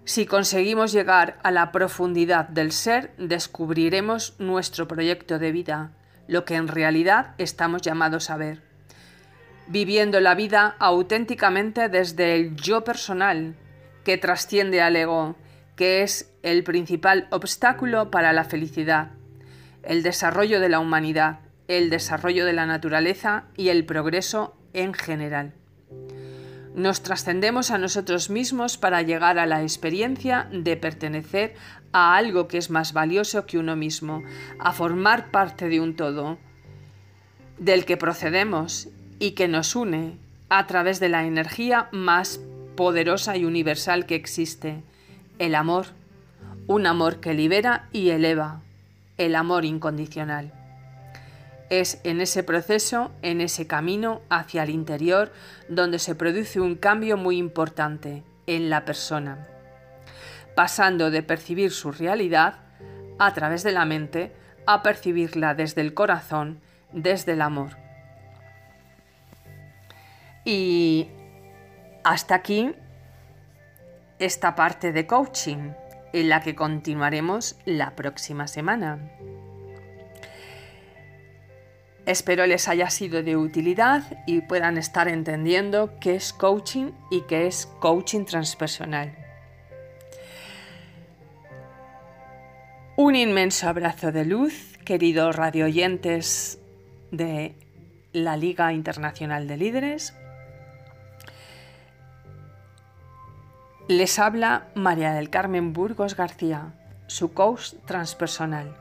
Si 0.04 0.26
conseguimos 0.26 0.92
llegar 0.92 1.38
a 1.42 1.50
la 1.50 1.72
profundidad 1.72 2.48
del 2.48 2.72
ser, 2.72 3.14
descubriremos 3.18 4.34
nuestro 4.38 4.88
proyecto 4.88 5.38
de 5.38 5.52
vida, 5.52 5.92
lo 6.26 6.44
que 6.44 6.54
en 6.54 6.68
realidad 6.68 7.34
estamos 7.38 7.82
llamados 7.82 8.30
a 8.30 8.36
ver, 8.36 8.62
viviendo 9.66 10.20
la 10.20 10.34
vida 10.34 10.76
auténticamente 10.78 11.88
desde 11.88 12.34
el 12.34 12.56
yo 12.56 12.82
personal, 12.82 13.54
que 14.04 14.18
trasciende 14.18 14.80
al 14.80 14.96
ego, 14.96 15.36
que 15.76 16.02
es 16.02 16.32
el 16.42 16.64
principal 16.64 17.26
obstáculo 17.30 18.10
para 18.10 18.32
la 18.32 18.44
felicidad, 18.44 19.12
el 19.82 20.02
desarrollo 20.02 20.60
de 20.60 20.68
la 20.68 20.78
humanidad, 20.78 21.40
el 21.68 21.90
desarrollo 21.90 22.44
de 22.44 22.52
la 22.52 22.66
naturaleza 22.66 23.44
y 23.56 23.68
el 23.68 23.84
progreso 23.84 24.56
en 24.72 24.92
general. 24.94 25.54
Nos 26.74 27.02
trascendemos 27.02 27.70
a 27.70 27.78
nosotros 27.78 28.30
mismos 28.30 28.78
para 28.78 29.02
llegar 29.02 29.38
a 29.38 29.46
la 29.46 29.62
experiencia 29.62 30.48
de 30.52 30.76
pertenecer 30.76 31.54
a 31.92 32.16
algo 32.16 32.46
que 32.46 32.58
es 32.58 32.70
más 32.70 32.92
valioso 32.92 33.44
que 33.46 33.58
uno 33.58 33.74
mismo, 33.74 34.22
a 34.58 34.72
formar 34.72 35.30
parte 35.30 35.68
de 35.68 35.80
un 35.80 35.96
todo, 35.96 36.38
del 37.58 37.84
que 37.84 37.96
procedemos 37.96 38.88
y 39.18 39.32
que 39.32 39.48
nos 39.48 39.74
une 39.74 40.16
a 40.48 40.66
través 40.66 41.00
de 41.00 41.08
la 41.08 41.24
energía 41.24 41.88
más 41.92 42.40
poderosa 42.80 43.36
y 43.36 43.44
universal 43.44 44.06
que 44.06 44.14
existe, 44.14 44.82
el 45.38 45.54
amor, 45.54 45.88
un 46.66 46.86
amor 46.86 47.20
que 47.20 47.34
libera 47.34 47.90
y 47.92 48.08
eleva, 48.08 48.62
el 49.18 49.36
amor 49.36 49.66
incondicional. 49.66 50.54
Es 51.68 52.00
en 52.04 52.22
ese 52.22 52.42
proceso, 52.42 53.10
en 53.20 53.42
ese 53.42 53.66
camino 53.66 54.22
hacia 54.30 54.62
el 54.62 54.70
interior, 54.70 55.30
donde 55.68 55.98
se 55.98 56.14
produce 56.14 56.58
un 56.58 56.74
cambio 56.74 57.18
muy 57.18 57.36
importante 57.36 58.22
en 58.46 58.70
la 58.70 58.86
persona, 58.86 59.46
pasando 60.56 61.10
de 61.10 61.22
percibir 61.22 61.72
su 61.72 61.92
realidad 61.92 62.60
a 63.18 63.34
través 63.34 63.62
de 63.62 63.72
la 63.72 63.84
mente 63.84 64.32
a 64.64 64.82
percibirla 64.82 65.52
desde 65.52 65.82
el 65.82 65.92
corazón, 65.92 66.62
desde 66.94 67.32
el 67.32 67.42
amor. 67.42 67.76
Y 70.46 71.08
hasta 72.04 72.34
aquí 72.34 72.72
esta 74.18 74.54
parte 74.54 74.92
de 74.92 75.06
coaching 75.06 75.72
en 76.12 76.28
la 76.28 76.40
que 76.40 76.54
continuaremos 76.54 77.56
la 77.64 77.94
próxima 77.96 78.46
semana. 78.46 78.98
Espero 82.06 82.46
les 82.46 82.66
haya 82.66 82.90
sido 82.90 83.22
de 83.22 83.36
utilidad 83.36 84.02
y 84.26 84.40
puedan 84.40 84.78
estar 84.78 85.06
entendiendo 85.08 85.98
qué 86.00 86.16
es 86.16 86.32
coaching 86.32 86.90
y 87.10 87.22
qué 87.22 87.46
es 87.46 87.66
coaching 87.78 88.24
transpersonal. 88.24 89.16
Un 92.96 93.14
inmenso 93.14 93.68
abrazo 93.68 94.12
de 94.12 94.24
luz, 94.24 94.76
queridos 94.84 95.36
radioyentes 95.36 96.58
de 97.10 97.54
la 98.12 98.36
Liga 98.36 98.72
Internacional 98.72 99.46
de 99.46 99.56
Líderes. 99.56 100.14
Les 103.90 104.20
habla 104.20 104.68
María 104.76 105.14
del 105.14 105.30
Carmen 105.30 105.72
Burgos 105.72 106.14
García, 106.14 106.74
su 107.08 107.34
coach 107.34 107.72
transpersonal. 107.86 108.76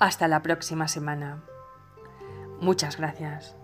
Hasta 0.00 0.26
la 0.26 0.42
próxima 0.42 0.88
semana. 0.88 1.44
Muchas 2.60 2.96
gracias. 2.96 3.54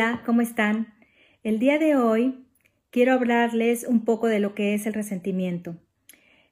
Hola, 0.00 0.22
¿cómo 0.24 0.40
están? 0.40 0.94
El 1.42 1.58
día 1.58 1.78
de 1.78 1.94
hoy 1.94 2.46
quiero 2.88 3.12
hablarles 3.12 3.84
un 3.84 4.06
poco 4.06 4.28
de 4.28 4.40
lo 4.40 4.54
que 4.54 4.72
es 4.72 4.86
el 4.86 4.94
resentimiento. 4.94 5.76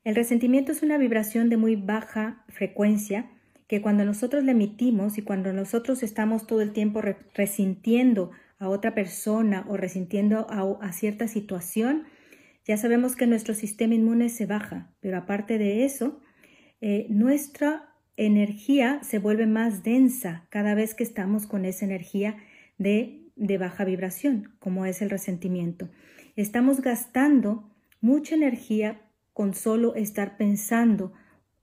El 0.04 0.16
resentimiento 0.16 0.70
es 0.70 0.82
una 0.82 0.98
vibración 0.98 1.48
de 1.48 1.56
muy 1.56 1.74
baja 1.74 2.44
frecuencia 2.50 3.30
que 3.66 3.80
cuando 3.80 4.04
nosotros 4.04 4.44
le 4.44 4.52
emitimos 4.52 5.16
y 5.16 5.22
cuando 5.22 5.54
nosotros 5.54 6.02
estamos 6.02 6.46
todo 6.46 6.60
el 6.60 6.74
tiempo 6.74 7.00
resintiendo 7.32 8.32
a 8.58 8.68
otra 8.68 8.94
persona 8.94 9.64
o 9.66 9.78
resintiendo 9.78 10.46
a, 10.50 10.92
cierta 10.92 11.26
situación, 11.26 12.04
ya 12.66 12.76
sabemos 12.76 13.16
que 13.16 13.26
nuestro 13.26 13.54
sistema 13.54 13.94
inmune 13.94 14.28
se 14.28 14.44
baja, 14.44 14.92
pero 15.00 15.16
aparte 15.16 15.56
de 15.56 15.86
eso, 15.86 16.20
eh, 16.82 17.06
nuestra 17.08 17.94
energía 18.18 19.00
se 19.02 19.18
vuelve 19.18 19.46
más 19.46 19.84
densa 19.84 20.46
cada 20.50 20.74
vez 20.74 20.94
que 20.94 21.02
estamos 21.02 21.46
con 21.46 21.64
esa 21.64 21.86
energía 21.86 22.36
de, 22.76 23.17
de 23.38 23.56
baja 23.56 23.84
vibración, 23.84 24.52
como 24.58 24.84
es 24.84 25.00
el 25.00 25.10
resentimiento. 25.10 25.88
Estamos 26.36 26.80
gastando 26.80 27.70
mucha 28.00 28.34
energía 28.34 29.00
con 29.32 29.54
solo 29.54 29.94
estar 29.94 30.36
pensando 30.36 31.12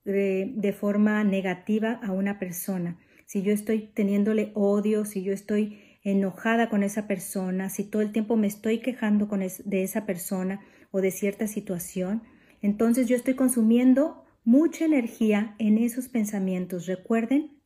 de, 0.05 0.53
de, 0.55 0.73
forma 0.73 1.23
negativa 1.23 1.99
a 2.03 2.11
una 2.11 2.39
persona. 2.39 2.97
Si 3.25 3.41
yo 3.41 3.51
estoy 3.51 3.89
teniéndole 3.93 4.51
odio, 4.53 5.03
si 5.05 5.23
yo 5.23 5.33
estoy 5.33 5.79
enojada 6.03 6.69
con 6.69 6.83
esa 6.83 7.07
persona, 7.07 7.69
si 7.69 7.83
todo 7.83 8.01
el 8.01 8.11
tiempo 8.11 8.37
me 8.37 8.47
estoy 8.47 8.79
quejando 8.79 9.27
con 9.27 9.39
de 9.41 9.83
esa 9.83 10.05
persona 10.05 10.61
o 10.91 11.01
de 11.01 11.11
cierta 11.11 11.47
situación, 11.47 12.23
entonces 12.61 13.07
yo 13.07 13.15
estoy 13.15 13.33
consumiendo 13.33 14.23
mucha 14.43 14.85
energía 14.85 15.55
en 15.57 15.77
esos 15.79 16.07
pensamientos. 16.07 16.85
Recuerden 16.85 17.59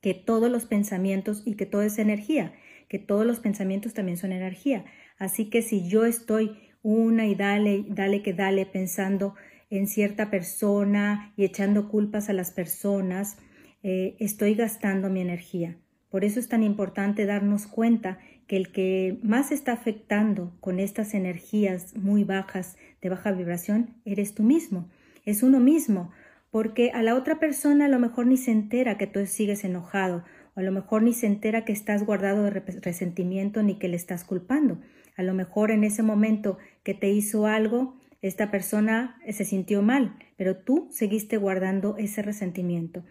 que 0.00 0.14
todos 0.14 0.50
los 0.50 0.66
pensamientos 0.66 1.42
y 1.44 1.54
que 1.54 1.66
todo 1.66 1.82
es 1.82 1.98
energía 1.98 2.52
que 2.90 2.98
todos 2.98 3.24
los 3.24 3.38
pensamientos 3.38 3.94
también 3.94 4.18
son 4.18 4.32
energía. 4.32 4.84
Así 5.16 5.48
que 5.48 5.62
si 5.62 5.88
yo 5.88 6.04
estoy 6.04 6.58
una 6.82 7.28
y 7.28 7.36
dale, 7.36 7.84
dale 7.88 8.20
que 8.20 8.34
dale 8.34 8.66
pensando 8.66 9.36
en 9.70 9.86
cierta 9.86 10.28
persona 10.28 11.32
y 11.36 11.44
echando 11.44 11.88
culpas 11.88 12.28
a 12.28 12.32
las 12.32 12.50
personas, 12.50 13.38
eh, 13.84 14.16
estoy 14.18 14.56
gastando 14.56 15.08
mi 15.08 15.20
energía. 15.20 15.76
Por 16.10 16.24
eso 16.24 16.40
es 16.40 16.48
tan 16.48 16.64
importante 16.64 17.26
darnos 17.26 17.68
cuenta 17.68 18.18
que 18.48 18.56
el 18.56 18.72
que 18.72 19.20
más 19.22 19.52
está 19.52 19.70
afectando 19.70 20.56
con 20.58 20.80
estas 20.80 21.14
energías 21.14 21.96
muy 21.96 22.24
bajas 22.24 22.76
de 23.00 23.08
baja 23.08 23.30
vibración 23.30 23.94
eres 24.04 24.34
tú 24.34 24.42
mismo, 24.42 24.88
es 25.24 25.44
uno 25.44 25.60
mismo, 25.60 26.10
porque 26.50 26.90
a 26.90 27.04
la 27.04 27.14
otra 27.14 27.38
persona 27.38 27.84
a 27.84 27.88
lo 27.88 28.00
mejor 28.00 28.26
ni 28.26 28.36
se 28.36 28.50
entera 28.50 28.98
que 28.98 29.06
tú 29.06 29.24
sigues 29.26 29.62
enojado 29.62 30.24
a 30.54 30.62
lo 30.62 30.72
mejor 30.72 31.02
ni 31.02 31.12
se 31.12 31.26
entera 31.26 31.64
que 31.64 31.72
estás 31.72 32.04
guardado 32.04 32.44
de 32.44 32.50
resentimiento 32.50 33.62
ni 33.62 33.78
que 33.78 33.88
le 33.88 33.96
estás 33.96 34.24
culpando. 34.24 34.80
A 35.16 35.22
lo 35.22 35.34
mejor 35.34 35.70
en 35.70 35.84
ese 35.84 36.02
momento 36.02 36.58
que 36.82 36.94
te 36.94 37.10
hizo 37.10 37.46
algo, 37.46 37.98
esta 38.22 38.50
persona 38.50 39.18
se 39.30 39.44
sintió 39.44 39.82
mal, 39.82 40.16
pero 40.36 40.56
tú 40.56 40.88
seguiste 40.90 41.36
guardando 41.36 41.96
ese 41.98 42.22
resentimiento. 42.22 43.04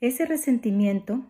Ese 0.00 0.24
resentimiento 0.26 1.26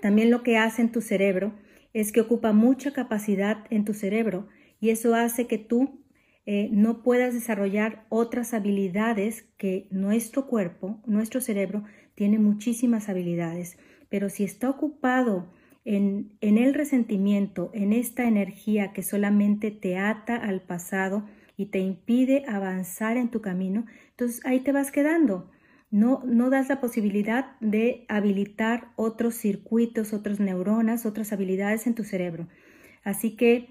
también 0.00 0.30
lo 0.30 0.42
que 0.42 0.56
hace 0.56 0.82
en 0.82 0.92
tu 0.92 1.00
cerebro 1.00 1.52
es 1.92 2.12
que 2.12 2.20
ocupa 2.20 2.52
mucha 2.52 2.92
capacidad 2.92 3.64
en 3.70 3.84
tu 3.84 3.94
cerebro 3.94 4.48
y 4.80 4.90
eso 4.90 5.14
hace 5.14 5.46
que 5.46 5.58
tú 5.58 6.00
eh, 6.46 6.68
no 6.72 7.02
puedas 7.02 7.34
desarrollar 7.34 8.06
otras 8.08 8.54
habilidades 8.54 9.44
que 9.56 9.88
nuestro 9.90 10.46
cuerpo, 10.46 11.02
nuestro 11.06 11.40
cerebro, 11.40 11.84
tiene 12.14 12.38
muchísimas 12.38 13.08
habilidades 13.08 13.78
pero 14.10 14.28
si 14.28 14.44
está 14.44 14.68
ocupado 14.68 15.50
en, 15.86 16.32
en 16.42 16.58
el 16.58 16.74
resentimiento, 16.74 17.70
en 17.72 17.94
esta 17.94 18.24
energía 18.24 18.92
que 18.92 19.02
solamente 19.02 19.70
te 19.70 19.96
ata 19.96 20.36
al 20.36 20.60
pasado 20.60 21.24
y 21.56 21.66
te 21.66 21.78
impide 21.78 22.44
avanzar 22.46 23.16
en 23.16 23.30
tu 23.30 23.40
camino, 23.40 23.86
entonces 24.10 24.44
ahí 24.44 24.60
te 24.60 24.72
vas 24.72 24.90
quedando. 24.90 25.50
No, 25.90 26.22
no 26.24 26.50
das 26.50 26.68
la 26.68 26.80
posibilidad 26.80 27.58
de 27.60 28.04
habilitar 28.08 28.92
otros 28.96 29.34
circuitos, 29.34 30.12
otras 30.12 30.38
neuronas, 30.38 31.06
otras 31.06 31.32
habilidades 31.32 31.86
en 31.86 31.94
tu 31.94 32.04
cerebro. 32.04 32.46
Así 33.02 33.34
que 33.34 33.68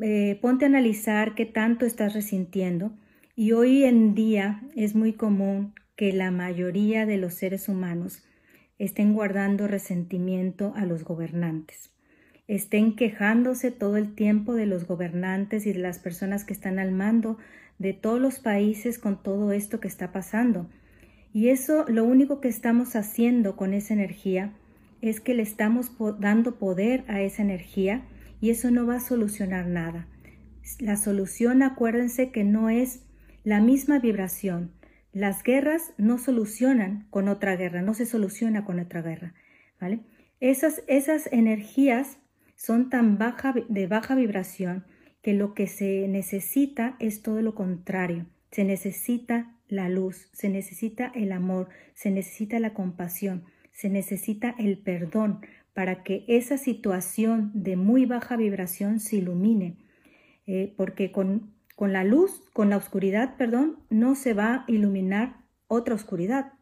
eh, 0.00 0.38
ponte 0.40 0.64
a 0.64 0.68
analizar 0.68 1.34
qué 1.34 1.44
tanto 1.46 1.84
estás 1.84 2.14
resintiendo. 2.14 2.92
Y 3.36 3.52
hoy 3.52 3.84
en 3.84 4.14
día 4.14 4.62
es 4.76 4.94
muy 4.94 5.12
común 5.12 5.74
que 5.96 6.12
la 6.12 6.30
mayoría 6.30 7.04
de 7.06 7.18
los 7.18 7.34
seres 7.34 7.68
humanos 7.68 8.22
estén 8.80 9.12
guardando 9.12 9.68
resentimiento 9.68 10.72
a 10.74 10.86
los 10.86 11.04
gobernantes, 11.04 11.90
estén 12.48 12.96
quejándose 12.96 13.70
todo 13.70 13.98
el 13.98 14.14
tiempo 14.14 14.54
de 14.54 14.64
los 14.64 14.86
gobernantes 14.86 15.66
y 15.66 15.74
de 15.74 15.80
las 15.80 15.98
personas 15.98 16.44
que 16.44 16.54
están 16.54 16.78
al 16.78 16.90
mando 16.90 17.36
de 17.78 17.92
todos 17.92 18.18
los 18.18 18.38
países 18.38 18.98
con 18.98 19.22
todo 19.22 19.52
esto 19.52 19.80
que 19.80 19.88
está 19.88 20.12
pasando. 20.12 20.66
Y 21.34 21.50
eso 21.50 21.84
lo 21.88 22.04
único 22.04 22.40
que 22.40 22.48
estamos 22.48 22.96
haciendo 22.96 23.54
con 23.54 23.74
esa 23.74 23.92
energía 23.92 24.54
es 25.02 25.20
que 25.20 25.34
le 25.34 25.42
estamos 25.42 25.92
dando 26.18 26.56
poder 26.58 27.04
a 27.06 27.20
esa 27.20 27.42
energía 27.42 28.02
y 28.40 28.48
eso 28.48 28.70
no 28.70 28.86
va 28.86 28.96
a 28.96 29.00
solucionar 29.00 29.66
nada. 29.66 30.08
La 30.78 30.96
solución, 30.96 31.62
acuérdense 31.62 32.30
que 32.30 32.44
no 32.44 32.70
es 32.70 33.02
la 33.44 33.60
misma 33.60 33.98
vibración, 33.98 34.70
las 35.12 35.42
guerras 35.42 35.92
no 35.98 36.18
solucionan 36.18 37.06
con 37.10 37.28
otra 37.28 37.56
guerra, 37.56 37.82
no 37.82 37.94
se 37.94 38.06
soluciona 38.06 38.64
con 38.64 38.78
otra 38.78 39.02
guerra, 39.02 39.34
¿vale? 39.80 40.00
Esas, 40.40 40.82
esas 40.86 41.28
energías 41.32 42.18
son 42.56 42.90
tan 42.90 43.18
baja, 43.18 43.54
de 43.68 43.86
baja 43.86 44.14
vibración 44.14 44.84
que 45.22 45.34
lo 45.34 45.54
que 45.54 45.66
se 45.66 46.06
necesita 46.08 46.96
es 46.98 47.22
todo 47.22 47.42
lo 47.42 47.54
contrario. 47.54 48.26
Se 48.50 48.64
necesita 48.64 49.56
la 49.68 49.88
luz, 49.88 50.30
se 50.32 50.48
necesita 50.48 51.12
el 51.14 51.32
amor, 51.32 51.68
se 51.94 52.10
necesita 52.10 52.58
la 52.58 52.74
compasión, 52.74 53.44
se 53.72 53.90
necesita 53.90 54.54
el 54.58 54.78
perdón 54.78 55.40
para 55.74 56.02
que 56.02 56.24
esa 56.26 56.58
situación 56.58 57.50
de 57.54 57.76
muy 57.76 58.06
baja 58.06 58.36
vibración 58.36 59.00
se 59.00 59.16
ilumine. 59.16 59.76
Eh, 60.46 60.74
porque 60.76 61.12
con 61.12 61.54
con 61.80 61.94
la 61.94 62.04
luz, 62.04 62.42
con 62.52 62.68
la 62.68 62.76
oscuridad, 62.76 63.38
perdón, 63.38 63.78
no 63.88 64.14
se 64.14 64.34
va 64.34 64.52
a 64.52 64.64
iluminar 64.68 65.36
otra 65.66 65.94
oscuridad. 65.94 66.52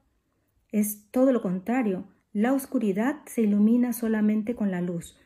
Es 0.70 1.11
todo 1.11 1.32
lo 1.32 1.43
contrario. 1.43 2.07
La 2.32 2.53
oscuridad 2.53 3.16
se 3.27 3.40
ilumina 3.43 3.93
solamente 3.93 4.55
con 4.55 4.70
la 4.70 4.81
luz. 4.81 5.19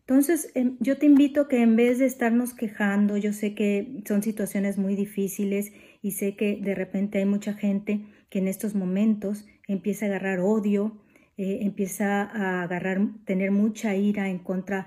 Entonces, 0.00 0.50
em, 0.54 0.78
yo 0.80 0.96
te 0.96 1.04
invito 1.04 1.46
que 1.46 1.60
en 1.60 1.76
vez 1.76 1.98
de 1.98 2.06
estarnos 2.06 2.54
quejando, 2.54 3.18
yo 3.18 3.34
sé 3.34 3.54
que 3.54 4.00
son 4.08 4.22
situaciones 4.22 4.78
muy 4.78 4.96
difíciles 4.96 5.74
y 6.00 6.12
sé 6.12 6.36
que 6.36 6.56
de 6.56 6.74
repente 6.74 7.18
hay 7.18 7.26
mucha 7.26 7.52
gente 7.52 8.00
que 8.30 8.38
en 8.38 8.48
estos 8.48 8.74
momentos 8.74 9.44
empieza 9.68 10.06
a 10.06 10.08
agarrar 10.08 10.40
odio, 10.40 11.02
eh, 11.36 11.58
empieza 11.60 12.22
a 12.22 12.62
agarrar, 12.62 13.08
tener 13.26 13.50
mucha 13.50 13.94
ira 13.94 14.30
en 14.30 14.38
contra 14.38 14.86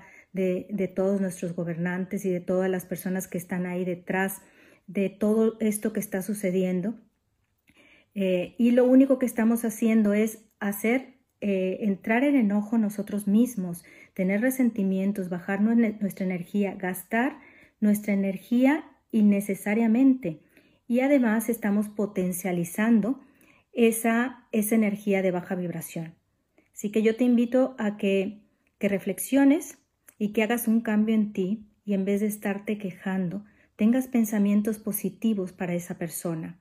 todos 0.94 1.20
nuestros 1.20 1.54
gobernantes 1.54 2.24
y 2.24 2.30
de 2.30 2.40
todas 2.40 2.70
las 2.70 2.84
personas 2.84 3.28
que 3.28 3.38
están 3.38 3.66
ahí 3.66 3.84
detrás 3.84 4.42
de 4.86 5.10
todo 5.10 5.56
esto 5.60 5.92
que 5.92 6.00
está 6.00 6.22
sucediendo. 6.22 6.94
Eh, 8.14 8.54
y 8.58 8.72
lo 8.72 8.84
único 8.84 9.18
que 9.18 9.26
estamos 9.26 9.64
haciendo 9.64 10.12
es 10.12 10.44
hacer 10.58 11.18
eh, 11.40 11.78
entrar 11.82 12.24
en 12.24 12.34
enojo 12.34 12.78
nosotros 12.78 13.28
mismos, 13.28 13.84
tener 14.14 14.40
resentimientos, 14.40 15.28
bajar 15.28 15.60
nuestra 15.60 16.26
energía, 16.26 16.74
gastar 16.74 17.38
nuestra 17.80 18.12
energía 18.12 18.84
innecesariamente. 19.12 20.40
Y 20.88 21.00
además 21.00 21.48
estamos 21.48 21.88
potencializando 21.88 23.20
esa, 23.72 24.48
esa 24.50 24.74
energía 24.74 25.22
de 25.22 25.30
baja 25.30 25.54
vibración. 25.54 26.14
Así 26.72 26.90
que 26.90 27.02
yo 27.02 27.14
te 27.14 27.24
invito 27.24 27.76
a 27.78 27.96
que, 27.96 28.40
que 28.78 28.88
reflexiones 28.88 29.77
y 30.18 30.32
que 30.32 30.42
hagas 30.42 30.68
un 30.68 30.80
cambio 30.80 31.14
en 31.14 31.32
ti 31.32 31.66
y 31.84 31.94
en 31.94 32.04
vez 32.04 32.20
de 32.20 32.26
estarte 32.26 32.78
quejando, 32.78 33.44
tengas 33.76 34.08
pensamientos 34.08 34.78
positivos 34.78 35.52
para 35.52 35.74
esa 35.74 35.98
persona. 35.98 36.58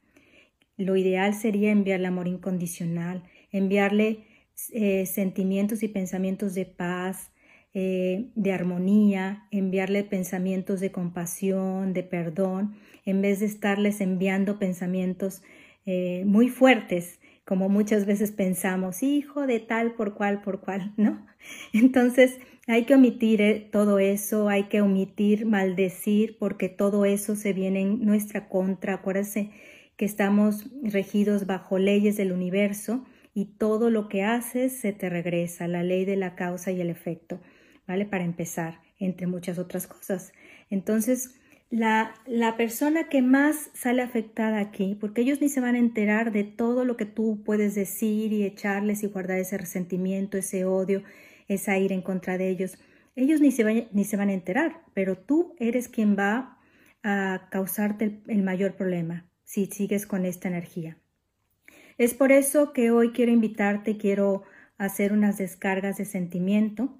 Lo 0.77 0.95
ideal 0.95 1.33
sería 1.33 1.71
enviarle 1.71 2.07
amor 2.07 2.27
incondicional, 2.27 3.23
enviarle 3.51 4.25
eh, 4.71 5.05
sentimientos 5.05 5.81
y 5.83 5.87
pensamientos 5.87 6.53
de 6.53 6.65
paz, 6.65 7.31
eh, 7.73 8.29
de 8.35 8.51
armonía, 8.53 9.47
enviarle 9.51 10.03
pensamientos 10.03 10.79
de 10.79 10.91
compasión, 10.91 11.93
de 11.93 12.03
perdón, 12.03 12.75
en 13.05 13.21
vez 13.21 13.39
de 13.39 13.47
estarles 13.47 14.01
enviando 14.01 14.59
pensamientos 14.59 15.41
eh, 15.85 16.23
muy 16.25 16.49
fuertes, 16.49 17.19
como 17.45 17.69
muchas 17.69 18.05
veces 18.05 18.31
pensamos, 18.31 19.03
hijo 19.03 19.47
de 19.47 19.59
tal 19.59 19.93
por 19.93 20.15
cual 20.15 20.41
por 20.41 20.59
cual, 20.61 20.93
¿no? 20.97 21.25
Entonces, 21.73 22.39
hay 22.67 22.83
que 22.83 22.95
omitir 22.95 23.41
eh, 23.41 23.67
todo 23.71 23.97
eso, 23.97 24.49
hay 24.49 24.63
que 24.63 24.81
omitir 24.81 25.45
maldecir, 25.45 26.37
porque 26.37 26.67
todo 26.67 27.05
eso 27.05 27.35
se 27.35 27.53
viene 27.53 27.81
en 27.81 28.05
nuestra 28.05 28.49
contra. 28.49 28.95
Acuérdense 28.95 29.51
que 29.95 30.05
estamos 30.05 30.65
regidos 30.83 31.47
bajo 31.47 31.79
leyes 31.79 32.17
del 32.17 32.33
universo 32.33 33.05
y 33.33 33.45
todo 33.45 33.89
lo 33.89 34.09
que 34.09 34.23
haces 34.23 34.77
se 34.77 34.91
te 34.91 35.09
regresa, 35.09 35.67
la 35.67 35.81
ley 35.81 36.05
de 36.05 36.17
la 36.17 36.35
causa 36.35 36.71
y 36.71 36.81
el 36.81 36.89
efecto, 36.89 37.39
¿vale? 37.87 38.05
Para 38.05 38.23
empezar. 38.23 38.79
entre 38.99 39.27
muchas 39.27 39.59
otras 39.59 39.85
cosas. 39.85 40.33
Entonces, 40.71 41.35
la, 41.69 42.15
la, 42.25 42.57
persona 42.57 43.09
que 43.09 43.21
más 43.21 43.69
sale 43.75 44.01
afectada 44.01 44.59
aquí, 44.59 44.97
porque 44.99 45.21
ellos 45.21 45.39
ni 45.39 45.49
se 45.49 45.61
van 45.61 45.75
a 45.75 45.77
enterar 45.77 46.31
de 46.31 46.43
todo 46.43 46.83
lo 46.83 46.97
que 46.97 47.05
tú 47.05 47.43
puedes 47.45 47.75
decir 47.75 48.33
y 48.33 48.43
echarles 48.43 49.03
y 49.03 49.07
guardar 49.07 49.37
ese 49.37 49.55
resentimiento, 49.55 50.37
ese 50.39 50.65
odio, 50.65 51.03
esa 51.47 51.77
ira 51.77 51.95
en 51.95 52.01
contra 52.01 52.37
de 52.37 52.49
ellos. 52.49 52.77
Ellos 53.15 53.41
ni 53.41 53.51
se, 53.51 53.87
ni 53.91 54.03
se 54.03 54.17
van 54.17 54.29
a 54.29 54.33
enterar, 54.33 54.81
pero 54.93 55.17
tú 55.17 55.55
eres 55.59 55.87
quien 55.87 56.17
va 56.17 56.57
a 57.03 57.47
causarte 57.51 58.21
el 58.27 58.43
mayor 58.43 58.75
problema 58.75 59.27
si 59.43 59.65
sigues 59.67 60.05
con 60.05 60.25
esta 60.25 60.49
energía. 60.49 60.97
Es 61.97 62.13
por 62.13 62.31
eso 62.31 62.73
que 62.73 62.91
hoy 62.91 63.11
quiero 63.11 63.31
invitarte, 63.31 63.97
quiero 63.97 64.43
hacer 64.77 65.13
unas 65.13 65.37
descargas 65.37 65.97
de 65.97 66.05
sentimiento 66.05 66.99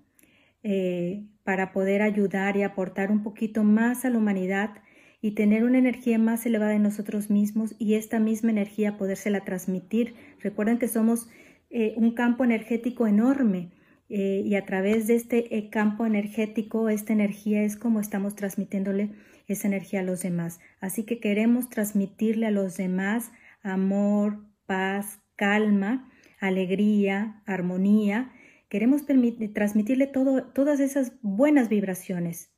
eh, 0.63 1.27
para 1.43 1.71
poder 1.71 2.01
ayudar 2.01 2.57
y 2.57 2.63
aportar 2.63 3.11
un 3.11 3.21
poquito 3.21 3.63
más 3.63 4.05
a 4.05 4.09
la 4.09 4.17
humanidad 4.17 4.81
y 5.21 5.31
tener 5.31 5.63
una 5.63 5.77
energía 5.77 6.17
más 6.17 6.45
elevada 6.45 6.73
en 6.73 6.83
nosotros 6.83 7.29
mismos 7.29 7.75
y 7.77 7.95
esta 7.95 8.19
misma 8.19 8.51
energía 8.51 8.97
podérsela 8.97 9.45
transmitir. 9.45 10.15
Recuerden 10.39 10.79
que 10.79 10.87
somos 10.87 11.29
eh, 11.69 11.93
un 11.97 12.11
campo 12.11 12.43
energético 12.43 13.07
enorme 13.07 13.71
eh, 14.09 14.41
y 14.45 14.55
a 14.55 14.65
través 14.65 15.07
de 15.07 15.15
este 15.15 15.69
campo 15.69 16.05
energético, 16.05 16.89
esta 16.89 17.13
energía 17.13 17.63
es 17.63 17.75
como 17.75 17.99
estamos 17.99 18.35
transmitiéndole 18.35 19.11
esa 19.47 19.67
energía 19.67 20.01
a 20.01 20.03
los 20.03 20.21
demás. 20.21 20.59
Así 20.79 21.03
que 21.03 21.19
queremos 21.19 21.69
transmitirle 21.69 22.47
a 22.47 22.51
los 22.51 22.77
demás 22.77 23.31
amor, 23.63 24.45
paz, 24.65 25.19
calma, 25.35 26.09
alegría, 26.39 27.41
armonía. 27.45 28.31
Queremos 28.69 29.03
transmitirle 29.05 30.07
todas 30.07 30.79
esas 30.79 31.13
buenas 31.21 31.69
vibraciones 31.69 32.51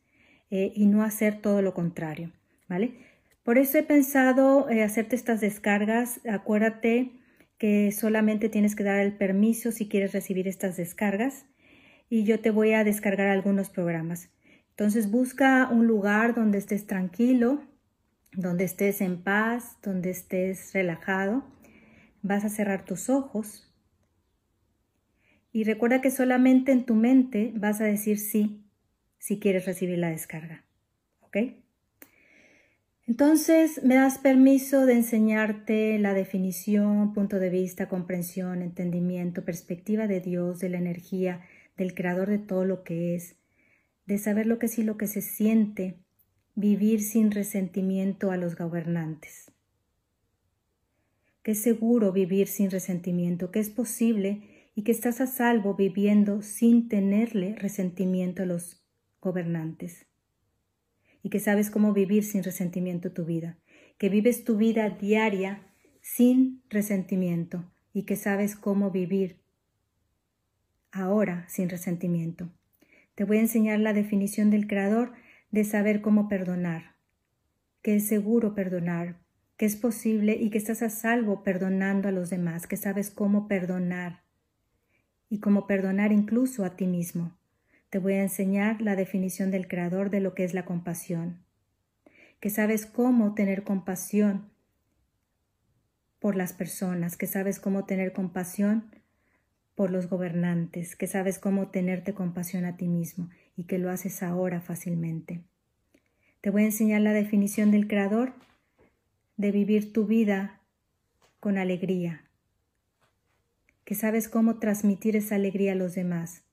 eh, 0.49 0.71
y 0.75 0.87
no 0.87 1.03
hacer 1.03 1.41
todo 1.41 1.61
lo 1.61 1.73
contrario, 1.73 2.31
¿vale? 2.67 2.95
Por 3.43 3.57
eso 3.57 3.77
he 3.77 3.83
pensado 3.83 4.69
eh, 4.69 4.83
hacerte 4.83 5.15
estas 5.15 5.41
descargas. 5.41 6.21
Acuérdate 6.27 7.18
que 7.59 7.91
solamente 7.91 8.49
tienes 8.49 8.75
que 8.75 8.83
dar 8.83 8.99
el 8.99 9.13
permiso 9.15 9.71
si 9.71 9.87
quieres 9.87 10.13
recibir 10.13 10.47
estas 10.47 10.77
descargas 10.77 11.45
y 12.09 12.23
yo 12.23 12.39
te 12.39 12.49
voy 12.49 12.73
a 12.73 12.83
descargar 12.83 13.27
algunos 13.27 13.69
programas. 13.69 14.31
Entonces 14.71 15.11
busca 15.11 15.69
un 15.69 15.85
lugar 15.85 16.33
donde 16.33 16.57
estés 16.57 16.87
tranquilo, 16.87 17.61
donde 18.31 18.63
estés 18.63 19.01
en 19.01 19.21
paz, 19.21 19.77
donde 19.83 20.09
estés 20.09 20.73
relajado 20.73 21.43
Vas 22.21 22.43
a 22.43 22.49
cerrar 22.49 22.83
tus 22.83 23.09
ojos 23.09 23.65
y 25.51 25.63
recuerda 25.63 26.01
que 26.01 26.11
solamente 26.11 26.71
en 26.71 26.85
tu 26.85 26.93
mente 26.93 27.53
vas 27.55 27.79
a 27.79 27.85
decir 27.85 28.19
sí 28.19 28.65
si 29.17 29.39
quieres 29.39 29.65
recibir 29.65 29.97
la 29.99 30.09
descarga. 30.09 30.65
¿Ok? 31.21 31.37
Entonces 33.09 33.83
me 33.83 33.95
das 33.95 34.19
permiso 34.19 34.85
de 34.85 34.93
enseñarte 34.93 35.99
la 35.99 36.13
definición, 36.13 37.11
punto 37.13 37.39
de 37.39 37.49
vista, 37.49 37.89
comprensión, 37.89 38.61
entendimiento, 38.61 39.43
perspectiva 39.43 40.07
de 40.07 40.21
Dios, 40.21 40.59
de 40.59 40.69
la 40.69 40.77
energía, 40.77 41.41
del 41.75 41.93
creador 41.93 42.29
de 42.29 42.37
todo 42.37 42.63
lo 42.63 42.83
que 42.83 43.15
es, 43.15 43.35
de 44.05 44.17
saber 44.17 44.45
lo 44.45 44.59
que 44.59 44.67
es 44.67 44.79
y 44.79 44.83
lo 44.83 44.95
que 44.95 45.07
se 45.07 45.21
siente, 45.21 45.97
vivir 46.55 47.01
sin 47.01 47.31
resentimiento 47.31 48.31
a 48.31 48.37
los 48.37 48.55
gobernantes 48.55 49.51
que 51.43 51.51
es 51.51 51.61
seguro 51.61 52.11
vivir 52.11 52.47
sin 52.47 52.69
resentimiento, 52.69 53.51
que 53.51 53.59
es 53.59 53.69
posible 53.69 54.41
y 54.75 54.83
que 54.83 54.91
estás 54.91 55.21
a 55.21 55.27
salvo 55.27 55.75
viviendo 55.75 56.41
sin 56.41 56.89
tenerle 56.89 57.55
resentimiento 57.55 58.43
a 58.43 58.45
los 58.45 58.83
gobernantes. 59.21 60.08
Y 61.23 61.29
que 61.29 61.39
sabes 61.39 61.69
cómo 61.69 61.93
vivir 61.93 62.23
sin 62.23 62.43
resentimiento 62.43 63.11
tu 63.11 63.25
vida, 63.25 63.57
que 63.97 64.09
vives 64.09 64.43
tu 64.43 64.57
vida 64.57 64.89
diaria 64.89 65.61
sin 66.01 66.61
resentimiento 66.69 67.65
y 67.93 68.03
que 68.03 68.15
sabes 68.15 68.55
cómo 68.55 68.91
vivir 68.91 69.37
ahora 70.91 71.45
sin 71.49 71.69
resentimiento. 71.69 72.49
Te 73.15 73.25
voy 73.25 73.37
a 73.37 73.41
enseñar 73.41 73.79
la 73.79 73.93
definición 73.93 74.49
del 74.49 74.67
Creador 74.67 75.13
de 75.51 75.63
saber 75.63 76.01
cómo 76.01 76.29
perdonar, 76.29 76.95
que 77.81 77.95
es 77.95 78.07
seguro 78.07 78.55
perdonar, 78.55 79.17
que 79.57 79.65
es 79.65 79.75
posible 79.75 80.37
y 80.39 80.49
que 80.49 80.57
estás 80.57 80.81
a 80.81 80.89
salvo 80.89 81.43
perdonando 81.43 82.07
a 82.07 82.11
los 82.11 82.29
demás, 82.29 82.65
que 82.65 82.77
sabes 82.77 83.09
cómo 83.09 83.47
perdonar 83.47 84.23
y 85.29 85.39
cómo 85.39 85.67
perdonar 85.67 86.11
incluso 86.11 86.63
a 86.63 86.75
ti 86.75 86.87
mismo. 86.87 87.38
Te 87.89 87.97
voy 87.97 88.13
a 88.13 88.21
enseñar 88.21 88.81
la 88.81 88.95
definición 88.95 89.49
del 89.49 89.67
Creador 89.67 90.11
de 90.11 90.19
lo 90.19 90.35
que 90.35 90.43
es 90.43 90.53
la 90.53 90.63
compasión, 90.63 91.43
que 92.39 92.51
sabes 92.51 92.85
cómo 92.85 93.33
tener 93.33 93.63
compasión 93.63 94.51
por 96.19 96.35
las 96.35 96.53
personas, 96.53 97.17
que 97.17 97.25
sabes 97.25 97.59
cómo 97.59 97.85
tener 97.85 98.13
compasión 98.13 98.91
por 99.73 99.89
los 99.89 100.07
gobernantes, 100.07 100.95
que 100.95 101.07
sabes 101.07 101.39
cómo 101.39 101.69
tenerte 101.69 102.13
compasión 102.13 102.65
a 102.65 102.77
ti 102.77 102.87
mismo 102.87 103.29
y 103.55 103.63
que 103.63 103.79
lo 103.79 103.89
haces 103.89 104.21
ahora 104.21 104.61
fácilmente. 104.61 105.41
Te 106.41 106.51
voy 106.51 106.63
a 106.63 106.65
enseñar 106.65 107.01
la 107.01 107.13
definición 107.13 107.71
del 107.71 107.87
Creador 107.87 108.33
de 109.35 109.51
vivir 109.51 109.93
tu 109.93 110.05
vida 110.05 110.61
con 111.39 111.57
alegría, 111.57 112.25
que 113.83 113.95
sabes 113.95 114.29
cómo 114.29 114.59
transmitir 114.59 115.15
esa 115.15 115.35
alegría 115.35 115.71
a 115.71 115.75
los 115.75 115.95
demás, 115.95 116.43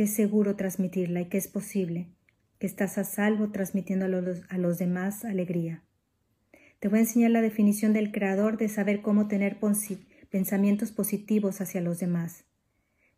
que 0.00 0.04
es 0.04 0.14
seguro 0.14 0.56
transmitirla 0.56 1.20
y 1.20 1.26
que 1.26 1.36
es 1.36 1.46
posible, 1.46 2.06
que 2.58 2.66
estás 2.66 2.96
a 2.96 3.04
salvo 3.04 3.50
transmitiendo 3.50 4.06
a 4.06 4.08
los, 4.08 4.40
a 4.48 4.56
los 4.56 4.78
demás 4.78 5.26
alegría. 5.26 5.82
Te 6.78 6.88
voy 6.88 7.00
a 7.00 7.02
enseñar 7.02 7.32
la 7.32 7.42
definición 7.42 7.92
del 7.92 8.10
creador 8.10 8.56
de 8.56 8.70
saber 8.70 9.02
cómo 9.02 9.28
tener 9.28 9.58
pensamientos 10.30 10.90
positivos 10.90 11.60
hacia 11.60 11.82
los 11.82 12.00
demás, 12.00 12.46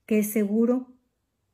que 0.06 0.18
es 0.18 0.32
seguro 0.32 0.92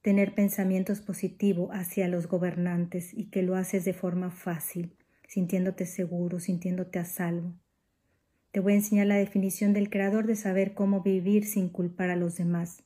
tener 0.01 0.35
pensamientos 0.35 1.03
positivos 1.03 1.69
hacia 1.75 2.09
los 2.09 2.27
gobernantes 2.27 3.13
y 3.13 3.25
que 3.25 3.43
lo 3.43 3.55
haces 3.55 3.85
de 3.85 3.93
forma 3.93 4.31
fácil 4.31 4.97
sintiéndote 5.27 5.85
seguro, 5.85 6.41
sintiéndote 6.41 7.01
a 7.01 7.05
salvo. 7.05 7.53
Te 8.51 8.61
voy 8.61 8.73
a 8.73 8.77
enseñar 8.77 9.09
la 9.09 9.17
definición 9.17 9.75
del 9.75 9.91
Creador 9.91 10.27
de 10.27 10.37
saber 10.37 10.73
cómo 10.73 11.03
vivir 11.03 11.45
sin 11.45 11.69
culpar 11.69 12.09
a 12.09 12.17
los 12.17 12.39
demás, 12.39 12.83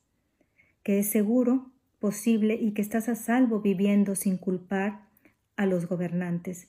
que 0.83 0.99
es 0.99 1.07
seguro, 1.07 1.72
posible 2.03 2.55
y 2.55 2.73
que 2.73 2.81
estás 2.81 3.07
a 3.07 3.15
salvo 3.15 3.61
viviendo 3.61 4.15
sin 4.15 4.37
culpar 4.37 5.07
a 5.55 5.65
los 5.65 5.87
gobernantes 5.87 6.67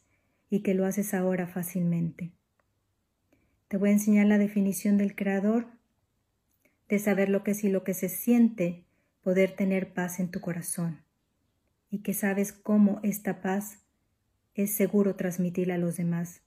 y 0.49 0.61
que 0.61 0.75
lo 0.75 0.87
haces 0.87 1.13
ahora 1.13 1.49
fácilmente. 1.49 2.31
Te 3.67 3.77
voy 3.77 3.89
a 3.89 3.95
enseñar 3.95 4.27
la 4.27 4.39
definición 4.39 4.97
del 4.97 5.17
Creador 5.17 5.67
de 6.89 7.01
saber 7.01 7.31
lo 7.31 7.43
que 7.43 7.51
es 7.51 7.65
y 7.65 7.69
lo 7.69 7.83
que 7.83 7.95
se 7.95 8.09
siente 8.09 8.85
poder 9.23 9.57
tener 9.57 9.93
paz 9.93 10.21
en 10.21 10.31
tu 10.31 10.41
corazón 10.41 11.03
y 11.91 11.99
que 12.05 12.15
sabes 12.15 12.53
cómo 12.53 13.01
esta 13.03 13.43
paz 13.43 13.81
es 14.55 14.73
seguro 14.77 15.17
transmitirla 15.17 15.75
a 15.75 15.79
los 15.79 15.97
demás, 15.97 16.43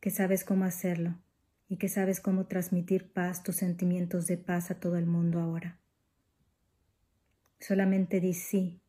que 0.00 0.10
sabes 0.10 0.44
cómo 0.44 0.66
hacerlo 0.66 1.14
y 1.66 1.78
que 1.78 1.88
sabes 1.88 2.20
cómo 2.20 2.44
transmitir 2.44 3.10
paz, 3.10 3.42
tus 3.42 3.56
sentimientos 3.56 4.26
de 4.26 4.36
paz 4.36 4.70
a 4.70 4.78
todo 4.80 4.98
el 4.98 5.06
mundo 5.06 5.40
ahora. 5.40 5.80
Solamente 7.58 8.20
di 8.20 8.34
sí 8.34 8.80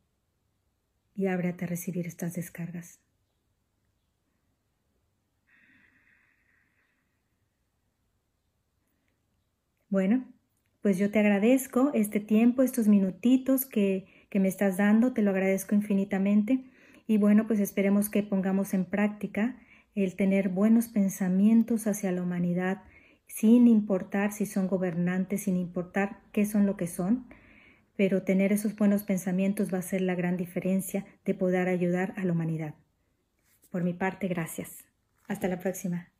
y 1.15 1.27
ábrete 1.27 1.65
a 1.65 1.67
recibir 1.67 2.07
estas 2.07 2.33
descargas. 2.33 2.99
Bueno, 9.89 10.25
pues 10.81 10.97
yo 10.97 11.09
te 11.09 11.19
agradezco 11.19 11.91
este 11.93 12.19
tiempo, 12.19 12.63
estos 12.63 12.87
minutitos 12.87 13.65
que, 13.65 14.05
que 14.29 14.39
me 14.39 14.47
estás 14.47 14.77
dando, 14.77 15.13
te 15.13 15.21
lo 15.21 15.31
agradezco 15.31 15.73
infinitamente. 15.73 16.65
Y 17.07 17.17
bueno, 17.17 17.47
pues 17.47 17.59
esperemos 17.59 18.09
que 18.09 18.23
pongamos 18.23 18.73
en 18.73 18.85
práctica 18.85 19.57
el 19.95 20.15
tener 20.15 20.49
buenos 20.49 20.89
pensamientos 20.89 21.87
hacia 21.87 22.11
la 22.11 22.21
humanidad, 22.21 22.81
sin 23.27 23.67
importar 23.67 24.33
si 24.33 24.45
son 24.45 24.67
gobernantes, 24.67 25.43
sin 25.43 25.55
importar 25.55 26.19
qué 26.33 26.45
son 26.45 26.65
lo 26.65 26.75
que 26.75 26.87
son, 26.87 27.25
pero 27.95 28.23
tener 28.23 28.51
esos 28.51 28.75
buenos 28.75 29.03
pensamientos 29.03 29.73
va 29.73 29.79
a 29.79 29.83
ser 29.83 30.01
la 30.01 30.15
gran 30.15 30.37
diferencia 30.37 31.05
de 31.25 31.33
poder 31.33 31.67
ayudar 31.67 32.13
a 32.17 32.25
la 32.25 32.33
humanidad. 32.33 32.75
Por 33.71 33.83
mi 33.83 33.93
parte, 33.93 34.27
gracias. 34.27 34.85
Hasta 35.27 35.47
la 35.47 35.59
próxima. 35.59 36.14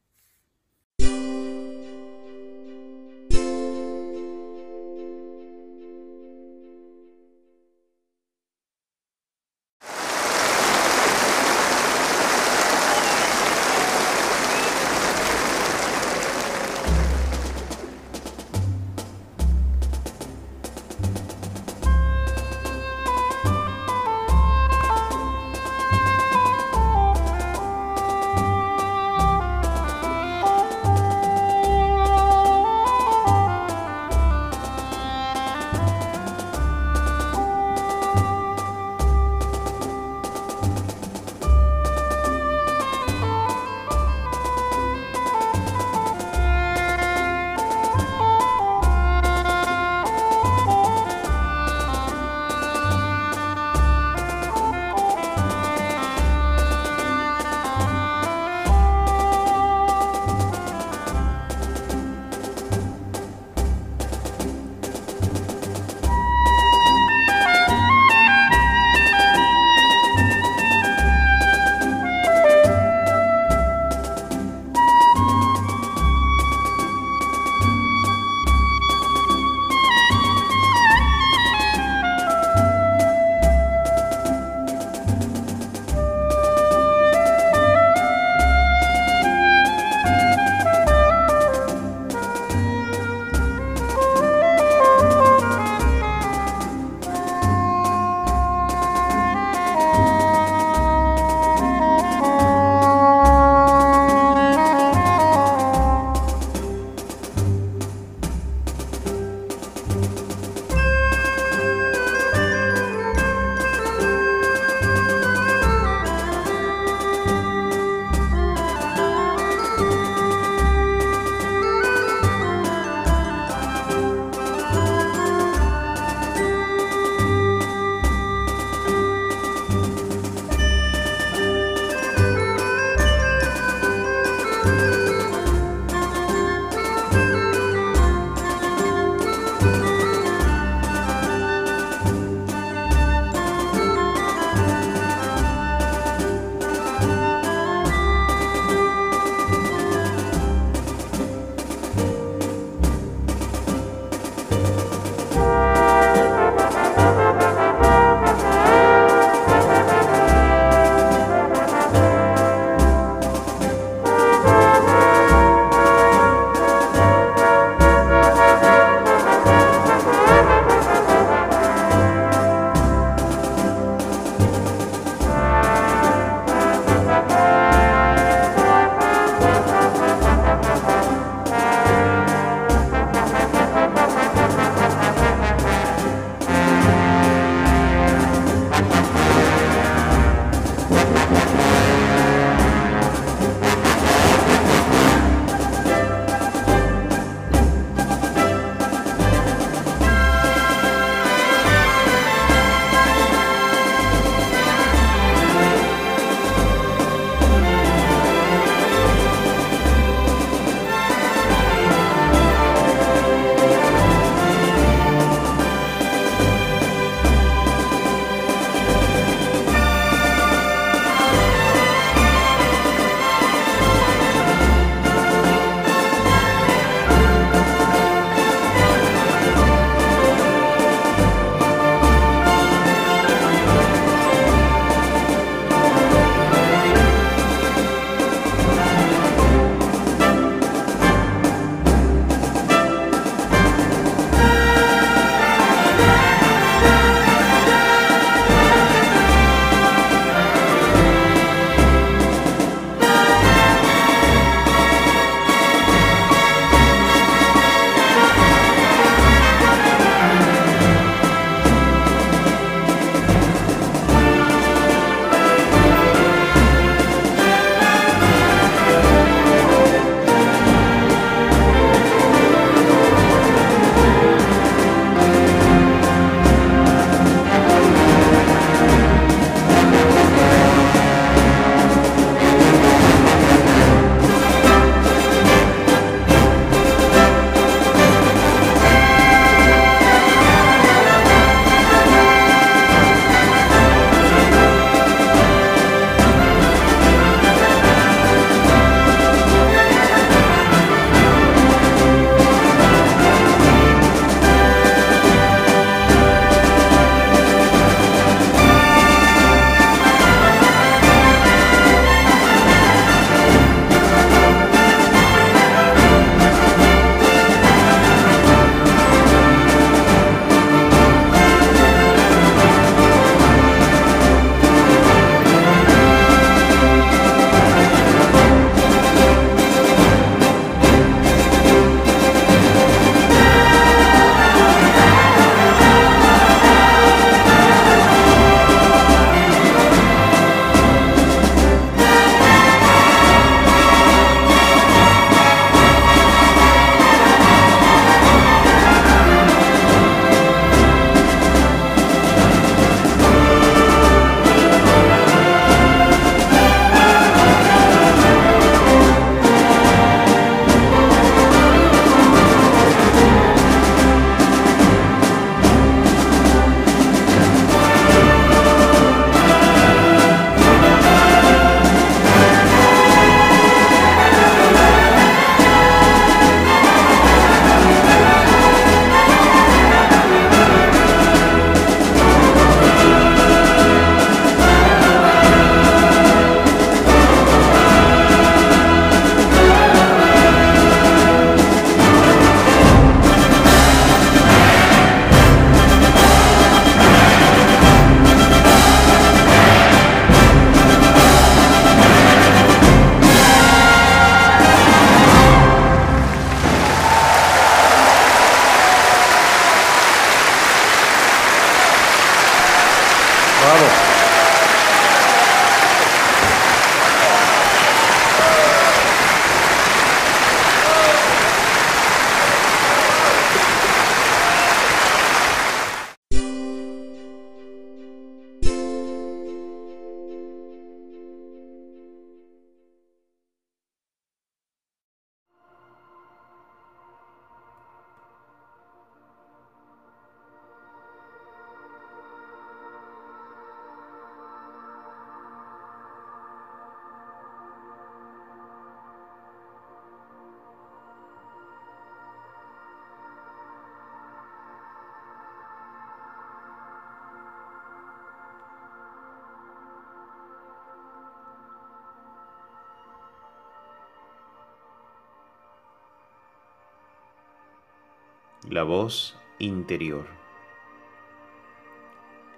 La 468.67 468.81
voz 468.81 469.37
interior. 469.59 470.25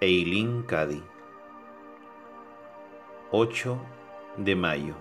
Eileen 0.00 0.62
Cady. 0.62 1.02
8 3.30 3.78
de 4.38 4.56
mayo. 4.56 4.94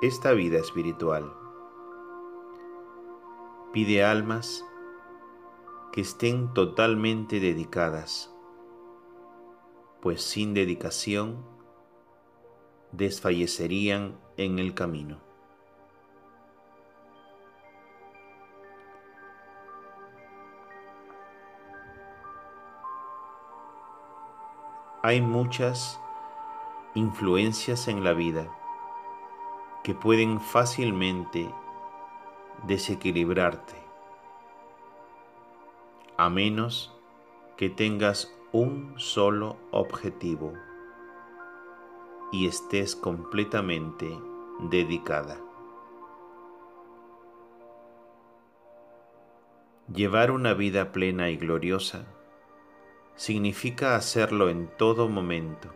Esta 0.00 0.32
vida 0.32 0.58
espiritual 0.58 1.30
pide 3.74 4.02
almas 4.02 4.64
que 5.94 6.00
estén 6.00 6.52
totalmente 6.54 7.38
dedicadas, 7.38 8.28
pues 10.02 10.24
sin 10.24 10.52
dedicación 10.52 11.46
desfallecerían 12.90 14.18
en 14.36 14.58
el 14.58 14.74
camino. 14.74 15.20
Hay 25.04 25.20
muchas 25.20 26.00
influencias 26.96 27.86
en 27.86 28.02
la 28.02 28.14
vida 28.14 28.52
que 29.84 29.94
pueden 29.94 30.40
fácilmente 30.40 31.48
desequilibrarte 32.66 33.83
a 36.16 36.30
menos 36.30 36.94
que 37.56 37.70
tengas 37.70 38.32
un 38.52 38.94
solo 38.98 39.56
objetivo 39.72 40.52
y 42.30 42.46
estés 42.46 42.94
completamente 42.94 44.08
dedicada. 44.60 45.40
Llevar 49.92 50.30
una 50.30 50.54
vida 50.54 50.92
plena 50.92 51.30
y 51.30 51.36
gloriosa 51.36 52.06
significa 53.16 53.96
hacerlo 53.96 54.48
en 54.48 54.68
todo 54.76 55.08
momento. 55.08 55.68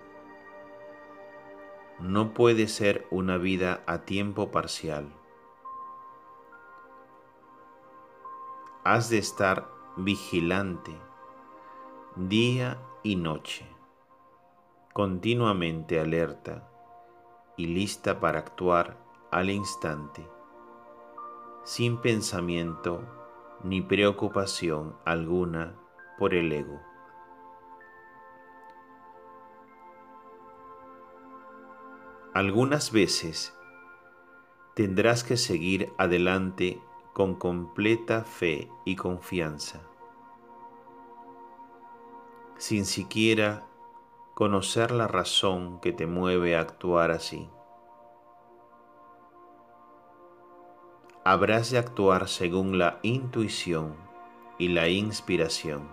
No 1.98 2.32
puede 2.32 2.69
ser 2.69 3.06
una 3.10 3.39
vida 3.39 3.82
a 3.86 4.05
tiempo 4.05 4.52
parcial. 4.52 5.12
Has 8.85 9.10
de 9.10 9.19
estar 9.19 9.77
vigilante, 10.01 10.97
día 12.15 12.79
y 13.03 13.16
noche, 13.16 13.66
continuamente 14.93 15.99
alerta 15.99 16.70
y 17.57 17.66
lista 17.66 18.20
para 18.20 18.39
actuar 18.39 18.97
al 19.33 19.51
instante, 19.51 20.25
sin 21.65 22.01
pensamiento 22.01 23.03
ni 23.65 23.83
preocupación 23.83 24.97
alguna 25.05 25.75
por 26.16 26.33
el 26.33 26.53
ego. 26.53 26.81
Algunas 32.35 32.93
veces 32.93 33.53
tendrás 34.75 35.25
que 35.25 35.37
seguir 35.37 35.93
adelante 35.99 36.81
con 37.19 37.35
completa 37.35 38.23
fe 38.23 38.70
y 38.85 38.95
confianza, 38.95 39.81
sin 42.59 42.85
siquiera 42.85 43.66
conocer 44.35 44.93
la 44.93 45.09
razón 45.09 45.81
que 45.81 45.93
te 45.93 46.07
mueve 46.07 46.57
a 46.57 46.61
actuar 46.61 47.11
así. 47.11 47.51
Habrás 51.24 51.73
de 51.73 51.78
actuar 51.78 52.28
según 52.28 52.78
la 52.78 53.01
intuición 53.03 53.97
y 54.57 54.69
la 54.69 54.86
inspiración. 54.86 55.89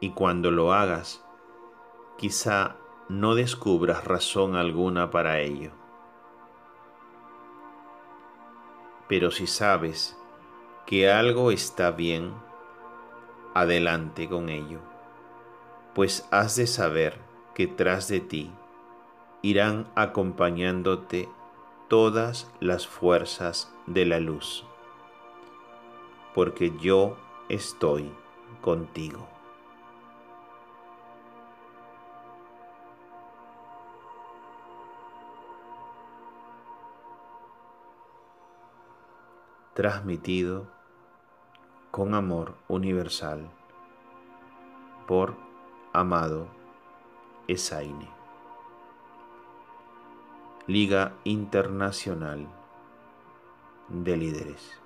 Y 0.00 0.10
cuando 0.10 0.50
lo 0.50 0.74
hagas, 0.74 1.24
quizá 2.18 2.76
no 3.08 3.34
descubras 3.34 4.04
razón 4.04 4.56
alguna 4.56 5.10
para 5.10 5.40
ello. 5.40 5.70
Pero 9.08 9.30
si 9.30 9.46
sabes 9.46 10.18
que 10.86 11.10
algo 11.10 11.52
está 11.52 11.92
bien, 11.92 12.32
adelante 13.54 14.28
con 14.28 14.48
ello, 14.48 14.80
pues 15.94 16.26
has 16.30 16.56
de 16.56 16.66
saber 16.66 17.18
que 17.54 17.66
tras 17.66 18.08
de 18.08 18.20
ti 18.20 18.50
irán 19.42 19.86
acompañándote 19.94 21.28
todas 21.88 22.50
las 22.58 22.86
fuerzas 22.86 23.72
de 23.86 24.04
la 24.04 24.18
luz, 24.18 24.64
porque 26.34 26.72
yo 26.80 27.16
estoy 27.48 28.10
contigo. 28.60 29.35
Transmitido 39.76 40.66
con 41.90 42.14
amor 42.14 42.54
universal 42.66 43.50
por 45.06 45.36
Amado 45.92 46.48
Esaine. 47.46 48.08
Liga 50.66 51.12
Internacional 51.24 52.48
de 53.90 54.16
Líderes. 54.16 54.85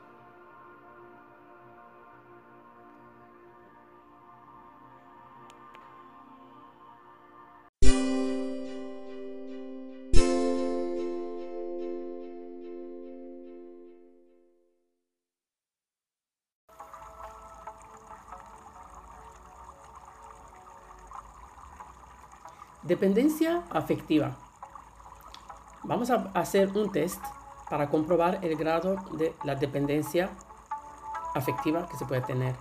Dependencia 22.90 23.62
afectiva. 23.70 24.36
Vamos 25.84 26.10
a 26.10 26.28
hacer 26.34 26.76
un 26.76 26.90
test 26.90 27.22
para 27.70 27.88
comprobar 27.88 28.40
el 28.42 28.56
grado 28.56 28.96
de 29.12 29.32
la 29.44 29.54
dependencia 29.54 30.28
afectiva 31.32 31.86
que 31.86 31.96
se 31.96 32.04
puede 32.04 32.22
tener. 32.22 32.56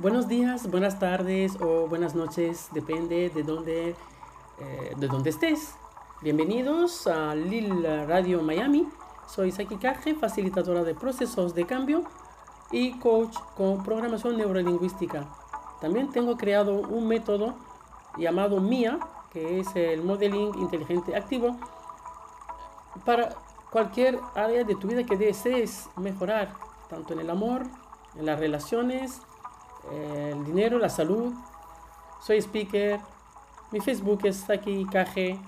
Buenos 0.00 0.26
días, 0.26 0.68
buenas 0.68 0.98
tardes 0.98 1.56
o 1.60 1.86
buenas 1.86 2.16
noches, 2.16 2.70
depende 2.72 3.30
de 3.30 3.44
dónde, 3.44 3.90
eh, 4.58 4.94
de 4.96 5.06
dónde 5.06 5.30
estés. 5.30 5.76
Bienvenidos 6.22 7.06
a 7.06 7.36
Lil 7.36 7.84
Radio 8.08 8.42
Miami. 8.42 8.88
Soy 9.28 9.52
Saki 9.52 9.76
Kaje, 9.76 10.16
facilitadora 10.16 10.82
de 10.82 10.96
procesos 10.96 11.54
de 11.54 11.66
cambio 11.66 12.02
y 12.72 12.98
coach 12.98 13.36
con 13.56 13.84
programación 13.84 14.38
neurolingüística. 14.38 15.28
También 15.80 16.10
tengo 16.10 16.36
creado 16.36 16.80
un 16.80 17.06
método 17.06 17.54
llamado 18.18 18.60
MIA 18.60 18.98
que 19.36 19.60
es 19.60 19.76
el 19.76 20.02
modeling 20.02 20.54
inteligente 20.54 21.14
activo, 21.14 21.58
para 23.04 23.34
cualquier 23.70 24.18
área 24.34 24.64
de 24.64 24.74
tu 24.76 24.88
vida 24.88 25.04
que 25.04 25.18
desees 25.18 25.90
mejorar, 25.96 26.54
tanto 26.88 27.12
en 27.12 27.20
el 27.20 27.28
amor, 27.28 27.64
en 28.14 28.24
las 28.24 28.40
relaciones, 28.40 29.20
el 29.92 30.42
dinero, 30.42 30.78
la 30.78 30.88
salud. 30.88 31.34
Soy 32.22 32.38
speaker, 32.38 32.98
mi 33.72 33.80
Facebook 33.80 34.20
es 34.24 34.38
Saki 34.38 34.86
KG 34.86 35.38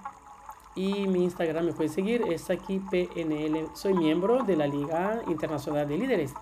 y 0.74 1.06
mi 1.06 1.24
Instagram 1.24 1.64
me 1.64 1.72
puedes 1.72 1.92
seguir, 1.92 2.22
es 2.28 2.42
Saki 2.42 2.80
PNL. 2.90 3.70
Soy 3.72 3.94
miembro 3.94 4.42
de 4.42 4.54
la 4.54 4.66
Liga 4.66 5.22
Internacional 5.28 5.88
de 5.88 5.96
Líderes. 5.96 6.34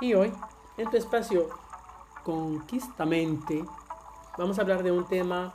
Y 0.00 0.14
hoy, 0.14 0.32
en 0.76 0.88
tu 0.88 0.96
espacio 0.96 1.48
Conquistamente, 2.22 3.64
vamos 4.36 4.58
a 4.58 4.62
hablar 4.62 4.82
de 4.82 4.90
un 4.90 5.04
tema 5.04 5.54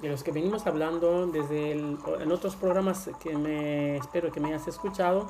de 0.00 0.08
los 0.08 0.22
que 0.22 0.32
venimos 0.32 0.66
hablando 0.66 1.26
desde 1.26 1.72
en 1.72 2.32
otros 2.32 2.56
programas 2.56 3.10
que 3.20 3.36
me 3.36 3.96
espero 3.96 4.30
que 4.32 4.40
me 4.40 4.48
hayas 4.48 4.68
escuchado, 4.68 5.28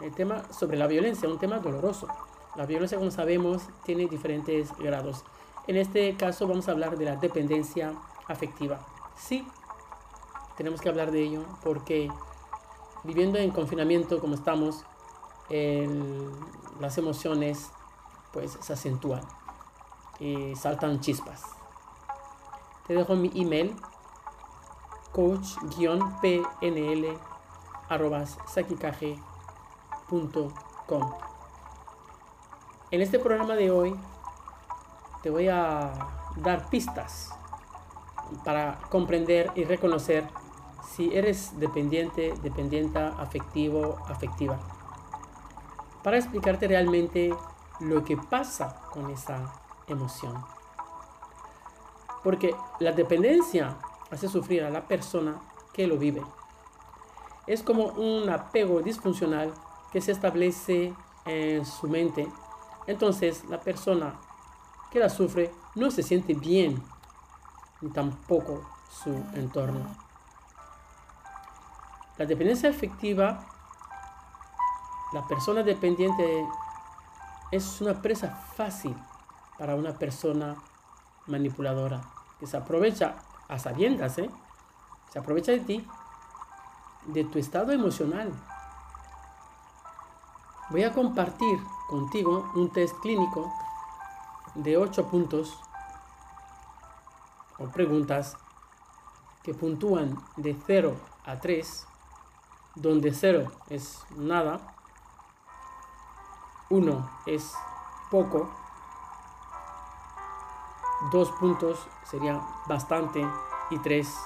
el 0.00 0.12
tema 0.14 0.42
sobre 0.52 0.76
la 0.76 0.86
violencia, 0.86 1.28
un 1.28 1.38
tema 1.38 1.58
doloroso. 1.58 2.08
La 2.56 2.66
violencia, 2.66 2.98
como 2.98 3.10
sabemos, 3.10 3.62
tiene 3.84 4.06
diferentes 4.06 4.76
grados. 4.78 5.24
En 5.66 5.76
este 5.76 6.16
caso 6.16 6.46
vamos 6.48 6.68
a 6.68 6.72
hablar 6.72 6.96
de 6.96 7.04
la 7.04 7.16
dependencia 7.16 7.92
afectiva. 8.26 8.80
Sí, 9.16 9.46
tenemos 10.56 10.80
que 10.80 10.88
hablar 10.88 11.10
de 11.10 11.22
ello 11.22 11.44
porque 11.62 12.10
viviendo 13.04 13.38
en 13.38 13.50
confinamiento 13.50 14.18
como 14.20 14.34
estamos, 14.34 14.84
las 16.80 16.98
emociones 16.98 17.70
pues 18.32 18.58
se 18.60 18.72
acentúan 18.72 19.22
y 20.20 20.54
saltan 20.56 21.00
chispas. 21.00 21.42
Te 22.88 22.94
dejo 22.94 23.16
mi 23.16 23.30
email 23.34 23.76
coach-pnl 25.12 27.18
En 32.90 33.02
este 33.02 33.18
programa 33.18 33.56
de 33.56 33.70
hoy 33.70 33.94
te 35.22 35.28
voy 35.28 35.48
a 35.48 35.92
dar 36.36 36.70
pistas 36.70 37.30
para 38.42 38.80
comprender 38.88 39.52
y 39.54 39.64
reconocer 39.64 40.26
si 40.82 41.14
eres 41.14 41.60
dependiente, 41.60 42.32
dependienta, 42.42 43.08
afectivo, 43.18 43.98
afectiva. 44.08 44.58
Para 46.02 46.16
explicarte 46.16 46.68
realmente 46.68 47.34
lo 47.80 48.02
que 48.04 48.16
pasa 48.16 48.80
con 48.90 49.10
esa 49.10 49.52
emoción. 49.88 50.57
Porque 52.22 52.54
la 52.80 52.92
dependencia 52.92 53.78
hace 54.10 54.28
sufrir 54.28 54.64
a 54.64 54.70
la 54.70 54.86
persona 54.86 55.40
que 55.72 55.86
lo 55.86 55.96
vive. 55.96 56.22
Es 57.46 57.62
como 57.62 57.86
un 57.86 58.28
apego 58.28 58.80
disfuncional 58.82 59.52
que 59.92 60.00
se 60.00 60.12
establece 60.12 60.94
en 61.24 61.64
su 61.64 61.88
mente. 61.88 62.28
Entonces 62.86 63.44
la 63.48 63.60
persona 63.60 64.18
que 64.90 64.98
la 64.98 65.08
sufre 65.08 65.52
no 65.74 65.90
se 65.90 66.02
siente 66.02 66.34
bien, 66.34 66.82
ni 67.80 67.90
tampoco 67.90 68.62
su 68.90 69.10
entorno. 69.34 69.80
La 72.16 72.26
dependencia 72.26 72.68
afectiva, 72.70 73.46
la 75.12 75.26
persona 75.26 75.62
dependiente 75.62 76.46
es 77.50 77.80
una 77.80 78.02
presa 78.02 78.34
fácil 78.56 78.96
para 79.58 79.74
una 79.74 79.96
persona 79.96 80.56
manipuladora 81.28 82.00
que 82.40 82.46
se 82.46 82.56
aprovecha 82.56 83.16
a 83.48 83.58
sabiendas, 83.58 84.18
¿eh? 84.18 84.30
se 85.12 85.18
aprovecha 85.18 85.52
de 85.52 85.60
ti, 85.60 85.86
de 87.06 87.24
tu 87.24 87.38
estado 87.38 87.72
emocional. 87.72 88.32
Voy 90.70 90.84
a 90.84 90.92
compartir 90.92 91.58
contigo 91.88 92.50
un 92.54 92.70
test 92.72 92.94
clínico 93.00 93.52
de 94.54 94.76
8 94.76 95.08
puntos 95.08 95.58
o 97.58 97.68
preguntas 97.68 98.36
que 99.42 99.54
puntúan 99.54 100.18
de 100.36 100.56
0 100.66 100.94
a 101.24 101.40
3, 101.40 101.86
donde 102.74 103.12
0 103.12 103.50
es 103.70 104.04
nada, 104.16 104.74
1 106.70 107.10
es 107.26 107.54
poco, 108.10 108.50
2 111.12 111.30
puntos 111.32 111.88
serían 112.04 112.40
bastante 112.66 113.26
y 113.70 113.78
3 113.78 114.18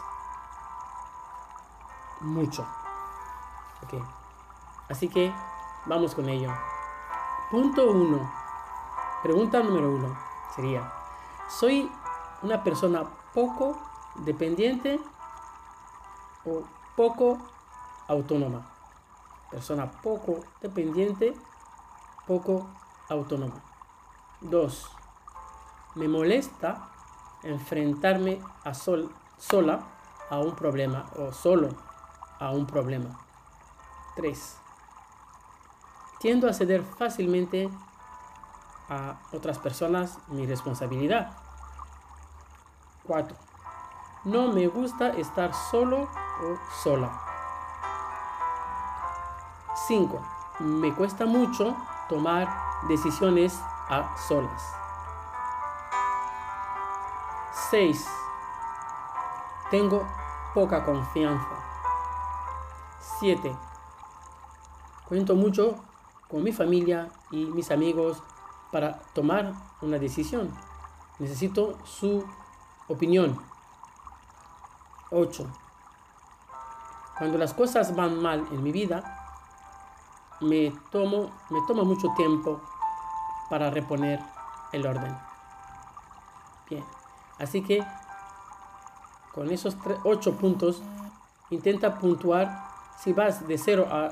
mucho. 2.20 2.66
Okay. 3.84 4.02
Así 4.88 5.08
que 5.08 5.34
vamos 5.86 6.14
con 6.14 6.28
ello. 6.28 6.52
Punto 7.50 7.90
1. 7.90 8.32
Pregunta 9.22 9.62
número 9.62 9.90
1 9.90 10.18
sería, 10.54 10.92
¿soy 11.48 11.90
una 12.42 12.62
persona 12.64 13.04
poco 13.32 13.78
dependiente 14.16 15.00
o 16.44 16.62
poco 16.96 17.38
autónoma? 18.08 18.66
Persona 19.50 19.90
poco 19.90 20.40
dependiente, 20.60 21.34
poco 22.26 22.66
autónoma. 23.08 23.62
2. 24.40 25.01
Me 25.94 26.08
molesta 26.08 26.88
enfrentarme 27.42 28.40
a 28.64 28.72
sol, 28.72 29.14
sola 29.36 29.80
a 30.30 30.38
un 30.38 30.54
problema 30.54 31.04
o 31.16 31.32
solo 31.32 31.68
a 32.38 32.50
un 32.50 32.66
problema. 32.66 33.20
3. 34.16 34.58
Tiendo 36.18 36.48
a 36.48 36.54
ceder 36.54 36.82
fácilmente 36.82 37.70
a 38.88 39.20
otras 39.32 39.58
personas 39.58 40.18
mi 40.28 40.46
responsabilidad. 40.46 41.36
4. 43.06 43.36
No 44.24 44.48
me 44.52 44.68
gusta 44.68 45.10
estar 45.10 45.52
solo 45.70 46.04
o 46.04 46.58
sola. 46.82 47.20
5. 49.88 50.22
Me 50.60 50.94
cuesta 50.94 51.26
mucho 51.26 51.76
tomar 52.08 52.48
decisiones 52.88 53.60
a 53.90 54.16
solas. 54.16 54.81
6. 57.72 58.06
Tengo 59.70 60.06
poca 60.52 60.84
confianza. 60.84 61.48
7. 63.18 63.56
Cuento 65.08 65.34
mucho 65.34 65.76
con 66.28 66.42
mi 66.44 66.52
familia 66.52 67.08
y 67.30 67.46
mis 67.46 67.70
amigos 67.70 68.22
para 68.70 68.98
tomar 69.14 69.54
una 69.80 69.98
decisión. 69.98 70.50
Necesito 71.18 71.78
su 71.86 72.22
opinión. 72.88 73.40
8. 75.10 75.46
Cuando 77.16 77.38
las 77.38 77.54
cosas 77.54 77.96
van 77.96 78.20
mal 78.20 78.46
en 78.52 78.62
mi 78.62 78.70
vida, 78.70 79.02
me, 80.42 80.74
tomo, 80.90 81.30
me 81.48 81.62
toma 81.66 81.84
mucho 81.84 82.08
tiempo 82.18 82.60
para 83.48 83.70
reponer 83.70 84.20
el 84.72 84.86
orden. 84.86 85.16
Bien, 86.68 86.84
así 87.38 87.62
que 87.62 87.84
con 89.32 89.50
esos 89.50 89.76
8 90.04 90.36
puntos, 90.36 90.82
intenta 91.50 91.98
puntuar. 91.98 92.70
Si 92.98 93.12
vas 93.12 93.46
de 93.48 93.58
0 93.58 93.88
a 93.90 94.10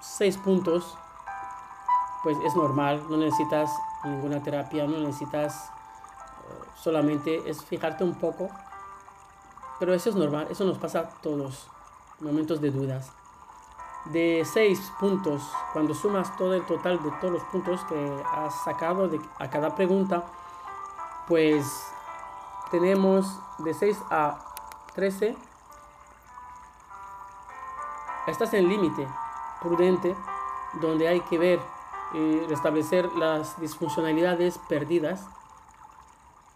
6 0.00 0.36
puntos, 0.38 0.96
pues 2.22 2.36
es 2.44 2.54
normal, 2.56 3.02
no 3.08 3.16
necesitas 3.16 3.70
ninguna 4.04 4.42
terapia, 4.42 4.86
no 4.86 4.98
necesitas 4.98 5.66
eh, 5.66 6.68
solamente 6.74 7.48
es 7.48 7.64
fijarte 7.64 8.04
un 8.04 8.14
poco, 8.14 8.50
pero 9.78 9.94
eso 9.94 10.10
es 10.10 10.16
normal, 10.16 10.48
eso 10.50 10.64
nos 10.64 10.78
pasa 10.78 11.00
a 11.00 11.08
todos, 11.08 11.68
momentos 12.20 12.60
de 12.60 12.70
dudas. 12.70 13.12
De 14.06 14.42
6 14.44 14.92
puntos, 14.98 15.42
cuando 15.72 15.94
sumas 15.94 16.36
todo 16.36 16.54
el 16.54 16.64
total 16.66 17.02
de 17.02 17.10
todos 17.20 17.34
los 17.34 17.44
puntos 17.44 17.84
que 17.84 18.24
has 18.34 18.54
sacado 18.64 19.08
de, 19.08 19.20
a 19.38 19.48
cada 19.48 19.74
pregunta, 19.74 20.24
pues 21.28 21.64
tenemos 22.70 23.38
de 23.58 23.74
6 23.74 23.98
a 24.10 24.38
13. 24.94 25.36
Estás 28.26 28.54
en 28.54 28.68
límite 28.68 29.06
prudente 29.60 30.16
donde 30.80 31.08
hay 31.08 31.20
que 31.22 31.38
ver 31.38 31.60
y 32.12 32.40
restablecer 32.46 33.12
las 33.12 33.60
disfuncionalidades 33.60 34.58
perdidas 34.68 35.26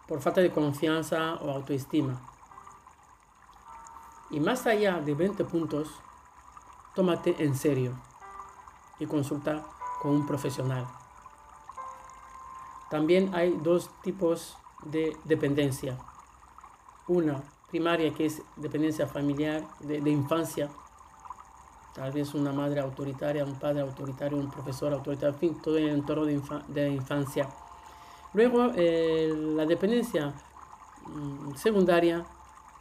por 0.07 0.21
falta 0.21 0.41
de 0.41 0.51
confianza 0.51 1.35
o 1.35 1.51
autoestima. 1.51 2.21
Y 4.29 4.39
más 4.39 4.65
allá 4.65 4.99
de 4.99 5.13
20 5.13 5.43
puntos, 5.45 5.89
tómate 6.93 7.43
en 7.43 7.55
serio 7.55 7.93
y 8.99 9.05
consulta 9.05 9.65
con 10.01 10.11
un 10.11 10.25
profesional. 10.25 10.87
También 12.89 13.33
hay 13.35 13.51
dos 13.61 13.89
tipos 14.01 14.57
de 14.85 15.15
dependencia. 15.25 15.97
Una 17.07 17.43
primaria 17.69 18.13
que 18.13 18.27
es 18.27 18.41
dependencia 18.55 19.07
familiar, 19.07 19.63
de, 19.81 20.09
infancia, 20.09 20.69
tal 21.93 22.11
vez 22.11 22.33
una 22.33 22.51
madre 22.53 22.79
autoritaria, 22.79 23.43
un 23.43 23.59
padre 23.59 23.81
autoritario, 23.81 24.37
un 24.37 24.49
profesor 24.49 24.93
autoritario, 24.93 25.33
en 25.33 25.39
fin, 25.39 25.61
todo 25.61 25.77
el 25.77 25.89
entorno 25.89 26.25
de, 26.25 26.41
de 26.69 26.89
infancia. 26.89 27.49
Luego, 28.33 28.71
eh, 28.75 29.33
la 29.55 29.65
dependencia 29.65 30.33
mm, 31.07 31.55
secundaria, 31.55 32.25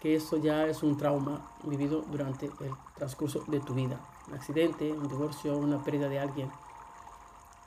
que 0.00 0.16
eso 0.16 0.36
ya 0.36 0.66
es 0.66 0.82
un 0.82 0.96
trauma 0.96 1.40
vivido 1.62 2.02
durante 2.10 2.46
el 2.46 2.72
transcurso 2.94 3.44
de 3.46 3.60
tu 3.60 3.72
vida. 3.72 3.98
Un 4.28 4.34
accidente, 4.34 4.92
un 4.92 5.08
divorcio, 5.08 5.56
una 5.56 5.82
pérdida 5.82 6.08
de 6.08 6.18
alguien. 6.18 6.50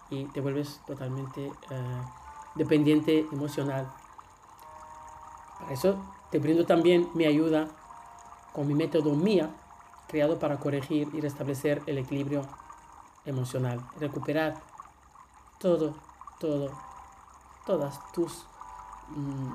Y 0.10 0.26
te 0.26 0.42
vuelves 0.42 0.82
totalmente 0.86 1.46
eh, 1.46 2.02
dependiente 2.56 3.26
emocional. 3.32 3.88
Para 5.60 5.74
eso 5.74 5.98
te 6.32 6.40
brindo 6.40 6.66
también 6.66 7.10
mi 7.14 7.26
ayuda 7.26 7.68
con 8.54 8.68
mi 8.68 8.74
método 8.74 9.14
MIA, 9.14 9.50
creado 10.08 10.40
para 10.40 10.58
corregir 10.58 11.10
y 11.14 11.22
restablecer 11.22 11.82
el 11.86 11.98
equilibrio 11.98 12.42
emocional, 13.26 13.82
recuperar 14.00 14.56
todo, 15.60 15.94
todo, 16.40 16.72
todas 17.66 18.00
tus, 18.14 18.46
mm, 19.10 19.52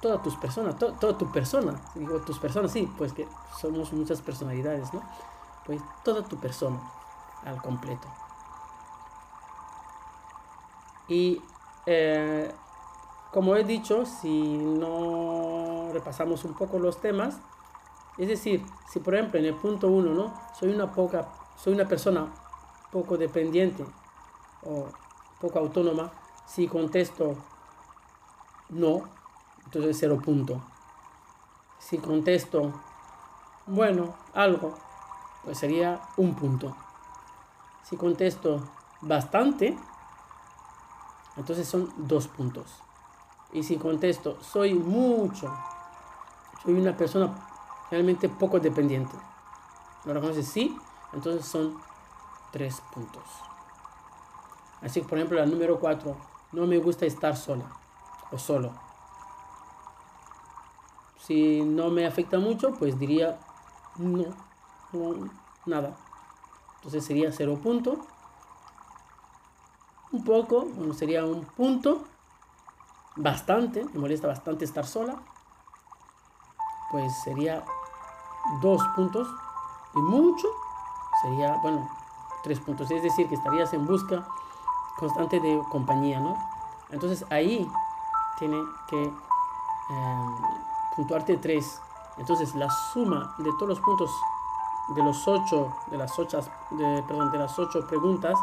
todas 0.00 0.22
tus 0.22 0.36
personas, 0.36 0.76
toda 0.78 1.16
tu 1.16 1.30
persona, 1.32 1.80
digo 1.94 2.20
tus 2.20 2.38
personas, 2.38 2.72
sí, 2.72 2.92
pues 2.98 3.12
que 3.12 3.26
somos 3.58 3.92
muchas 3.92 4.20
personalidades, 4.20 4.92
¿no? 4.92 5.02
Pues 5.64 5.80
toda 6.04 6.22
tu 6.22 6.36
persona 6.38 6.80
al 7.44 7.60
completo. 7.62 8.08
Y 11.08 11.42
eh, 11.86 12.54
como 13.32 13.56
he 13.56 13.64
dicho, 13.64 14.04
si 14.06 14.58
no 14.58 15.90
repasamos 15.92 16.44
un 16.44 16.54
poco 16.54 16.78
los 16.78 17.00
temas, 17.00 17.38
es 18.18 18.28
decir, 18.28 18.64
si 18.90 18.98
por 19.00 19.14
ejemplo 19.14 19.38
en 19.38 19.46
el 19.46 19.54
punto 19.54 19.88
1, 19.88 20.12
¿no? 20.12 20.34
Soy 20.58 20.74
una 20.74 20.92
poca, 20.92 21.28
soy 21.56 21.74
una 21.74 21.86
persona 21.86 22.32
poco 22.90 23.16
dependiente 23.16 23.86
o 24.64 24.88
poco 25.40 25.58
autónoma, 25.58 26.10
si 26.46 26.66
contesto 26.66 27.36
no, 28.68 29.04
entonces 29.64 29.96
cero 29.98 30.20
punto. 30.22 30.62
Si 31.78 31.98
contesto 31.98 32.72
bueno, 33.66 34.14
algo, 34.34 34.74
pues 35.44 35.58
sería 35.58 36.00
un 36.16 36.34
punto. 36.34 36.76
Si 37.84 37.96
contesto 37.96 38.60
bastante, 39.00 39.78
entonces 41.36 41.68
son 41.68 41.92
dos 41.96 42.28
puntos. 42.28 42.82
Y 43.52 43.62
si 43.62 43.76
contesto 43.76 44.38
soy 44.42 44.74
mucho, 44.74 45.52
soy 46.62 46.74
una 46.74 46.96
persona 46.96 47.34
realmente 47.90 48.28
poco 48.28 48.60
dependiente, 48.60 49.16
¿lo 50.04 50.14
reconoces? 50.14 50.46
Sí, 50.46 50.76
entonces 51.12 51.44
son 51.46 51.76
tres 52.52 52.80
puntos. 52.92 53.24
Así 54.80 55.02
que, 55.02 55.08
por 55.08 55.18
ejemplo, 55.18 55.38
la 55.38 55.46
número 55.46 55.78
cuatro, 55.78 56.16
no 56.52 56.66
me 56.66 56.78
gusta 56.78 57.06
estar 57.06 57.36
sola 57.36 57.66
o 58.30 58.38
solo. 58.38 58.72
Si 61.18 61.62
no 61.62 61.90
me 61.90 62.06
afecta 62.06 62.38
mucho, 62.38 62.72
pues 62.74 62.98
diría 62.98 63.38
no, 63.96 64.24
no 64.92 65.30
nada. 65.66 65.96
Entonces 66.76 67.04
sería 67.04 67.30
cero 67.32 67.58
punto. 67.62 67.98
Un 70.12 70.24
poco, 70.24 70.64
bueno, 70.64 70.94
sería 70.94 71.24
un 71.24 71.44
punto. 71.44 72.04
Bastante, 73.16 73.84
me 73.92 74.00
molesta 74.00 74.26
bastante 74.26 74.64
estar 74.64 74.86
sola. 74.86 75.16
Pues 76.90 77.12
sería 77.22 77.64
dos 78.60 78.82
puntos. 78.94 79.28
Y 79.94 79.98
mucho 79.98 80.46
sería, 81.22 81.56
bueno, 81.62 81.88
tres 82.42 82.60
puntos. 82.60 82.90
Es 82.90 83.02
decir, 83.02 83.28
que 83.28 83.34
estarías 83.34 83.72
en 83.72 83.86
busca 83.86 84.26
constante 84.98 85.40
de 85.40 85.60
compañía, 85.70 86.20
¿no? 86.20 86.36
Entonces 86.90 87.24
ahí 87.30 87.70
tiene 88.38 88.62
que 88.88 89.02
em, 89.02 90.36
puntuarte 90.96 91.36
tres. 91.38 91.80
Entonces 92.16 92.54
la 92.54 92.68
suma 92.92 93.34
de 93.38 93.50
todos 93.52 93.68
los 93.68 93.80
puntos 93.80 94.10
de 94.94 95.02
los 95.02 95.26
ocho, 95.26 95.72
de 95.86 95.96
las 95.96 96.18
ocho, 96.18 96.40
de, 96.70 97.02
perdón, 97.06 97.30
de 97.30 97.38
las 97.38 97.58
ocho 97.58 97.86
preguntas, 97.86 98.38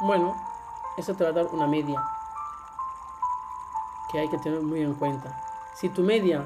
bueno, 0.00 0.36
eso 0.96 1.14
te 1.14 1.24
va 1.24 1.30
a 1.30 1.32
dar 1.32 1.46
una 1.52 1.66
media 1.66 2.00
que 4.10 4.18
hay 4.18 4.28
que 4.28 4.38
tener 4.38 4.60
muy 4.62 4.82
en 4.82 4.94
cuenta. 4.94 5.40
Si 5.74 5.88
tu 5.88 6.02
media 6.02 6.44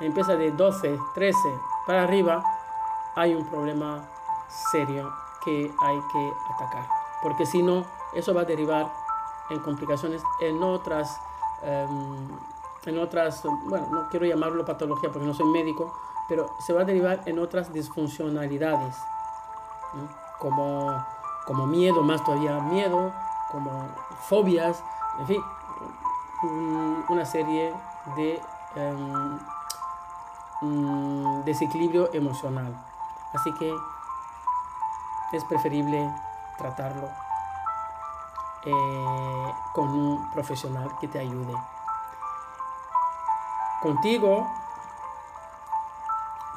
empieza 0.00 0.36
de 0.36 0.50
12, 0.50 0.98
13 1.14 1.38
para 1.86 2.02
arriba, 2.02 2.44
hay 3.14 3.34
un 3.34 3.46
problema 3.46 4.04
serio 4.48 5.12
que 5.44 5.72
hay 5.80 5.98
que 6.12 6.32
atacar. 6.54 6.88
Porque 7.22 7.46
si 7.46 7.62
no, 7.62 7.84
eso 8.14 8.34
va 8.34 8.42
a 8.42 8.44
derivar 8.44 8.92
en 9.50 9.60
complicaciones 9.60 10.22
en 10.40 10.62
otras, 10.62 11.20
em, 11.62 12.28
en 12.84 12.98
otras, 12.98 13.42
bueno, 13.64 13.86
no 13.90 14.08
quiero 14.08 14.26
llamarlo 14.26 14.64
patología 14.64 15.10
porque 15.10 15.26
no 15.26 15.34
soy 15.34 15.46
médico, 15.46 15.94
pero 16.28 16.56
se 16.58 16.72
va 16.72 16.82
a 16.82 16.84
derivar 16.84 17.22
en 17.26 17.38
otras 17.38 17.72
disfuncionalidades, 17.72 18.96
como, 20.38 21.04
como 21.46 21.66
miedo, 21.66 22.02
más 22.02 22.24
todavía 22.24 22.58
miedo, 22.60 23.12
como 23.50 23.88
fobias, 24.28 24.82
en 25.20 25.26
fin, 25.26 25.42
una 26.42 27.24
serie 27.24 27.74
de 28.16 28.40
mm, 30.62 31.44
desequilibrio 31.44 32.12
emocional. 32.12 32.74
Así 33.34 33.52
que 33.54 33.74
es 35.32 35.44
preferible 35.44 36.12
tratarlo 36.58 37.08
eh, 38.64 39.54
con 39.72 39.88
un 39.88 40.30
profesional 40.30 40.90
que 41.00 41.08
te 41.08 41.18
ayude. 41.18 41.54
Contigo, 43.82 44.46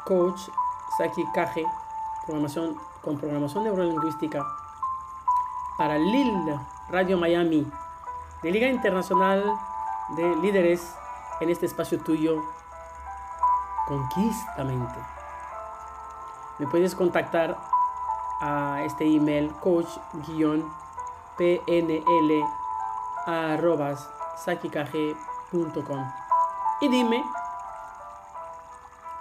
coach 0.05 0.49
Saki 0.97 1.25
Kaje, 1.33 1.65
programación, 2.25 2.75
con 3.03 3.17
programación 3.17 3.63
neurolingüística 3.63 4.43
para 5.77 5.97
LIL 5.97 6.59
Radio 6.89 7.17
Miami, 7.17 7.71
de 8.41 8.51
Liga 8.51 8.67
Internacional 8.67 9.43
de 10.15 10.35
Líderes 10.37 10.95
en 11.39 11.49
este 11.49 11.65
espacio 11.65 11.99
tuyo, 11.99 12.41
Conquistamente. 13.87 14.99
Me 16.59 16.67
puedes 16.67 16.93
contactar 16.93 17.57
a 18.39 18.83
este 18.83 19.03
email 19.03 19.51
coach-pnl 19.61 19.99
y 26.81 26.87
dime 26.87 27.25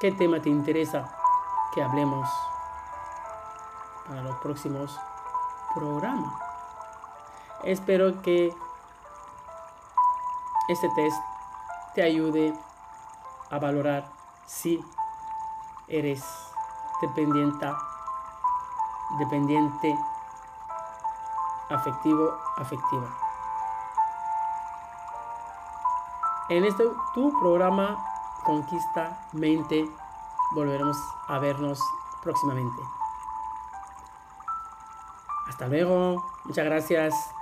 qué 0.01 0.13
tema 0.13 0.41
te 0.43 0.51
interesa 0.51 1.17
que 1.75 1.83
hablemos 1.83 2.29
para 4.07 4.23
los 4.23 4.37
próximos 4.37 5.01
programas. 5.75 6.35
Espero 7.65 8.21
que 8.21 8.55
este 10.69 10.89
test 10.91 11.17
te 11.95 12.03
ayude 12.03 12.53
a 13.51 13.59
valorar 13.59 14.11
si 14.47 14.85
eres 15.89 16.23
dependiente, 17.01 17.67
dependiente 19.19 19.99
afectivo, 21.71 22.39
afectiva. 22.57 23.17
En 26.51 26.65
este 26.65 26.85
tu 27.15 27.31
programa 27.41 27.99
Conquista 28.45 29.27
Mente 29.33 29.89
volveremos 30.55 30.97
a 31.29 31.39
vernos 31.39 31.81
próximamente. 32.23 32.83
Hasta 35.47 35.67
luego, 35.67 36.25
muchas 36.45 36.65
gracias. 36.65 37.38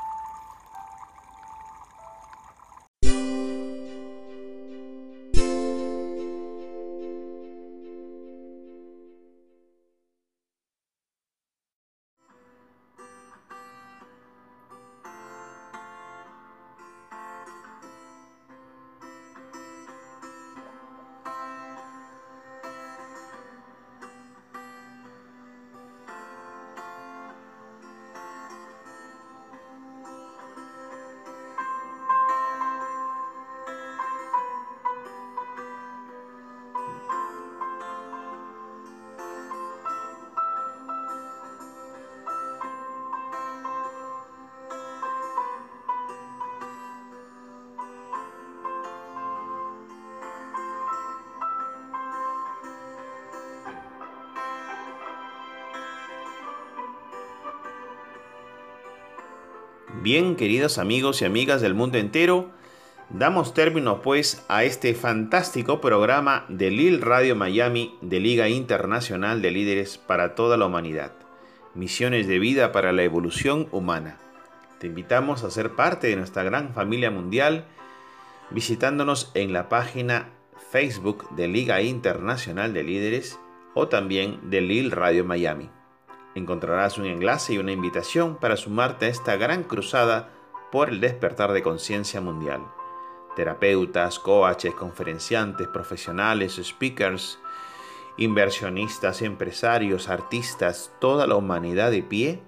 Bien, 60.07 60.37
queridos 60.37 60.79
amigos 60.79 61.21
y 61.21 61.25
amigas 61.25 61.61
del 61.61 61.75
mundo 61.75 61.99
entero, 61.99 62.53
damos 63.11 63.55
término 63.55 64.03
pues 64.03 64.45
a 64.47 64.63
este 64.63 64.95
fantástico 64.95 65.81
programa 65.81 66.45
de 66.49 66.71
Lil 66.71 67.03
Radio 67.03 67.35
Miami 67.35 67.99
de 68.03 68.21
Liga 68.21 68.49
Internacional 68.49 69.43
de 69.43 69.51
Líderes 69.51 69.99
para 69.99 70.37
toda 70.37 70.57
la 70.57 70.67
humanidad. 70.67 71.11
Misiones 71.75 72.29
de 72.29 72.39
vida 72.39 72.71
para 72.71 72.93
la 72.93 73.03
evolución 73.03 73.67
humana. 73.73 74.17
Te 74.79 74.87
invitamos 74.87 75.43
a 75.43 75.51
ser 75.51 75.71
parte 75.71 76.07
de 76.07 76.15
nuestra 76.15 76.45
gran 76.45 76.73
familia 76.73 77.11
mundial 77.11 77.65
visitándonos 78.51 79.33
en 79.35 79.53
la 79.53 79.69
página 79.69 80.29
Facebook 80.71 81.29
de 81.35 81.49
Liga 81.49 81.83
Internacional 81.83 82.73
de 82.73 82.85
Líderes 82.85 83.41
o 83.75 83.89
también 83.89 84.39
de 84.51 84.61
Lil 84.61 84.93
Radio 84.93 85.25
Miami 85.25 85.69
encontrarás 86.37 86.99
un 86.99 87.07
enlace 87.07 87.55
y 87.55 87.59
una 87.59 87.73
invitación 87.73 88.37
para 88.37 88.57
sumarte 88.57 89.07
a 89.07 89.09
esta 89.09 89.37
gran 89.37 89.65
cruzada 89.65 90.31
por 90.71 90.91
el 90.91 91.01
despertar 91.01 91.53
de 91.53 91.63
conciencia 91.63 92.21
mundial. 92.21 92.61
Terapeutas, 93.35 94.19
coaches, 94.19 94.75
conferenciantes, 94.75 95.67
profesionales, 95.69 96.61
speakers, 96.63 97.39
inversionistas, 98.19 99.23
empresarios, 99.23 100.09
artistas, 100.09 100.93
toda 101.01 101.27
la 101.27 101.37
humanidad 101.37 101.91
de 101.91 102.03
pie 102.03 102.43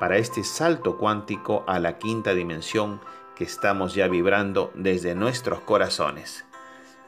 para 0.00 0.16
este 0.16 0.44
salto 0.44 0.98
cuántico 0.98 1.64
a 1.66 1.78
la 1.78 1.98
quinta 1.98 2.34
dimensión 2.34 3.00
que 3.34 3.44
estamos 3.44 3.94
ya 3.94 4.08
vibrando 4.08 4.72
desde 4.74 5.14
nuestros 5.14 5.60
corazones. 5.60 6.44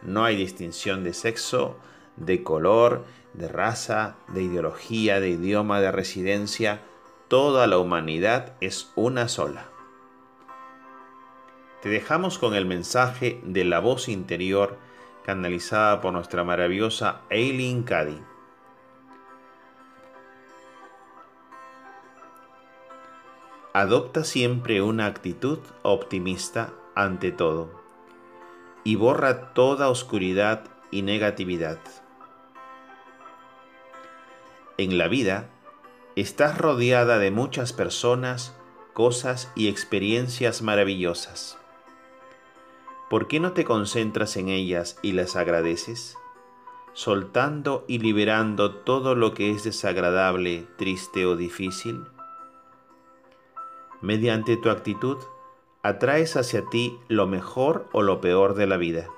No 0.02 0.24
hay 0.24 0.36
distinción 0.36 1.04
de 1.04 1.12
sexo, 1.12 1.76
de 2.16 2.42
color, 2.42 3.04
de 3.38 3.48
raza, 3.48 4.16
de 4.28 4.42
ideología, 4.42 5.20
de 5.20 5.30
idioma, 5.30 5.80
de 5.80 5.92
residencia. 5.92 6.82
Toda 7.28 7.66
la 7.66 7.78
humanidad 7.78 8.54
es 8.60 8.90
una 8.96 9.28
sola. 9.28 9.66
Te 11.82 11.88
dejamos 11.88 12.38
con 12.38 12.54
el 12.54 12.66
mensaje 12.66 13.40
de 13.44 13.64
la 13.64 13.78
voz 13.78 14.08
interior 14.08 14.76
canalizada 15.24 16.00
por 16.00 16.12
nuestra 16.12 16.42
maravillosa 16.42 17.20
Eileen 17.30 17.84
Cady. 17.84 18.18
Adopta 23.72 24.24
siempre 24.24 24.82
una 24.82 25.06
actitud 25.06 25.60
optimista 25.82 26.72
ante 26.96 27.30
todo 27.30 27.70
y 28.82 28.96
borra 28.96 29.52
toda 29.52 29.88
oscuridad 29.88 30.64
y 30.90 31.02
negatividad. 31.02 31.78
En 34.80 34.96
la 34.96 35.08
vida, 35.08 35.50
estás 36.14 36.56
rodeada 36.56 37.18
de 37.18 37.32
muchas 37.32 37.72
personas, 37.72 38.56
cosas 38.92 39.50
y 39.56 39.66
experiencias 39.66 40.62
maravillosas. 40.62 41.58
¿Por 43.10 43.26
qué 43.26 43.40
no 43.40 43.54
te 43.54 43.64
concentras 43.64 44.36
en 44.36 44.48
ellas 44.48 44.96
y 45.02 45.14
las 45.14 45.34
agradeces? 45.34 46.16
Soltando 46.92 47.84
y 47.88 47.98
liberando 47.98 48.72
todo 48.72 49.16
lo 49.16 49.34
que 49.34 49.50
es 49.50 49.64
desagradable, 49.64 50.68
triste 50.76 51.26
o 51.26 51.34
difícil. 51.34 52.04
Mediante 54.00 54.56
tu 54.56 54.70
actitud, 54.70 55.18
atraes 55.82 56.36
hacia 56.36 56.64
ti 56.66 57.00
lo 57.08 57.26
mejor 57.26 57.88
o 57.90 58.02
lo 58.02 58.20
peor 58.20 58.54
de 58.54 58.68
la 58.68 58.76
vida. 58.76 59.08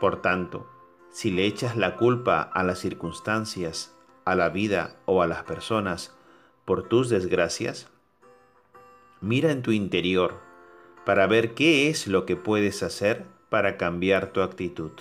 Por 0.00 0.20
tanto, 0.20 0.66
si 1.10 1.30
le 1.30 1.46
echas 1.46 1.76
la 1.76 1.94
culpa 1.94 2.42
a 2.42 2.64
las 2.64 2.80
circunstancias, 2.80 3.94
a 4.30 4.34
la 4.34 4.50
vida 4.50 4.96
o 5.06 5.22
a 5.22 5.26
las 5.26 5.44
personas 5.44 6.14
por 6.64 6.88
tus 6.88 7.08
desgracias? 7.08 7.88
Mira 9.20 9.50
en 9.50 9.62
tu 9.62 9.72
interior 9.72 10.38
para 11.04 11.26
ver 11.26 11.54
qué 11.54 11.88
es 11.88 12.06
lo 12.06 12.26
que 12.26 12.36
puedes 12.36 12.82
hacer 12.82 13.24
para 13.48 13.76
cambiar 13.78 14.32
tu 14.32 14.42
actitud. 14.42 14.92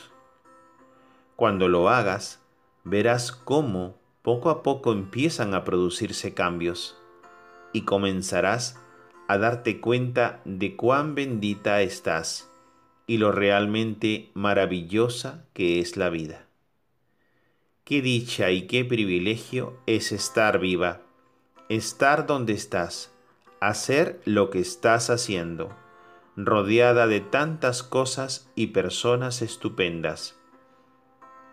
Cuando 1.36 1.68
lo 1.68 1.90
hagas, 1.90 2.40
verás 2.84 3.32
cómo 3.32 3.98
poco 4.22 4.49
a 4.49 4.64
poco 4.64 4.94
empiezan 4.94 5.54
a 5.54 5.64
producirse 5.66 6.34
cambios 6.34 6.98
y 7.74 7.82
comenzarás 7.82 8.80
a 9.28 9.38
darte 9.38 9.82
cuenta 9.82 10.40
de 10.45 10.78
cuán 10.78 11.16
bendita 11.16 11.82
estás 11.82 12.49
y 13.06 13.18
lo 13.18 13.32
realmente 13.34 14.32
maravillosa 14.34 15.45
que 15.54 15.80
es 15.80 15.98
la 15.98 16.10
vida. 16.10 16.47
Qué 17.88 18.02
dicha 18.02 18.52
y 18.52 18.68
qué 18.68 18.84
privilegio 18.84 19.78
es 19.86 20.12
estar 20.12 20.60
viva, 20.60 21.04
estar 21.70 22.26
donde 22.26 22.52
estás, 22.52 23.16
hacer 23.62 24.20
lo 24.26 24.50
que 24.50 24.60
estás 24.60 25.10
haciendo, 25.10 25.74
rodeada 26.36 27.08
de 27.08 27.22
tantas 27.22 27.84
cosas 27.84 28.52
y 28.56 28.68
personas 28.68 29.42
estupendas. 29.42 30.38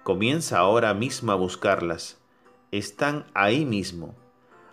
Comienza 0.02 0.58
ahora 0.58 0.92
mismo 0.92 1.30
a 1.30 1.36
buscarlas, 1.36 2.20
están 2.72 3.26
ahí 3.34 3.64
mismo, 3.64 4.16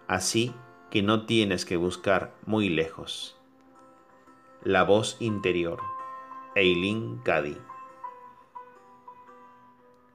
así 0.07 0.55
que 0.89 1.03
no 1.03 1.27
tienes 1.27 1.65
que 1.65 1.77
buscar 1.77 2.33
muy 2.47 2.69
lejos. 2.69 3.37
La 4.63 4.83
voz 4.83 5.15
interior, 5.19 5.79
Eileen 6.55 7.19
Cady. 7.23 7.70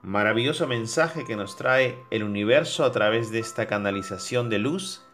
Maravilloso 0.07 0.69
mensaje 0.69 1.25
que 1.25 1.35
nos 1.35 1.57
trae 1.57 1.99
el 2.11 2.23
universo 2.23 2.85
a 2.85 2.93
través 2.93 3.33
de 3.33 3.41
esta 3.41 3.67
canalización 3.67 4.49
de 4.49 4.61
luz. 4.61 5.05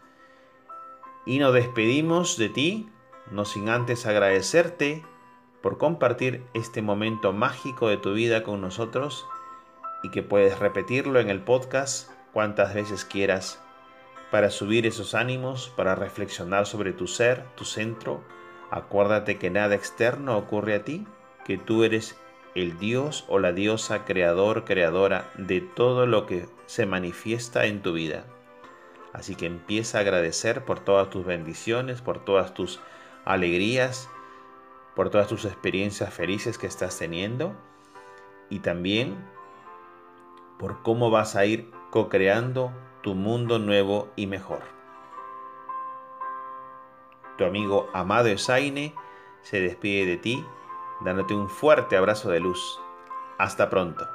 Y 1.25 1.39
nos 1.39 1.51
despedimos 1.51 2.37
de 2.37 2.49
ti, 2.49 2.89
no 3.31 3.43
sin 3.43 3.69
antes 3.69 4.05
agradecerte 4.05 5.03
por 5.63 5.79
compartir 5.79 6.45
este 6.53 6.83
momento 6.83 7.33
mágico 7.33 7.87
de 7.87 7.97
tu 7.97 8.13
vida 8.13 8.43
con 8.43 8.61
nosotros 8.61 9.25
y 10.03 10.11
que 10.11 10.21
puedes 10.21 10.59
repetirlo 10.59 11.19
en 11.19 11.31
el 11.31 11.41
podcast 11.41 12.11
cuantas 12.31 12.75
veces 12.75 13.03
quieras 13.03 13.59
para 14.29 14.51
subir 14.51 14.85
esos 14.85 15.15
ánimos, 15.15 15.73
para 15.75 15.95
reflexionar 15.95 16.67
sobre 16.67 16.93
tu 16.93 17.07
ser, 17.07 17.43
tu 17.55 17.65
centro. 17.65 18.23
Acuérdate 18.69 19.39
que 19.39 19.49
nada 19.49 19.73
externo 19.73 20.37
ocurre 20.37 20.75
a 20.75 20.83
ti, 20.83 21.07
que 21.45 21.57
tú 21.57 21.83
eres 21.83 22.15
el 22.55 22.77
Dios 22.77 23.25
o 23.27 23.39
la 23.39 23.51
diosa 23.51 24.05
creador, 24.05 24.63
creadora 24.65 25.29
de 25.37 25.61
todo 25.61 26.05
lo 26.05 26.25
que 26.25 26.47
se 26.65 26.85
manifiesta 26.85 27.65
en 27.65 27.81
tu 27.81 27.93
vida. 27.93 28.25
Así 29.11 29.35
que 29.35 29.45
empieza 29.45 29.97
a 29.97 30.01
agradecer 30.01 30.65
por 30.65 30.79
todas 30.79 31.09
tus 31.09 31.25
bendiciones, 31.25 32.01
por 32.01 32.23
todas 32.23 32.53
tus 32.53 32.79
alegrías, 33.25 34.09
por 34.95 35.09
todas 35.09 35.27
tus 35.27 35.45
experiencias 35.45 36.13
felices 36.13 36.57
que 36.57 36.67
estás 36.67 36.97
teniendo 36.97 37.53
y 38.49 38.59
también 38.59 39.15
por 40.59 40.81
cómo 40.81 41.09
vas 41.09 41.35
a 41.35 41.45
ir 41.45 41.71
co-creando 41.89 42.71
tu 43.01 43.15
mundo 43.15 43.59
nuevo 43.59 44.11
y 44.15 44.27
mejor. 44.27 44.61
Tu 47.37 47.45
amigo 47.45 47.89
Amado 47.93 48.27
Esaine 48.27 48.93
se 49.41 49.59
despide 49.59 50.05
de 50.05 50.17
ti 50.17 50.45
dándote 51.03 51.33
un 51.33 51.49
fuerte 51.49 51.97
abrazo 51.97 52.29
de 52.29 52.39
luz. 52.39 52.79
Hasta 53.37 53.69
pronto. 53.69 54.07